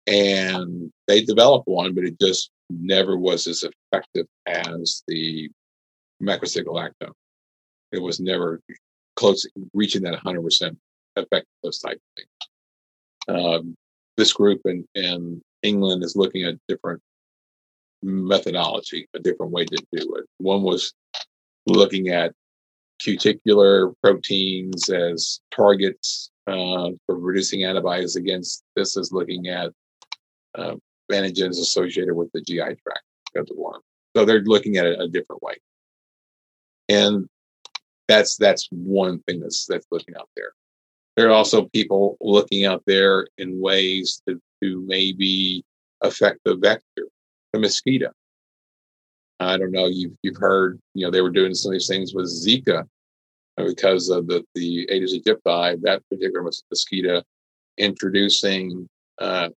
And 0.06 0.90
they 1.06 1.22
developed 1.22 1.68
one, 1.68 1.94
but 1.94 2.04
it 2.04 2.18
just 2.20 2.50
never 2.68 3.16
was 3.16 3.46
as 3.46 3.64
effective 3.64 4.26
as 4.46 5.02
the 5.06 5.50
macrocyclic 6.22 6.66
lactone. 6.66 7.12
It 7.92 8.02
was 8.02 8.20
never 8.20 8.60
close 9.16 9.46
reaching 9.74 10.02
that 10.02 10.18
100% 10.18 10.76
effectiveness 11.16 11.80
type 11.80 12.00
thing. 12.16 13.36
Um, 13.36 13.76
this 14.16 14.32
group 14.32 14.60
in, 14.64 14.86
in 14.94 15.42
England 15.62 16.02
is 16.02 16.16
looking 16.16 16.44
at 16.44 16.56
different 16.68 17.02
methodology, 18.02 19.08
a 19.14 19.18
different 19.18 19.52
way 19.52 19.64
to 19.64 19.76
do 19.92 20.14
it. 20.14 20.24
One 20.38 20.62
was 20.62 20.92
looking 21.66 22.08
at 22.08 22.32
cuticular 22.98 23.92
proteins 24.02 24.88
as 24.90 25.40
targets 25.50 26.30
uh, 26.46 26.90
for 27.06 27.18
reducing 27.18 27.64
antibodies 27.64 28.16
against. 28.16 28.62
This 28.76 28.96
is 28.96 29.12
looking 29.12 29.48
at 29.48 29.72
uh, 30.54 30.76
antigens 31.10 31.58
associated 31.58 32.14
with 32.14 32.30
the 32.32 32.42
GI 32.42 32.56
tract 32.56 33.04
of 33.36 33.46
the 33.46 33.54
worm. 33.54 33.80
So 34.16 34.24
they're 34.24 34.42
looking 34.42 34.76
at 34.76 34.86
it 34.86 35.00
a 35.00 35.08
different 35.08 35.42
way, 35.42 35.54
and 36.88 37.28
that's 38.08 38.36
that's 38.36 38.68
one 38.72 39.20
thing 39.20 39.38
that's 39.40 39.66
that's 39.66 39.86
looking 39.92 40.16
out 40.16 40.28
there 40.34 40.52
there 41.20 41.28
are 41.28 41.34
also 41.34 41.66
people 41.66 42.16
looking 42.22 42.64
out 42.64 42.82
there 42.86 43.26
in 43.36 43.60
ways 43.60 44.22
to, 44.26 44.40
to 44.62 44.82
maybe 44.86 45.62
affect 46.00 46.38
the 46.46 46.56
vector, 46.56 47.08
the 47.52 47.58
mosquito. 47.58 48.10
I 49.38 49.58
don't 49.58 49.70
know. 49.70 49.86
You've 49.86 50.14
you've 50.22 50.38
heard. 50.38 50.80
You 50.94 51.04
know 51.04 51.10
they 51.10 51.20
were 51.20 51.28
doing 51.28 51.52
some 51.54 51.72
of 51.72 51.74
these 51.74 51.88
things 51.88 52.14
with 52.14 52.24
Zika 52.24 52.84
because 53.58 54.08
of 54.08 54.28
the 54.28 54.42
the 54.54 54.88
Aedes 54.90 55.14
aegypti, 55.14 55.82
that 55.82 56.02
particular 56.08 56.42
mosquito, 56.70 57.22
introducing 57.76 58.88
uh, 59.18 59.50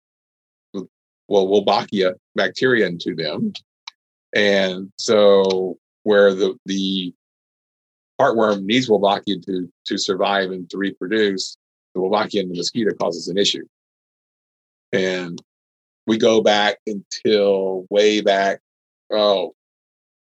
well 0.74 1.46
Wolbachia 1.46 2.14
bacteria 2.34 2.88
into 2.88 3.14
them, 3.14 3.52
and 4.34 4.90
so 4.96 5.78
where 6.02 6.34
the 6.34 6.56
the 6.66 7.14
heartworm 8.22 8.64
needs 8.64 8.88
Wolbachia 8.88 9.44
to, 9.46 9.70
to 9.86 9.98
survive 9.98 10.50
and 10.50 10.68
to 10.70 10.78
reproduce. 10.78 11.56
The 11.94 12.00
Wolbachia 12.00 12.40
and 12.40 12.50
the 12.50 12.56
mosquito 12.56 12.94
causes 12.94 13.28
an 13.28 13.36
issue. 13.36 13.64
And 14.92 15.38
we 16.06 16.18
go 16.18 16.42
back 16.42 16.78
until 16.86 17.86
way 17.90 18.20
back, 18.20 18.60
oh, 19.10 19.54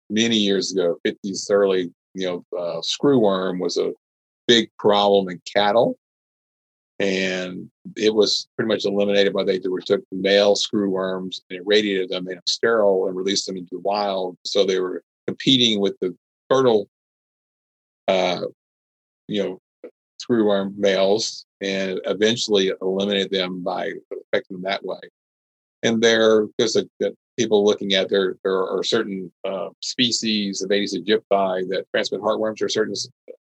many 0.09 0.37
years 0.37 0.71
ago, 0.71 0.97
50s, 1.05 1.49
early, 1.49 1.93
you 2.13 2.27
know, 2.27 2.45
uh, 2.57 2.81
screwworm 2.81 3.59
was 3.59 3.77
a 3.77 3.93
big 4.47 4.69
problem 4.77 5.29
in 5.29 5.41
cattle. 5.51 5.97
And 6.99 7.69
it 7.97 8.13
was 8.13 8.47
pretty 8.55 8.69
much 8.69 8.85
eliminated 8.85 9.33
by 9.33 9.43
they 9.43 9.59
took 9.59 10.03
male 10.11 10.55
screwworms 10.55 11.41
and 11.49 11.59
irradiated 11.59 12.09
them, 12.09 12.25
made 12.25 12.37
them 12.37 12.43
sterile, 12.47 13.07
and 13.07 13.17
released 13.17 13.47
them 13.47 13.57
into 13.57 13.75
the 13.75 13.81
wild. 13.81 14.37
So 14.45 14.65
they 14.65 14.79
were 14.79 15.03
competing 15.27 15.81
with 15.81 15.99
the 15.99 16.15
fertile 16.49 16.87
uh, 18.07 18.41
you 19.27 19.43
know, 19.43 19.61
through 20.25 20.49
our 20.49 20.69
males 20.77 21.45
and 21.61 21.99
eventually 22.05 22.71
eliminate 22.81 23.31
them 23.31 23.63
by 23.63 23.91
affecting 24.11 24.57
them 24.57 24.63
that 24.63 24.83
way. 24.83 24.99
And 25.83 26.01
there, 26.01 26.47
because 26.57 26.83
people 27.37 27.65
looking 27.65 27.93
at 27.93 28.09
there, 28.09 28.37
there 28.43 28.63
are 28.63 28.83
certain 28.83 29.31
uh, 29.47 29.69
species 29.81 30.61
of 30.61 30.71
Aedes 30.71 30.95
aegypti 30.95 31.67
that 31.69 31.85
transmit 31.91 32.21
heartworms. 32.21 32.61
Are 32.61 32.69
certain 32.69 32.95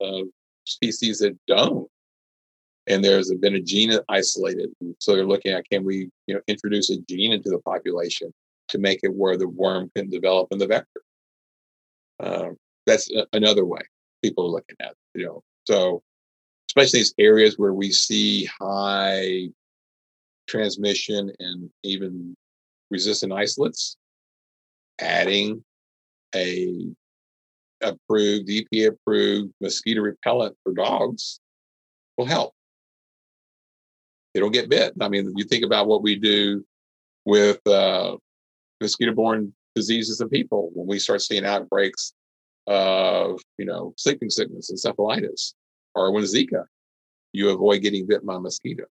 uh, 0.03 0.23
species 0.65 1.19
that 1.19 1.37
don't. 1.47 1.89
And 2.87 3.05
there's 3.05 3.33
been 3.35 3.57
a 3.57 3.61
gene 3.61 3.93
isolated. 4.09 4.71
And 4.81 4.95
So 5.01 5.15
they're 5.15 5.27
looking 5.27 5.53
at 5.53 5.69
can 5.71 5.85
we, 5.85 6.11
you 6.27 6.35
know, 6.35 6.41
introduce 6.49 6.91
a 6.91 6.99
gene 7.03 7.33
into 7.33 7.51
the 7.51 7.59
population 7.59 8.33
to 8.69 8.79
make 8.79 9.01
it 9.03 9.13
where 9.13 9.37
the 9.37 9.49
worm 9.49 9.91
can 9.95 10.09
develop 10.09 10.49
in 10.51 10.59
the 10.59 10.67
vector. 10.67 11.03
Uh, 12.19 12.51
that's 12.87 13.11
a, 13.11 13.27
another 13.33 13.65
way 13.65 13.83
people 14.23 14.47
are 14.47 14.51
looking 14.51 14.77
at, 14.81 14.95
you 15.15 15.27
know. 15.27 15.43
So 15.67 16.03
especially 16.69 17.01
these 17.01 17.15
areas 17.19 17.59
where 17.59 17.75
we 17.75 17.91
see 17.91 18.49
high 18.61 19.49
transmission 20.49 21.33
and 21.39 21.71
even 21.83 22.37
resistant 22.91 23.33
isolates, 23.33 23.97
adding 25.01 25.65
a 26.35 26.87
approved, 27.83 28.49
EPA 28.49 28.89
approved 28.89 29.53
mosquito 29.61 30.03
repellent 30.03 30.57
for 30.63 30.73
dogs 30.73 31.41
will 32.17 32.27
help. 32.27 32.53
They 34.35 34.41
don't 34.41 34.53
get 34.53 34.69
bit. 34.69 34.95
I 35.01 35.09
mean, 35.09 35.33
you 35.37 35.45
think 35.45 35.65
about 35.65 35.89
what 35.89 36.03
we 36.03 36.17
do 36.17 36.65
with 37.25 37.65
uh, 37.67 38.17
mosquito 38.81 39.13
borne 39.13 39.53
diseases 39.75 40.21
in 40.21 40.29
people 40.29 40.71
when 40.75 40.87
we 40.87 40.99
start 40.99 41.23
seeing 41.23 41.45
outbreaks 41.45 42.13
of 42.67 43.41
you 43.59 43.65
know 43.65 43.95
sleeping 43.97 44.31
sickness, 44.31 44.71
encephalitis, 44.71 45.55
or 45.95 46.13
when 46.13 46.25
Zika. 46.25 46.65
you 47.33 47.51
avoid 47.51 47.83
getting 47.83 48.07
bit 48.07 48.25
by 48.25 48.37
a 48.37 48.41
mosquito. 48.41 48.85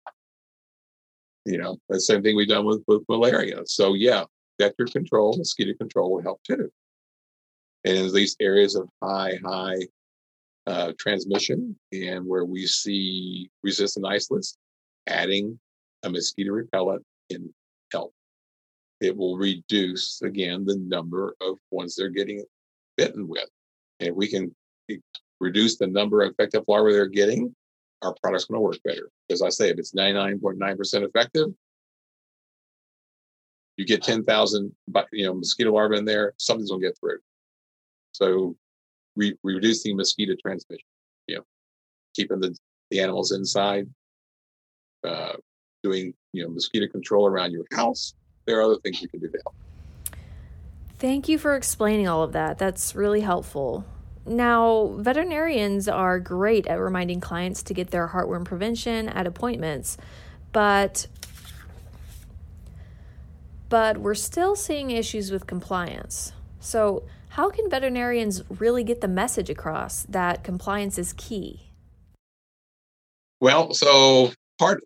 You 1.45 1.57
know, 1.57 1.77
the 1.87 1.99
same 1.99 2.21
thing 2.21 2.35
we've 2.35 2.47
done 2.47 2.65
with, 2.65 2.83
with 2.87 3.03
malaria. 3.09 3.61
So 3.65 3.93
yeah, 3.93 4.25
vector 4.59 4.85
control, 4.85 5.35
mosquito 5.37 5.73
control 5.77 6.13
will 6.13 6.21
help 6.21 6.41
too. 6.43 6.69
And 7.85 7.97
in 7.97 8.13
these 8.13 8.35
areas 8.39 8.75
of 8.75 8.89
high, 9.01 9.39
high 9.43 9.77
uh, 10.67 10.91
transmission 10.99 11.75
and 11.91 12.25
where 12.25 12.45
we 12.45 12.67
see 12.67 13.49
resistant 13.63 14.05
isolates, 14.05 14.57
adding 15.07 15.59
a 16.03 16.09
mosquito 16.09 16.51
repellent 16.51 17.03
can 17.31 17.53
help. 17.91 18.13
It 19.01 19.15
will 19.15 19.37
reduce 19.37 20.21
again 20.21 20.65
the 20.65 20.77
number 20.77 21.35
of 21.41 21.57
ones 21.71 21.95
they're 21.95 22.09
getting 22.09 22.43
bitten 22.97 23.27
with. 23.27 23.49
And 23.99 24.15
we 24.15 24.27
can 24.27 24.53
reduce 25.39 25.77
the 25.77 25.87
number 25.87 26.21
of 26.21 26.31
effective 26.31 26.63
larvae 26.67 26.93
they're 26.93 27.07
getting, 27.07 27.53
our 28.01 28.15
product's 28.21 28.45
going 28.45 28.57
to 28.57 28.61
work 28.61 28.77
better. 28.83 29.09
As 29.29 29.41
I 29.41 29.49
say, 29.49 29.69
if 29.69 29.77
it's 29.77 29.93
99.9% 29.93 31.03
effective, 31.03 31.47
you 33.77 33.85
get 33.85 34.03
10,000 34.03 34.75
you 35.13 35.25
know 35.25 35.33
mosquito 35.33 35.71
larvae 35.71 35.97
in 35.97 36.05
there, 36.05 36.33
something's 36.37 36.69
going 36.69 36.81
to 36.81 36.87
get 36.87 36.97
through. 36.99 37.19
So 38.11 38.55
re- 39.15 39.37
reducing 39.43 39.95
mosquito 39.95 40.33
transmission, 40.41 40.85
you 41.27 41.37
know, 41.37 41.43
keeping 42.13 42.39
the, 42.39 42.55
the 42.91 42.99
animals 42.99 43.31
inside, 43.31 43.87
uh, 45.07 45.33
doing 45.83 46.13
you 46.33 46.43
know 46.43 46.49
mosquito 46.49 46.87
control 46.87 47.25
around 47.25 47.51
your 47.51 47.65
house. 47.73 48.13
There 48.45 48.59
are 48.59 48.63
other 48.63 48.79
things 48.83 49.01
you 49.01 49.07
can 49.07 49.21
do 49.21 49.27
to 49.27 49.39
help. 49.45 49.55
Thank 50.99 51.29
you 51.29 51.37
for 51.37 51.55
explaining 51.55 52.09
all 52.09 52.23
of 52.23 52.33
that. 52.33 52.57
That's 52.57 52.93
really 52.93 53.21
helpful. 53.21 53.85
Now, 54.25 54.95
veterinarians 54.97 55.87
are 55.87 56.19
great 56.19 56.67
at 56.67 56.75
reminding 56.75 57.21
clients 57.21 57.63
to 57.63 57.73
get 57.73 57.91
their 57.91 58.09
heartworm 58.09 58.43
prevention 58.43 59.07
at 59.07 59.25
appointments, 59.25 59.97
but 60.51 61.07
but 63.69 63.99
we're 63.99 64.15
still 64.15 64.57
seeing 64.57 64.91
issues 64.91 65.31
with 65.31 65.47
compliance. 65.47 66.33
So, 66.59 67.03
how 67.29 67.49
can 67.49 67.69
veterinarians 67.69 68.43
really 68.49 68.83
get 68.83 68.99
the 68.99 69.07
message 69.07 69.49
across 69.49 70.03
that 70.03 70.43
compliance 70.43 70.97
is 70.97 71.13
key? 71.13 71.71
Well, 73.39 73.73
so 73.73 74.33
part 74.57 74.81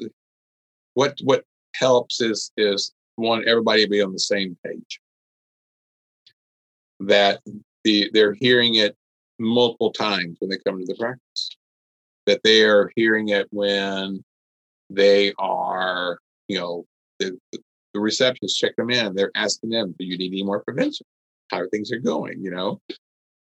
what 0.93 1.17
what 1.23 1.43
helps 1.73 2.21
is 2.21 2.51
is 2.55 2.93
one 3.15 3.47
everybody 3.47 3.87
be 3.87 4.01
on 4.01 4.13
the 4.13 4.19
same 4.19 4.55
page. 4.63 4.99
That 7.07 7.41
the 7.83 8.09
they're 8.13 8.33
hearing 8.33 8.75
it 8.75 8.95
multiple 9.39 9.91
times 9.91 10.37
when 10.39 10.49
they 10.49 10.57
come 10.57 10.79
to 10.79 10.85
the 10.85 10.95
practice. 10.95 11.49
That 12.25 12.41
they 12.43 12.63
are 12.63 12.91
hearing 12.95 13.29
it 13.29 13.47
when 13.51 14.23
they 14.89 15.33
are, 15.37 16.19
you 16.47 16.57
know, 16.57 16.85
the, 17.19 17.37
the 17.51 17.99
receptionists 17.99 18.55
check 18.55 18.75
them 18.77 18.89
in. 18.89 19.13
They're 19.13 19.31
asking 19.35 19.71
them, 19.71 19.95
"Do 19.99 20.05
you 20.05 20.17
need 20.17 20.31
any 20.31 20.43
more 20.43 20.63
prevention? 20.63 21.05
How 21.49 21.67
things 21.69 21.91
are 21.91 21.99
going?" 21.99 22.41
You 22.41 22.51
know, 22.51 22.81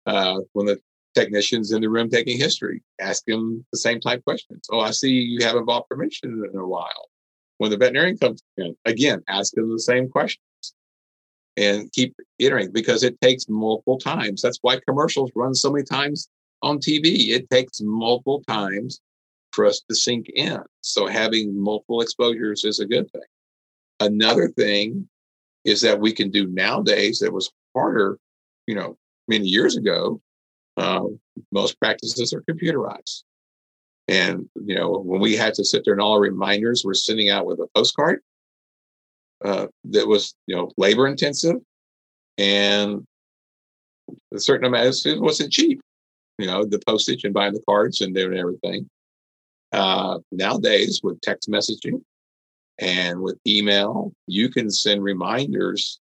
uh, 0.07 0.41
when 0.53 0.67
the 0.67 0.79
technicians 1.15 1.73
in 1.73 1.81
the 1.81 1.89
room 1.89 2.11
taking 2.11 2.39
history, 2.39 2.83
ask 3.01 3.25
them 3.25 3.65
the 3.73 3.79
same 3.79 4.01
type 4.01 4.23
questions. 4.25 4.67
Oh, 4.71 4.81
I 4.81 4.91
see 4.91 5.11
you 5.11 5.45
haven't 5.45 5.65
bought 5.65 5.89
prevention 5.89 6.45
in 6.53 6.59
a 6.59 6.67
while. 6.67 7.09
When 7.59 7.71
the 7.71 7.79
veterinarian 7.79 8.19
comes 8.19 8.43
in, 8.59 8.77
again, 8.85 9.23
ask 9.29 9.55
them 9.55 9.73
the 9.73 9.81
same 9.81 10.11
questions 10.11 10.46
and 11.57 11.91
keep 11.93 12.15
iterating 12.39 12.73
because 12.73 13.03
it 13.03 13.21
takes 13.21 13.49
multiple 13.49 13.99
times. 13.99 14.43
That's 14.43 14.59
why 14.63 14.81
commercials 14.87 15.31
run 15.35 15.55
so 15.55 15.73
many 15.73 15.85
times 15.85 16.29
on 16.63 16.79
TV. 16.79 17.29
It 17.29 17.49
takes 17.51 17.81
multiple 17.81 18.43
times 18.47 19.01
for 19.53 19.65
us 19.65 19.83
to 19.89 19.95
sink 19.95 20.29
in. 20.35 20.61
So 20.83 21.07
having 21.07 21.59
multiple 21.59 22.03
exposures 22.03 22.65
is 22.65 22.81
a 22.81 22.87
good 22.87 23.11
thing. 23.11 23.23
Another 24.01 24.49
thing 24.49 25.09
is 25.65 25.81
that 25.81 25.99
we 25.99 26.13
can 26.13 26.31
do 26.31 26.47
nowadays 26.47 27.19
that 27.21 27.33
was 27.33 27.51
harder, 27.75 28.19
you 28.67 28.75
know, 28.75 28.97
many 29.27 29.47
years 29.47 29.77
ago. 29.77 30.21
Uh, 30.77 31.05
most 31.53 31.79
practices 31.81 32.35
are 32.35 32.43
computerized. 32.43 33.23
And, 34.09 34.49
you 34.55 34.77
know, 34.77 34.99
when 34.99 35.21
we 35.21 35.35
had 35.35 35.55
to 35.55 35.65
sit 35.65 35.83
there 35.85 35.95
and 35.95 36.01
all 36.01 36.13
our 36.13 36.21
reminders 36.21 36.85
were 36.85 36.95
sending 36.95 37.31
out 37.31 37.47
with 37.47 37.59
a 37.59 37.67
postcard, 37.75 38.21
uh, 39.45 39.67
that 39.85 40.07
was, 40.07 40.35
you 40.47 40.57
know, 40.57 40.71
labor 40.77 41.07
intensive 41.07 41.57
and 42.39 43.05
a 44.35 44.39
certain 44.39 44.67
amount 44.67 44.87
of 44.87 44.97
it 45.05 45.21
wasn't 45.21 45.53
cheap. 45.53 45.81
You 46.39 46.47
know, 46.47 46.65
the 46.65 46.81
postage 46.87 47.25
and 47.25 47.33
buying 47.33 47.55
the 47.55 47.63
cards 47.69 48.01
and 48.01 48.15
doing 48.15 48.39
everything. 48.39 48.89
Uh, 49.73 50.19
nowadays, 50.33 51.01
with 51.03 51.21
text 51.23 51.51
messaging 51.51 52.03
and 52.79 53.21
with 53.21 53.39
email, 53.47 54.13
you 54.27 54.51
can 54.51 54.71
send 54.71 55.03
reminders, 55.03 55.99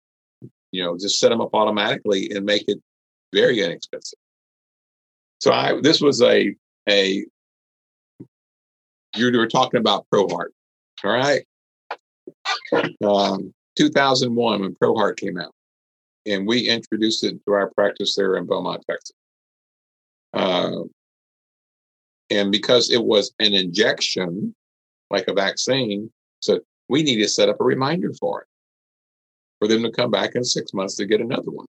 you 0.70 0.83
know, 0.83 0.97
just 0.97 1.18
set 1.18 1.31
them 1.31 1.41
up 1.41 1.51
automatically 1.53 2.31
and 2.31 2.45
make 2.45 2.64
it 2.68 2.78
very 3.33 3.61
inexpensive. 3.61 4.18
So 5.41 5.53
I 5.53 5.81
this 5.81 6.01
was 6.01 6.22
a 6.22 6.55
a 6.89 7.24
you 9.16 9.37
were 9.39 9.49
talking 9.49 9.81
about 9.81 10.07
ProHeart. 10.12 10.51
All 11.05 11.11
right. 11.11 11.43
Um, 13.05 13.53
2001 13.76 14.61
when 14.61 14.74
ProHeart 14.74 15.16
came 15.16 15.39
out, 15.39 15.53
and 16.26 16.47
we 16.47 16.68
introduced 16.68 17.24
it 17.24 17.39
to 17.47 17.53
our 17.53 17.70
practice 17.70 18.14
there 18.16 18.37
in 18.37 18.47
Beaumont, 18.47 18.85
Texas. 18.89 19.16
Uh, 20.33 20.83
and 22.31 22.53
because 22.53 22.91
it 22.91 23.03
was 23.03 23.33
an 23.41 23.55
injection, 23.55 24.55
like 25.11 25.26
a 25.28 25.35
vaccine, 25.35 26.11
so 26.41 26.61
we 26.89 27.03
need 27.03 27.16
to 27.16 27.28
set 27.28 27.49
up 27.49 27.61
a 27.61 27.64
reminder 27.64 28.12
for 28.20 28.43
it, 28.43 28.49
for 29.59 29.68
them 29.68 29.83
to 29.83 29.91
come 29.91 30.11
back 30.11 30.35
in 30.35 30.45
six 30.45 30.72
months 30.72 30.97
to 30.97 31.07
get 31.07 31.20
another 31.20 31.51
one. 31.51 31.66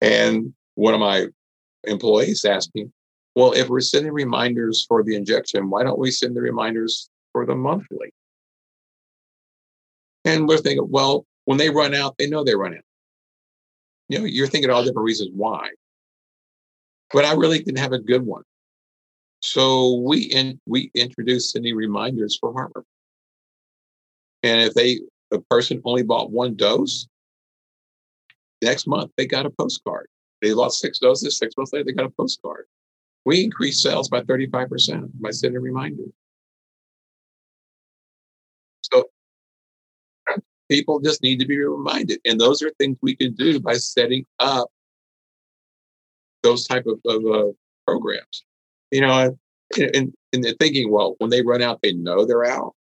And 0.00 0.54
one 0.74 0.94
of 0.94 1.00
my 1.00 1.26
employees 1.84 2.44
asked 2.44 2.74
me, 2.74 2.86
well, 3.34 3.52
if 3.52 3.68
we're 3.68 3.80
sending 3.80 4.12
reminders 4.12 4.84
for 4.86 5.02
the 5.02 5.14
injection, 5.14 5.70
why 5.70 5.84
don't 5.84 5.98
we 5.98 6.10
send 6.10 6.36
the 6.36 6.40
reminders 6.40 7.08
for 7.32 7.46
the 7.46 7.54
monthly? 7.54 8.12
And 10.24 10.48
we're 10.48 10.58
thinking, 10.58 10.86
well, 10.90 11.26
when 11.44 11.58
they 11.58 11.70
run 11.70 11.94
out, 11.94 12.16
they 12.18 12.28
know 12.28 12.44
they 12.44 12.54
run 12.54 12.74
out. 12.74 12.84
You 14.08 14.18
know, 14.18 14.24
you're 14.24 14.46
thinking 14.46 14.70
all 14.70 14.82
different 14.82 15.04
reasons 15.04 15.30
why. 15.34 15.70
But 17.12 17.24
I 17.24 17.32
really 17.32 17.58
didn't 17.58 17.78
have 17.78 17.92
a 17.92 17.98
good 17.98 18.22
one. 18.22 18.42
So 19.40 19.94
we 19.94 20.22
in, 20.22 20.60
we 20.66 20.90
introduced 20.94 21.56
any 21.56 21.72
reminders 21.72 22.36
for 22.38 22.52
heartworm. 22.52 22.84
And 24.42 24.60
if 24.62 24.74
they 24.74 25.00
a 25.30 25.38
person 25.38 25.80
only 25.84 26.02
bought 26.02 26.30
one 26.30 26.54
dose, 26.54 27.06
next 28.62 28.86
month 28.86 29.10
they 29.16 29.26
got 29.26 29.46
a 29.46 29.50
postcard. 29.50 30.08
They 30.42 30.52
lost 30.52 30.80
six 30.80 30.98
doses. 30.98 31.36
Six 31.36 31.56
months 31.56 31.72
later, 31.72 31.84
they 31.84 31.92
got 31.92 32.06
a 32.06 32.10
postcard. 32.10 32.66
We 33.24 33.42
increased 33.42 33.82
sales 33.82 34.08
by 34.08 34.22
35% 34.22 35.10
by 35.20 35.30
sending 35.30 35.60
reminders. 35.60 36.12
People 40.70 41.00
just 41.00 41.22
need 41.22 41.38
to 41.40 41.46
be 41.46 41.58
reminded. 41.58 42.20
And 42.24 42.40
those 42.40 42.62
are 42.62 42.70
things 42.78 42.98
we 43.00 43.16
can 43.16 43.34
do 43.34 43.60
by 43.60 43.74
setting 43.74 44.24
up 44.38 44.68
those 46.42 46.66
type 46.66 46.86
of, 46.86 47.00
of 47.06 47.26
uh, 47.26 47.52
programs. 47.86 48.44
You 48.90 49.02
know, 49.02 49.36
and, 49.76 50.14
and 50.32 50.44
they're 50.44 50.54
thinking, 50.58 50.90
well, 50.90 51.14
when 51.18 51.30
they 51.30 51.42
run 51.42 51.62
out, 51.62 51.80
they 51.82 51.92
know 51.92 52.24
they're 52.24 52.44
out. 52.44 52.74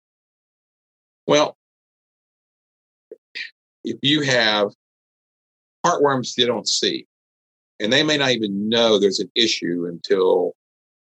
Well, 1.26 1.58
if 3.84 3.98
you 4.02 4.22
have 4.22 4.72
heartworms 5.86 6.36
they 6.36 6.46
don't 6.46 6.68
see, 6.68 7.06
and 7.80 7.92
they 7.92 8.04
may 8.04 8.18
not 8.18 8.32
even 8.32 8.70
know 8.70 8.98
there's 8.98 9.20
an 9.20 9.32
issue 9.36 9.86
until 9.88 10.54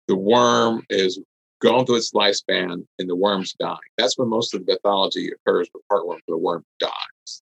the 0.09 0.17
worm 0.17 0.85
is 0.91 1.19
gone 1.63 1.87
through 1.87 1.97
its 1.97 2.13
lifespan 2.13 2.85
and 2.99 3.09
the 3.11 3.17
worm's 3.17 3.55
dying. 3.55 3.79
That's 3.97 4.19
when 4.19 4.29
most 4.29 4.55
of 4.55 4.67
the 4.67 4.75
pathology 4.75 5.31
occurs 5.31 5.69
with 5.73 5.83
heartworm, 5.91 6.19
the 6.29 6.37
worm 6.37 6.65
dies. 6.81 7.43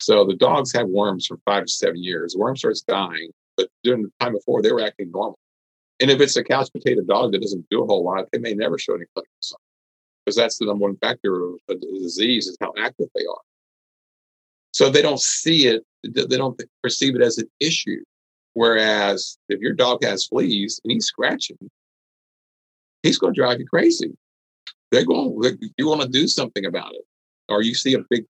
So 0.00 0.24
the 0.24 0.36
dogs 0.36 0.72
have 0.72 0.88
worms 0.88 1.26
for 1.26 1.38
five 1.44 1.64
to 1.64 1.72
seven 1.72 2.02
years. 2.02 2.32
The 2.32 2.40
worm 2.40 2.56
starts 2.56 2.82
dying, 2.82 3.30
but 3.56 3.68
during 3.84 4.02
the 4.02 4.10
time 4.20 4.32
before, 4.32 4.62
they 4.62 4.72
were 4.72 4.82
acting 4.82 5.10
normal. 5.10 5.38
And 6.00 6.10
if 6.10 6.20
it's 6.20 6.36
a 6.36 6.44
couch 6.44 6.70
potato 6.72 7.02
dog 7.02 7.32
that 7.32 7.42
doesn't 7.42 7.68
do 7.70 7.82
a 7.82 7.86
whole 7.86 8.04
lot, 8.04 8.26
they 8.32 8.38
may 8.38 8.54
never 8.54 8.78
show 8.78 8.94
any 8.94 9.04
clinical 9.14 9.32
signs 9.40 9.60
because 10.24 10.36
that's 10.36 10.58
the 10.58 10.66
number 10.66 10.86
one 10.86 10.96
factor 10.96 11.44
of 11.44 11.54
a 11.68 11.74
disease 11.74 12.46
is 12.46 12.56
how 12.60 12.72
active 12.78 13.08
they 13.14 13.24
are. 13.24 13.40
So 14.72 14.88
they 14.88 15.02
don't 15.02 15.20
see 15.20 15.66
it, 15.66 15.82
they 16.02 16.36
don't 16.36 16.60
perceive 16.82 17.16
it 17.16 17.22
as 17.22 17.38
an 17.38 17.50
issue. 17.60 18.02
Whereas 18.54 19.38
if 19.48 19.60
your 19.60 19.72
dog 19.72 20.04
has 20.04 20.26
fleas 20.26 20.80
and 20.84 20.92
he's 20.92 21.06
scratching, 21.06 21.58
he's 23.02 23.18
going 23.18 23.34
to 23.34 23.40
drive 23.40 23.60
you 23.60 23.66
crazy. 23.66 24.16
They're 24.90 25.04
going, 25.04 25.58
you 25.76 25.86
want 25.86 26.02
to 26.02 26.08
do 26.08 26.26
something 26.26 26.64
about 26.64 26.94
it. 26.94 27.04
Or 27.48 27.62
you 27.62 27.74
see 27.74 27.94
a 27.94 28.04
big 28.10 28.24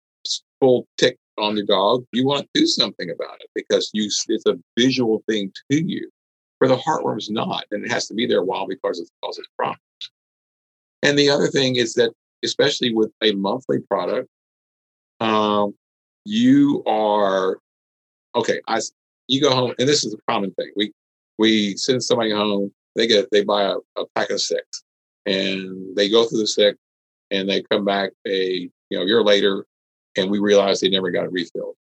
full 0.61 0.87
tick 0.97 1.17
on 1.39 1.57
your 1.57 1.67
dog, 1.67 2.05
you 2.13 2.27
want 2.27 2.43
to 2.43 2.61
do 2.61 2.67
something 2.67 3.11
about 3.11 3.37
it 3.41 3.49
because 3.55 3.91
you 3.93 4.11
it's 4.29 4.47
a 4.47 4.59
visual 4.77 5.23
thing 5.29 5.53
to 5.71 5.83
you. 5.83 6.11
Where 6.59 6.69
the 6.69 6.77
heartworm 6.77 7.19
is 7.19 7.31
not, 7.31 7.65
and 7.71 7.85
it 7.85 7.91
has 7.91 8.09
to 8.09 8.15
be 8.15 8.27
there 8.27 8.41
a 8.41 8.45
while 8.45 8.67
because 8.67 8.99
it 8.99 9.09
causes 9.23 9.47
problems. 9.57 9.79
And 11.05 11.17
the 11.17 11.31
other 11.31 11.47
thing 11.47 11.77
is 11.77 11.95
that, 11.95 12.13
especially 12.45 12.93
with 12.93 13.13
a 13.23 13.31
monthly 13.33 13.79
product, 13.79 14.29
um, 15.21 15.75
you 16.25 16.83
are 16.85 17.59
okay. 18.35 18.61
I 18.67 18.81
you 19.29 19.41
go 19.41 19.55
home, 19.55 19.75
and 19.79 19.89
this 19.89 20.05
is 20.05 20.15
a 20.15 20.33
common 20.33 20.53
thing. 20.55 20.73
We 20.75 20.93
we 21.39 21.77
send 21.77 22.03
somebody 22.03 22.33
home. 22.33 22.73
They 22.99 23.07
get 23.07 23.31
they 23.31 23.45
buy 23.45 23.63
a, 23.63 23.77
a 23.97 24.07
pack 24.17 24.31
of 24.31 24.41
six, 24.41 24.83
and 25.25 25.97
they 25.97 26.11
go 26.11 26.25
through 26.25 26.41
the 26.41 26.47
six, 26.49 26.77
and 27.31 27.49
they 27.49 27.63
come 27.63 27.85
back 27.85 28.11
a 28.27 28.69
you 28.91 28.99
know 28.99 29.05
year 29.05 29.23
later, 29.23 29.65
and 30.17 30.31
we 30.31 30.41
realize 30.41 30.81
they 30.81 30.91
never 30.91 31.13
got 31.13 31.25
it 31.25 31.33
refilled. 31.33 31.77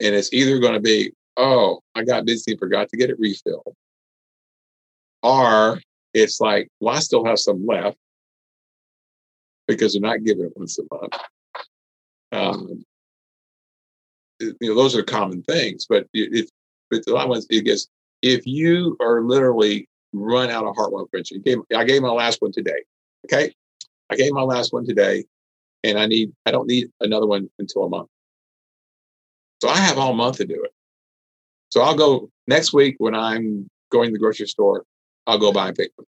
And 0.00 0.14
it's 0.14 0.30
either 0.34 0.58
going 0.58 0.74
to 0.74 0.80
be, 0.80 1.12
oh, 1.38 1.80
I 1.94 2.04
got 2.04 2.26
busy 2.26 2.52
and 2.52 2.60
forgot 2.60 2.90
to 2.90 2.98
get 2.98 3.08
it 3.08 3.18
refilled, 3.18 3.74
or 5.22 5.80
it's 6.12 6.38
like, 6.38 6.68
well, 6.80 6.94
I 6.94 7.00
still 7.00 7.24
have 7.24 7.38
some 7.38 7.66
left 7.66 7.96
because 9.66 9.94
they're 9.94 10.02
not 10.02 10.22
giving 10.22 10.44
it 10.44 10.52
once 10.54 10.78
a 10.78 10.82
month. 10.94 11.14
Um, 12.32 12.84
you 14.38 14.54
know, 14.60 14.74
those 14.74 14.94
are 14.94 15.02
common 15.02 15.42
things, 15.42 15.86
but 15.88 16.06
it, 16.12 16.50
but 16.90 17.06
a 17.06 17.12
lot 17.12 17.24
of 17.24 17.30
ones, 17.30 17.46
it 17.48 17.64
gets, 17.64 17.88
if 18.26 18.44
you 18.44 18.96
are 19.00 19.20
literally 19.22 19.88
run 20.12 20.50
out 20.50 20.64
of 20.64 20.74
heartworm 20.74 21.08
prevention, 21.08 21.42
gave, 21.44 21.58
I 21.74 21.84
gave 21.84 22.02
my 22.02 22.10
last 22.10 22.42
one 22.42 22.50
today. 22.50 22.82
Okay. 23.24 23.54
I 24.10 24.16
gave 24.16 24.32
my 24.32 24.42
last 24.42 24.72
one 24.72 24.84
today 24.84 25.24
and 25.84 25.98
I 25.98 26.06
need, 26.06 26.32
I 26.44 26.50
don't 26.50 26.66
need 26.66 26.90
another 27.00 27.26
one 27.26 27.48
until 27.58 27.84
a 27.84 27.88
month. 27.88 28.08
So 29.62 29.68
I 29.68 29.76
have 29.76 29.96
all 29.96 30.12
month 30.12 30.38
to 30.38 30.44
do 30.44 30.60
it. 30.62 30.72
So 31.70 31.82
I'll 31.82 31.96
go 31.96 32.30
next 32.46 32.72
week 32.72 32.96
when 32.98 33.14
I'm 33.14 33.68
going 33.90 34.08
to 34.08 34.12
the 34.12 34.18
grocery 34.18 34.48
store, 34.48 34.84
I'll 35.26 35.38
go 35.38 35.52
buy 35.52 35.68
and 35.68 35.76
pick 35.76 35.94
them. 35.96 36.06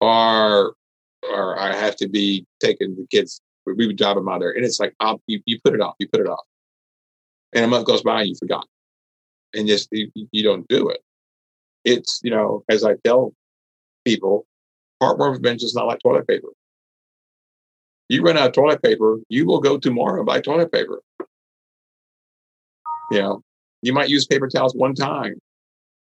Or, 0.00 0.74
or 1.22 1.58
I 1.58 1.74
have 1.74 1.96
to 1.96 2.08
be 2.08 2.46
taking 2.60 2.96
the 2.96 3.06
kids, 3.10 3.40
we 3.64 3.86
would 3.86 3.96
drive 3.96 4.16
them 4.16 4.28
out 4.28 4.40
there. 4.40 4.52
And 4.52 4.64
it's 4.64 4.80
like, 4.80 4.94
I'll, 5.00 5.20
you, 5.26 5.40
you 5.46 5.60
put 5.62 5.74
it 5.74 5.80
off, 5.80 5.94
you 5.98 6.08
put 6.08 6.20
it 6.20 6.28
off. 6.28 6.44
And 7.52 7.64
a 7.64 7.68
month 7.68 7.86
goes 7.86 8.02
by 8.02 8.20
and 8.20 8.28
you 8.28 8.34
forgot. 8.36 8.66
And 9.54 9.66
just, 9.66 9.88
you, 9.90 10.42
don't 10.42 10.66
do 10.68 10.88
it. 10.90 11.00
It's, 11.84 12.20
you 12.22 12.30
know, 12.30 12.64
as 12.68 12.84
I 12.84 12.94
tell 13.04 13.32
people, 14.04 14.46
heartworm 15.02 15.34
prevention 15.34 15.66
is 15.66 15.74
not 15.74 15.86
like 15.86 16.00
toilet 16.00 16.26
paper. 16.26 16.48
You 18.08 18.22
run 18.22 18.36
out 18.36 18.48
of 18.48 18.52
toilet 18.52 18.82
paper, 18.82 19.18
you 19.28 19.46
will 19.46 19.60
go 19.60 19.78
tomorrow 19.78 20.18
and 20.18 20.26
buy 20.26 20.40
toilet 20.40 20.72
paper. 20.72 21.00
You 23.10 23.20
know, 23.20 23.42
you 23.82 23.92
might 23.92 24.08
use 24.08 24.26
paper 24.26 24.48
towels 24.48 24.74
one 24.74 24.94
time, 24.94 25.40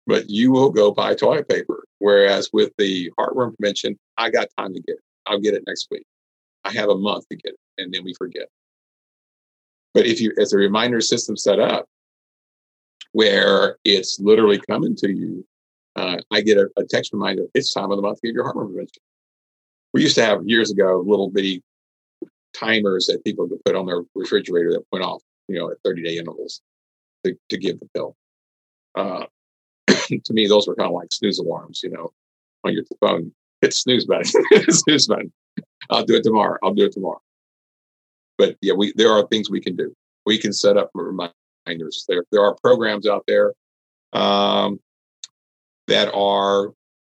but 0.07 0.31
you 0.31 0.53
will 0.53 0.71
go 0.71 0.93
buy 0.93 1.15
toilet 1.15 1.49
paper. 1.49 1.85
Whereas 1.99 2.51
with 2.53 2.73
the 2.79 3.11
heartworm 3.19 3.57
prevention, 3.57 3.99
I 4.17 4.31
got 4.31 4.49
time 4.59 4.73
to 4.75 4.81
get 4.81 4.97
it. 4.97 5.03
I'll 5.27 5.41
get 5.41 5.55
it 5.55 5.65
next 5.67 5.89
week. 5.91 6.05
I 6.65 6.73
have 6.73 6.89
a 6.89 6.97
month 6.97 7.29
to 7.29 7.37
get 7.37 7.55
it, 7.55 7.83
and 7.83 7.93
then 7.93 8.05
we 8.05 8.15
forget. 8.15 8.49
But 9.95 10.07
if 10.07 10.21
you, 10.21 10.33
as 10.39 10.53
a 10.53 10.57
reminder 10.57 11.01
system 11.01 11.37
set 11.37 11.59
up, 11.59 11.87
where 13.17 13.79
it's 13.83 14.21
literally 14.21 14.61
coming 14.69 14.95
to 14.95 15.11
you, 15.11 15.43
uh, 15.97 16.19
I 16.31 16.43
get 16.43 16.59
a, 16.59 16.69
a, 16.77 16.85
text 16.85 17.15
reminder. 17.15 17.45
It's 17.55 17.73
time 17.73 17.91
of 17.91 17.97
the 17.97 18.03
month 18.03 18.21
to 18.21 18.29
get 18.29 18.35
your 18.35 18.45
heartworm 18.45 18.67
prevention. 18.67 19.03
We 19.95 20.03
used 20.03 20.17
to 20.17 20.25
have 20.27 20.47
years 20.47 20.71
ago 20.71 21.03
little 21.07 21.31
bitty 21.31 21.63
timers 22.53 23.07
that 23.07 23.25
people 23.25 23.49
could 23.49 23.65
put 23.65 23.75
on 23.75 23.87
their 23.87 24.03
refrigerator 24.15 24.71
that 24.73 24.85
went 24.93 25.03
off, 25.03 25.23
you 25.49 25.59
know, 25.59 25.71
at 25.71 25.79
30 25.83 26.03
day 26.03 26.19
intervals 26.19 26.61
to, 27.25 27.35
to 27.49 27.57
give 27.57 27.81
the 27.81 27.89
pill. 27.95 28.15
Uh, 28.95 29.25
to 29.89 30.35
me, 30.35 30.47
those 30.47 30.69
were 30.69 30.75
kind 30.75 30.89
of 30.89 30.93
like 30.93 31.11
snooze 31.11 31.39
alarms, 31.39 31.81
you 31.83 31.89
know, 31.89 32.13
on 32.65 32.75
your 32.75 32.85
phone. 33.01 33.33
Hit 33.63 33.73
snooze 33.73 34.05
button, 34.05 34.27
snooze 34.69 35.07
button. 35.07 35.33
I'll 35.89 36.05
do 36.05 36.17
it 36.17 36.23
tomorrow. 36.23 36.59
I'll 36.63 36.75
do 36.75 36.85
it 36.85 36.93
tomorrow. 36.93 37.23
But 38.37 38.59
yeah, 38.61 38.75
we 38.75 38.93
there 38.95 39.11
are 39.11 39.27
things 39.29 39.49
we 39.49 39.63
can 39.63 39.75
do. 39.75 39.95
We 40.27 40.37
can 40.37 40.53
set 40.53 40.77
up 40.77 40.91
reminders. 40.93 41.33
There 41.67 42.25
there 42.31 42.43
are 42.43 42.55
programs 42.63 43.07
out 43.07 43.25
there 43.27 43.53
um, 44.13 44.79
that 45.89 46.13
are 46.15 46.73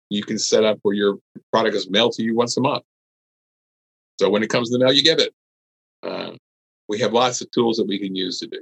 you 0.10 0.24
can 0.24 0.40
set 0.40 0.64
up 0.64 0.80
where 0.84 0.96
your 0.96 1.18
product 1.52 1.76
is 1.76 1.90
mailed 1.90 2.14
to 2.14 2.24
you 2.24 2.36
once 2.36 2.56
a 2.58 2.62
month. 2.62 2.84
So 4.20 4.30
when 4.30 4.42
it 4.42 4.50
comes 4.50 4.70
to 4.70 4.78
the 4.78 4.84
mail, 4.84 4.94
you 4.94 5.04
give 5.04 5.20
it. 5.20 5.34
Uh, 6.02 6.32
we 6.88 7.00
have 7.00 7.14
lots 7.14 7.42
of 7.42 7.52
tools 7.52 7.78
that 7.78 7.88
we 7.88 8.00
can 8.00 8.16
use 8.16 8.40
to 8.40 8.48
do. 8.48 8.62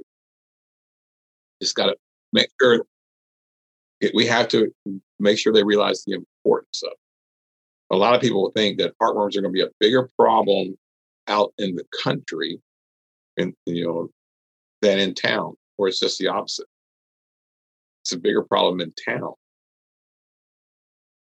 Just 1.62 1.76
got 1.76 1.86
to 1.86 1.96
make 2.32 2.48
sure 2.60 2.84
we 4.14 4.26
have 4.26 4.48
to 4.48 4.72
make 5.18 5.38
sure 5.38 5.52
they 5.52 5.64
realize 5.64 6.04
the 6.04 6.14
importance 6.14 6.82
of. 6.82 6.90
It. 6.92 6.98
A 7.94 7.96
lot 7.96 8.14
of 8.14 8.20
people 8.20 8.50
think 8.54 8.78
that 8.78 8.92
heartworms 9.00 9.36
are 9.36 9.42
going 9.42 9.44
to 9.44 9.50
be 9.50 9.62
a 9.62 9.70
bigger 9.78 10.10
problem 10.18 10.76
out 11.28 11.52
in 11.58 11.76
the 11.76 11.84
country, 12.02 12.60
and 13.36 13.54
you 13.64 13.84
know, 13.84 14.10
than 14.82 14.98
in 14.98 15.14
town, 15.14 15.54
or 15.78 15.88
it's 15.88 16.00
just 16.00 16.18
the 16.18 16.28
opposite. 16.28 16.66
It's 18.04 18.12
a 18.12 18.18
bigger 18.18 18.42
problem 18.42 18.80
in 18.80 18.92
town 19.04 19.34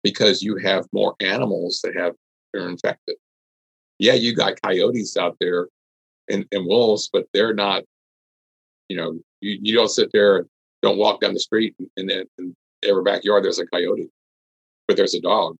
because 0.02 0.42
you 0.42 0.56
have 0.56 0.86
more 0.92 1.14
animals 1.20 1.80
that 1.82 1.96
have 1.96 2.14
are 2.54 2.68
infected. 2.68 3.16
Yeah, 3.98 4.14
you 4.14 4.34
got 4.34 4.60
coyotes 4.62 5.16
out 5.16 5.36
there 5.40 5.68
and, 6.28 6.44
and 6.52 6.66
wolves, 6.66 7.08
but 7.12 7.26
they're 7.32 7.54
not. 7.54 7.82
You 8.88 8.98
know, 8.98 9.18
you, 9.40 9.58
you 9.62 9.74
don't 9.74 9.88
sit 9.88 10.10
there, 10.12 10.46
don't 10.82 10.98
walk 10.98 11.20
down 11.20 11.32
the 11.32 11.40
street, 11.40 11.74
and 11.96 12.08
then 12.08 12.24
in 12.38 12.54
every 12.84 13.02
backyard 13.02 13.44
there's 13.44 13.58
a 13.58 13.66
coyote, 13.66 14.10
but 14.86 14.96
there's 14.96 15.14
a 15.14 15.20
dog, 15.20 15.56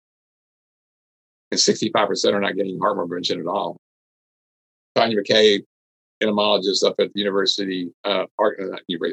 and 1.50 1.58
65% 1.58 2.34
are 2.34 2.40
not 2.40 2.54
getting 2.54 2.78
heartworm 2.78 3.08
prevention 3.08 3.40
at 3.40 3.46
all. 3.46 3.78
Tanja 4.96 5.16
McKay, 5.16 5.64
entomologist 6.24 6.82
up 6.84 6.96
at 6.98 7.12
the 7.12 7.20
University, 7.20 7.90
uh, 8.04 8.24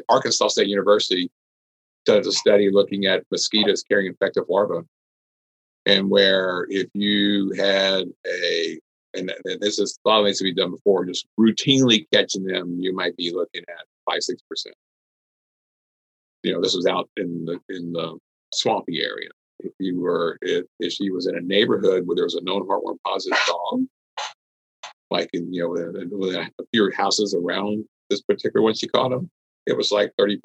Arkansas 0.08 0.48
State 0.48 0.68
University, 0.68 1.30
does 2.04 2.26
a 2.26 2.32
study 2.32 2.70
looking 2.70 3.06
at 3.06 3.24
mosquitoes 3.30 3.84
carrying 3.84 4.08
infective 4.08 4.44
larvae. 4.48 4.86
And 5.86 6.10
where 6.10 6.66
if 6.68 6.88
you 6.94 7.52
had 7.52 8.04
a, 8.26 8.80
and, 9.14 9.32
this 9.60 9.78
is 9.78 9.98
a 10.04 10.08
lot 10.08 10.20
of 10.20 10.26
things 10.26 10.38
to 10.38 10.44
be 10.44 10.54
done 10.54 10.72
before, 10.72 11.04
just 11.04 11.26
routinely 11.38 12.06
catching 12.12 12.44
them, 12.44 12.76
you 12.80 12.94
might 12.94 13.16
be 13.16 13.32
looking 13.32 13.62
at 13.68 13.84
five, 14.08 14.22
six 14.22 14.42
percent. 14.48 14.74
You 16.42 16.52
know, 16.52 16.60
this 16.60 16.74
was 16.74 16.86
out 16.86 17.08
in 17.16 17.44
the 17.44 17.60
in 17.68 17.92
the 17.92 18.18
swampy 18.52 19.02
area. 19.02 19.30
If 19.60 19.72
you 19.78 20.00
were, 20.00 20.38
if, 20.42 20.66
if 20.80 20.92
she 20.92 21.10
was 21.10 21.26
in 21.26 21.36
a 21.36 21.40
neighborhood 21.40 22.06
where 22.06 22.16
there 22.16 22.24
was 22.24 22.34
a 22.34 22.42
known 22.42 22.66
heartworm 22.66 22.96
positive 23.06 23.38
dog, 23.46 23.82
like 25.12 25.30
in, 25.32 25.52
you 25.52 25.62
know, 25.62 25.68
with 26.18 26.34
a 26.34 26.50
few 26.72 26.90
houses 26.96 27.34
around 27.34 27.84
this 28.10 28.22
particular 28.22 28.62
one 28.62 28.74
she 28.74 28.88
caught 28.88 29.10
them, 29.10 29.30
it 29.66 29.76
was 29.76 29.92
like 29.92 30.12
30% 30.18 30.38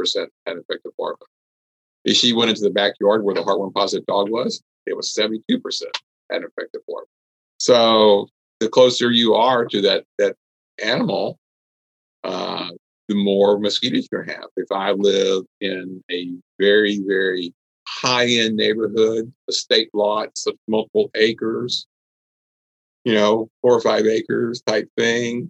had 0.46 0.58
infected 0.58 0.92
larvae. 1.00 1.26
If 2.06 2.18
she 2.18 2.34
went 2.34 2.50
into 2.50 2.62
the 2.62 2.70
backyard 2.70 3.24
where 3.24 3.36
the 3.36 3.42
heartworm 3.42 3.74
positive 3.74 4.06
dog 4.06 4.30
was, 4.30 4.62
it 4.86 4.96
was 4.96 5.14
72% 5.14 5.42
had 6.32 6.44
infected 6.44 6.82
larvae. 6.88 7.08
So 7.60 8.28
the 8.60 8.70
closer 8.70 9.12
you 9.12 9.34
are 9.34 9.66
to 9.66 9.82
that 9.82 10.04
that 10.20 10.36
animal, 10.84 11.40
uh, 12.24 12.70
the 13.08 13.16
more 13.16 13.60
mosquitoes 13.60 14.08
you 14.12 14.22
have. 14.22 14.48
If 14.56 14.72
I 14.72 14.92
live 14.92 15.46
in 15.62 16.04
a 16.12 16.30
very, 16.60 17.02
very 17.08 17.54
high 17.88 18.28
end 18.28 18.58
neighborhood, 18.58 19.32
estate 19.48 19.90
lots 19.94 20.46
of 20.46 20.56
multiple 20.68 21.10
acres, 21.16 21.88
you 23.08 23.14
know, 23.14 23.50
four 23.62 23.74
or 23.74 23.80
five 23.80 24.06
acres 24.06 24.62
type 24.64 24.90
thing. 24.98 25.50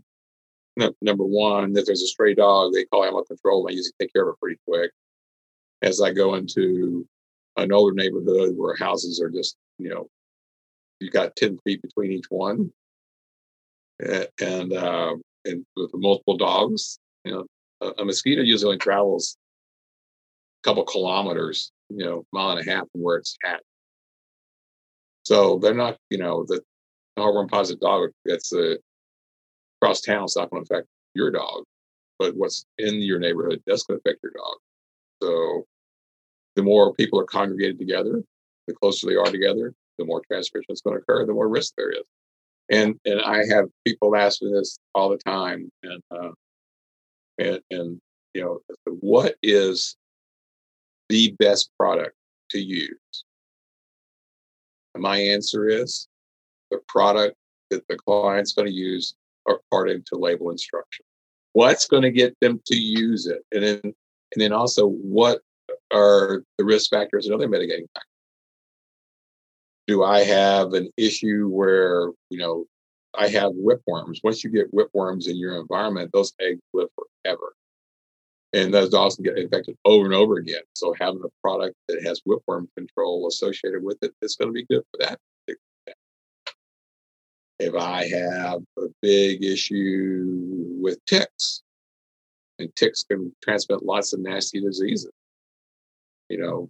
No, 0.76 0.94
number 1.02 1.24
one, 1.24 1.76
if 1.76 1.88
there's 1.88 2.04
a 2.04 2.08
stray 2.08 2.36
dog, 2.36 2.72
they 2.72 2.86
call 2.86 3.04
animal 3.04 3.24
control. 3.24 3.66
And 3.66 3.74
I 3.74 3.76
usually 3.76 3.94
take 4.00 4.14
care 4.14 4.30
of 4.30 4.36
it 4.36 4.40
pretty 4.40 4.60
quick. 4.68 4.92
As 5.82 6.00
I 6.00 6.14
go 6.14 6.36
into 6.36 7.08
an 7.56 7.72
older 7.72 7.96
neighborhood 7.96 8.54
where 8.56 8.76
houses 8.76 9.20
are 9.20 9.32
just, 9.32 9.58
you 9.80 9.90
know, 9.90 10.08
you 11.00 11.10
got 11.10 11.36
10 11.36 11.58
feet 11.64 11.82
between 11.82 12.12
each 12.12 12.28
one 12.30 12.72
and, 14.00 14.74
uh, 14.74 15.16
and 15.46 15.66
with 15.76 15.90
multiple 15.96 16.38
dogs, 16.38 17.00
you 17.26 17.32
know, 17.32 17.46
a, 17.82 18.04
a 18.04 18.06
mosquito 18.06 18.44
usually 18.44 18.78
travels 18.78 19.36
a 20.64 20.70
couple 20.70 20.84
kilometers, 20.84 21.72
you 21.90 22.06
know, 22.06 22.24
mile 22.32 22.56
and 22.56 22.68
a 22.68 22.72
half 22.72 22.88
from 22.92 23.02
where 23.02 23.18
it's 23.18 23.36
at. 23.44 23.64
So 25.24 25.58
they're 25.58 25.74
not, 25.74 25.98
you 26.12 26.20
know, 26.20 26.46
the 26.48 26.62
heartworm 27.18 27.50
positive 27.50 27.80
dog 27.82 28.10
that's 28.26 28.54
uh, 28.54 28.76
across 29.82 30.02
town 30.02 30.26
is 30.26 30.36
not 30.36 30.50
going 30.50 30.64
to 30.64 30.74
affect 30.74 30.88
your 31.14 31.32
dog, 31.32 31.64
but 32.20 32.36
what's 32.36 32.66
in 32.78 33.02
your 33.02 33.20
neighborhood 33.20 33.62
that's 33.66 33.84
going 33.84 34.00
to 34.00 34.10
affect 34.10 34.24
your 34.24 34.34
dog. 34.34 34.58
So 35.22 35.66
the 36.56 36.64
more 36.64 36.94
people 36.94 37.20
are 37.20 37.26
congregated 37.26 37.80
together, 37.80 38.24
the 38.68 38.74
closer 38.74 39.08
they 39.08 39.16
are 39.16 39.26
together, 39.26 39.74
the 39.98 40.06
more 40.06 40.22
transmission 40.30 40.66
is 40.70 40.82
going 40.82 40.96
to 40.96 41.02
occur, 41.02 41.26
the 41.26 41.34
more 41.34 41.48
risk 41.48 41.74
there 41.78 41.92
is. 41.92 42.04
And 42.70 43.00
and 43.06 43.22
I 43.22 43.46
have 43.50 43.70
people 43.86 44.16
ask 44.16 44.42
me 44.42 44.52
this 44.52 44.78
all 44.94 45.10
the 45.10 45.18
time, 45.18 45.70
and 45.84 46.02
uh, 46.12 46.32
and 47.38 47.62
and 47.72 48.02
you 48.34 48.42
know 48.44 48.60
what 48.86 49.36
is 49.42 49.96
the 51.08 51.34
best 51.40 51.70
product 51.78 52.16
to 52.52 52.60
use? 52.60 53.24
And 54.94 55.02
my 55.02 55.18
answer 55.18 55.70
is 55.70 56.08
the 56.72 56.80
product 56.88 57.36
that 57.70 57.88
the 57.88 57.98
client's 57.98 58.54
going 58.54 58.68
to 58.68 58.74
use 58.74 59.16
according 59.48 60.04
to 60.08 60.16
label 60.16 60.52
instruction. 60.52 61.06
What's 61.54 61.88
going 61.88 62.04
to 62.04 62.12
get 62.12 62.36
them 62.42 62.62
to 62.68 62.76
use 62.76 63.28
it? 63.28 63.44
And 63.52 63.64
then, 63.64 63.80
and 63.84 64.42
then 64.42 64.54
also 64.54 64.88
what 64.88 65.42
are 65.92 66.44
the 66.58 66.66
risk 66.66 66.90
factors 66.92 67.26
and 67.26 67.34
other 67.34 67.48
mitigating 67.48 67.88
factors? 67.94 68.10
Do 69.88 70.04
I 70.04 70.24
have 70.24 70.74
an 70.74 70.90
issue 70.98 71.48
where, 71.48 72.12
you 72.30 72.38
know, 72.38 72.66
I 73.18 73.30
have 73.30 73.54
whipworms. 73.54 74.20
Once 74.24 74.44
you 74.44 74.52
get 74.52 74.74
whipworms 74.74 75.28
in 75.28 75.38
your 75.38 75.60
environment, 75.60 76.12
those 76.14 76.34
eggs 76.40 76.62
live 76.74 76.90
forever. 76.96 77.54
And 78.54 78.74
those 78.74 78.90
dogs 78.90 79.18
get 79.18 79.38
infected 79.38 79.76
over 79.86 80.06
and 80.06 80.14
over 80.14 80.38
again. 80.38 80.62
So 80.74 80.94
having 81.00 81.22
a 81.24 81.42
product 81.42 81.76
that 81.88 82.04
has 82.04 82.22
whipworm 82.28 82.68
control 82.78 83.28
associated 83.28 83.84
with 83.84 83.98
it 84.02 84.14
is 84.22 84.36
going 84.36 84.50
to 84.50 84.54
be 84.54 84.66
good 84.70 84.84
for 84.92 85.06
that. 85.06 85.20
If 87.60 87.74
I 87.76 88.08
have 88.08 88.62
a 88.78 88.88
big 89.02 89.44
issue 89.44 90.78
with 90.80 91.04
ticks, 91.06 91.64
and 92.60 92.76
ticks 92.76 93.04
can 93.04 93.34
transmit 93.44 93.84
lots 93.84 94.14
of 94.14 94.20
nasty 94.20 94.62
diseases, 94.62 95.12
you 96.30 96.38
know, 96.38 96.70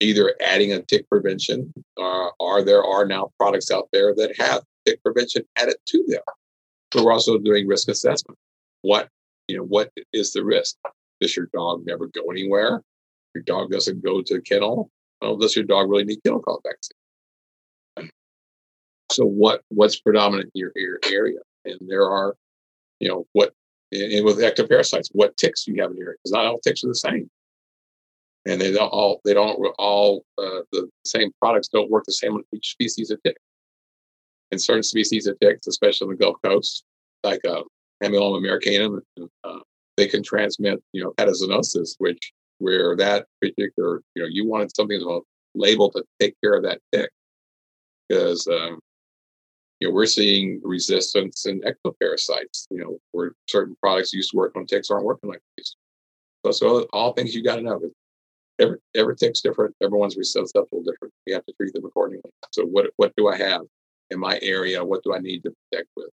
either 0.00 0.34
adding 0.40 0.72
a 0.72 0.82
tick 0.82 1.08
prevention 1.08 1.72
uh, 1.98 2.28
or 2.40 2.62
there 2.62 2.84
are 2.84 3.06
now 3.06 3.30
products 3.38 3.70
out 3.70 3.88
there 3.92 4.14
that 4.14 4.36
have 4.38 4.62
tick 4.86 5.02
prevention 5.02 5.44
added 5.56 5.76
to 5.86 6.04
them. 6.08 6.22
But 6.90 7.04
we're 7.04 7.12
also 7.12 7.38
doing 7.38 7.66
risk 7.66 7.88
assessment. 7.88 8.38
What 8.82 9.08
you 9.48 9.56
know, 9.56 9.64
what 9.64 9.90
is 10.12 10.32
the 10.32 10.44
risk? 10.44 10.76
Does 11.20 11.36
your 11.36 11.48
dog 11.54 11.84
never 11.86 12.06
go 12.08 12.30
anywhere? 12.30 12.82
Your 13.34 13.44
dog 13.44 13.70
doesn't 13.70 14.04
go 14.04 14.22
to 14.22 14.34
a 14.34 14.40
kennel. 14.40 14.90
Well, 15.20 15.36
does 15.36 15.56
your 15.56 15.64
dog 15.64 15.88
really 15.88 16.04
need 16.04 16.22
kennel 16.24 16.42
cough 16.42 16.60
vaccine? 16.64 16.96
So 19.12 19.24
what 19.24 19.62
what's 19.68 20.00
predominant 20.00 20.50
in 20.54 20.60
your, 20.60 20.72
your 20.74 20.98
area? 21.10 21.40
And 21.64 21.78
there 21.86 22.08
are, 22.08 22.34
you 23.00 23.08
know, 23.08 23.26
what 23.32 23.52
and 23.92 24.24
with 24.24 24.38
ectoparasites, 24.38 25.08
what 25.12 25.36
ticks 25.36 25.66
you 25.66 25.80
have 25.82 25.90
in 25.90 25.96
your 25.96 26.08
area? 26.08 26.18
Because 26.22 26.32
not 26.32 26.46
all 26.46 26.58
ticks 26.60 26.82
are 26.84 26.88
the 26.88 26.94
same 26.94 27.30
and 28.46 28.60
they 28.60 28.72
don't 28.72 28.88
all 28.88 29.20
they 29.24 29.34
don't 29.34 29.58
all 29.78 30.24
uh, 30.38 30.62
the 30.72 30.88
same 31.04 31.30
products 31.40 31.68
don't 31.68 31.90
work 31.90 32.04
the 32.04 32.12
same 32.12 32.34
on 32.34 32.42
each 32.54 32.72
species 32.72 33.10
of 33.10 33.22
tick. 33.22 33.36
And 34.50 34.60
certain 34.60 34.82
species 34.82 35.26
of 35.26 35.38
ticks, 35.40 35.66
especially 35.66 36.06
on 36.06 36.10
the 36.10 36.16
Gulf 36.16 36.36
Coast, 36.44 36.84
like 37.22 37.40
uh, 37.44 37.62
Amblyomma 38.02 38.38
americanum, 38.38 39.00
uh, 39.44 39.58
they 39.96 40.08
can 40.08 40.22
transmit 40.22 40.82
you 40.92 41.02
know 41.02 41.12
hepatozoonosis, 41.18 41.94
which 41.98 42.32
where 42.58 42.96
that 42.96 43.26
particular 43.40 44.02
you 44.14 44.22
know 44.22 44.28
you 44.30 44.46
wanted 44.46 44.74
something 44.74 44.98
to 44.98 45.22
label 45.54 45.90
to 45.90 46.02
take 46.20 46.34
care 46.42 46.54
of 46.54 46.64
that 46.64 46.80
tick 46.92 47.10
because 48.08 48.46
um, 48.48 48.80
you 49.82 49.88
know 49.88 49.94
we're 49.94 50.06
seeing 50.06 50.60
resistance 50.62 51.44
in 51.44 51.60
ectoparasites. 51.62 52.68
You 52.70 52.78
know 52.78 52.98
where 53.10 53.32
certain 53.48 53.76
products 53.82 54.12
used 54.12 54.30
to 54.30 54.36
work 54.36 54.54
on 54.54 54.64
ticks 54.64 54.92
aren't 54.92 55.04
working 55.04 55.28
like 55.28 55.40
these. 55.56 55.74
So, 56.46 56.52
so 56.52 56.86
all 56.92 57.12
things 57.14 57.34
you 57.34 57.42
got 57.42 57.56
to 57.56 57.62
know 57.62 57.80
every 58.60 58.78
every 58.94 59.16
tick's 59.16 59.40
different. 59.40 59.74
Everyone's 59.82 60.14
susceptible 60.14 60.84
different. 60.84 61.12
We 61.26 61.32
have 61.32 61.44
to 61.46 61.52
treat 61.54 61.72
them 61.72 61.84
accordingly. 61.84 62.30
So 62.52 62.64
what 62.64 62.90
what 62.96 63.12
do 63.16 63.26
I 63.26 63.36
have 63.36 63.62
in 64.10 64.20
my 64.20 64.38
area? 64.40 64.84
What 64.84 65.02
do 65.02 65.16
I 65.16 65.18
need 65.18 65.42
to 65.42 65.52
protect 65.72 65.88
with? 65.96 66.10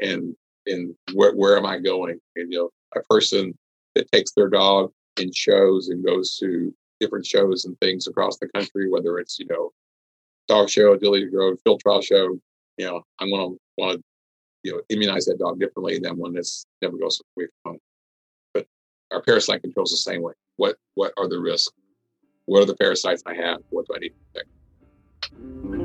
And 0.00 0.36
and 0.66 0.94
where 1.12 1.34
where 1.34 1.56
am 1.56 1.66
I 1.66 1.80
going? 1.80 2.20
And 2.36 2.52
you 2.52 2.58
know, 2.58 2.70
a 2.94 3.02
person 3.12 3.52
that 3.96 4.12
takes 4.12 4.30
their 4.30 4.48
dog 4.48 4.92
in 5.16 5.32
shows 5.32 5.88
and 5.88 6.06
goes 6.06 6.36
to 6.38 6.72
different 7.00 7.26
shows 7.26 7.64
and 7.64 7.76
things 7.80 8.06
across 8.06 8.38
the 8.38 8.48
country, 8.54 8.88
whether 8.88 9.18
it's 9.18 9.40
you 9.40 9.46
know 9.46 9.72
dog 10.46 10.70
show, 10.70 10.92
agility 10.92 11.26
grove, 11.26 11.58
field 11.64 11.80
trial 11.80 12.00
show, 12.00 12.38
you 12.76 12.86
know, 12.86 13.02
I'm 13.20 13.30
gonna 13.30 13.56
want 13.78 13.98
to 13.98 14.02
you 14.62 14.72
know 14.72 14.80
immunize 14.88 15.26
that 15.26 15.38
dog 15.38 15.60
differently 15.60 15.98
than 15.98 16.16
one 16.16 16.34
that's 16.34 16.66
never 16.82 16.96
goes 16.96 17.20
away 17.36 17.46
from 17.62 17.72
home. 17.72 17.80
But 18.54 18.66
our 19.12 19.22
parasite 19.22 19.62
control 19.62 19.84
is 19.84 19.90
the 19.90 19.96
same 19.96 20.22
way 20.22 20.32
what 20.56 20.76
what 20.94 21.12
are 21.16 21.28
the 21.28 21.38
risks? 21.38 21.72
What 22.46 22.62
are 22.62 22.66
the 22.66 22.76
parasites 22.76 23.22
I 23.26 23.34
have? 23.34 23.58
What 23.70 23.86
do 23.86 23.94
I 23.94 23.98
need 23.98 24.10
to 24.10 24.14
protect? 24.32 24.50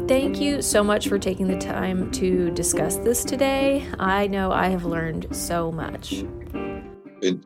Thank 0.07 0.39
you 0.39 0.61
so 0.61 0.83
much 0.83 1.07
for 1.07 1.17
taking 1.17 1.47
the 1.47 1.57
time 1.57 2.11
to 2.11 2.51
discuss 2.51 2.97
this 2.97 3.23
today. 3.23 3.87
I 3.99 4.27
know 4.27 4.51
I 4.51 4.67
have 4.67 4.85
learned 4.85 5.27
so 5.35 5.71
much. 5.71 6.23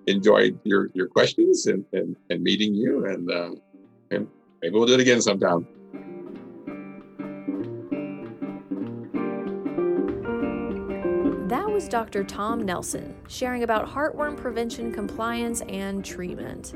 enjoyed 0.08 0.60
your, 0.64 0.90
your 0.94 1.08
questions 1.08 1.68
and, 1.68 1.86
and, 1.94 2.16
and 2.30 2.44
meeting 2.44 2.74
you, 2.76 3.06
and, 3.06 3.32
uh, 3.32 3.52
and 4.12 4.28
maybe 4.62 4.76
we'll 4.76 4.86
do 4.86 4.96
it 4.96 5.00
again 5.00 5.22
sometime. 5.22 5.68
That 11.46 11.70
was 11.70 11.88
Dr. 11.88 12.24
Tom 12.24 12.66
Nelson 12.66 13.16
sharing 13.28 13.62
about 13.62 13.88
heartworm 13.88 14.36
prevention 14.36 14.92
compliance 14.92 15.62
and 15.70 16.04
treatment. 16.04 16.74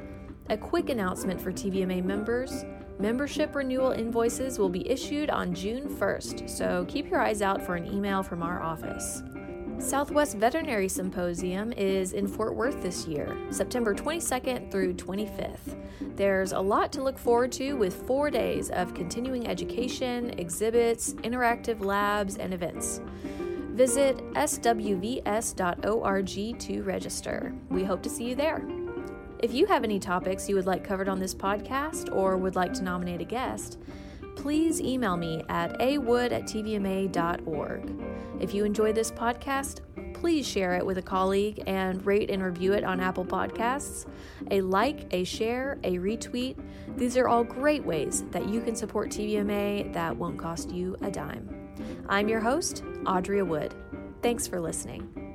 A 0.51 0.57
quick 0.57 0.89
announcement 0.89 1.41
for 1.41 1.51
TVMA 1.51 2.05
members 2.05 2.65
membership 2.99 3.55
renewal 3.55 3.93
invoices 3.93 4.59
will 4.59 4.69
be 4.69 4.87
issued 4.87 5.31
on 5.31 5.55
June 5.55 5.89
1st, 5.89 6.47
so 6.47 6.85
keep 6.87 7.09
your 7.09 7.19
eyes 7.19 7.41
out 7.41 7.65
for 7.65 7.77
an 7.77 7.91
email 7.91 8.21
from 8.21 8.43
our 8.43 8.61
office. 8.61 9.23
Southwest 9.79 10.37
Veterinary 10.37 10.87
Symposium 10.87 11.71
is 11.71 12.13
in 12.13 12.27
Fort 12.27 12.53
Worth 12.53 12.83
this 12.83 13.07
year, 13.07 13.35
September 13.49 13.95
22nd 13.95 14.69
through 14.69 14.93
25th. 14.93 15.77
There's 16.15 16.51
a 16.51 16.59
lot 16.59 16.93
to 16.93 17.01
look 17.01 17.17
forward 17.17 17.51
to 17.53 17.73
with 17.73 18.05
four 18.05 18.29
days 18.29 18.69
of 18.69 18.93
continuing 18.93 19.47
education, 19.47 20.29
exhibits, 20.37 21.13
interactive 21.13 21.83
labs, 21.83 22.37
and 22.37 22.53
events. 22.53 23.01
Visit 23.71 24.17
swvs.org 24.33 25.59
to 26.59 26.81
register. 26.83 27.53
We 27.69 27.83
hope 27.83 28.03
to 28.03 28.09
see 28.09 28.25
you 28.25 28.35
there. 28.35 28.63
If 29.39 29.53
you 29.53 29.65
have 29.67 29.85
any 29.85 29.99
topics 29.99 30.49
you 30.49 30.55
would 30.55 30.65
like 30.65 30.83
covered 30.83 31.07
on 31.07 31.19
this 31.19 31.33
podcast 31.33 32.13
or 32.13 32.35
would 32.35 32.55
like 32.55 32.73
to 32.73 32.83
nominate 32.83 33.21
a 33.21 33.25
guest, 33.25 33.79
please 34.35 34.81
email 34.81 35.15
me 35.15 35.43
at 35.47 35.81
awood 35.81 36.33
at 36.33 36.43
tvma.org. 36.43 38.01
If 38.41 38.53
you 38.53 38.65
enjoy 38.65 38.91
this 38.91 39.11
podcast, 39.11 39.79
please 40.13 40.45
share 40.45 40.75
it 40.75 40.85
with 40.85 40.97
a 40.97 41.01
colleague 41.01 41.63
and 41.67 42.05
rate 42.05 42.29
and 42.29 42.43
review 42.43 42.73
it 42.73 42.83
on 42.83 42.99
Apple 42.99 43.23
Podcasts. 43.23 44.05
A 44.51 44.59
like, 44.59 45.07
a 45.11 45.23
share, 45.23 45.77
a 45.85 45.97
retweet, 45.97 46.57
these 46.97 47.15
are 47.15 47.29
all 47.29 47.45
great 47.45 47.85
ways 47.85 48.23
that 48.31 48.49
you 48.49 48.59
can 48.59 48.75
support 48.75 49.09
TVMA 49.09 49.93
that 49.93 50.15
won't 50.15 50.37
cost 50.37 50.69
you 50.71 50.97
a 51.01 51.09
dime. 51.09 51.68
I'm 52.07 52.29
your 52.29 52.39
host, 52.39 52.83
Audrey 53.05 53.41
Wood. 53.43 53.73
Thanks 54.21 54.47
for 54.47 54.59
listening. 54.59 55.28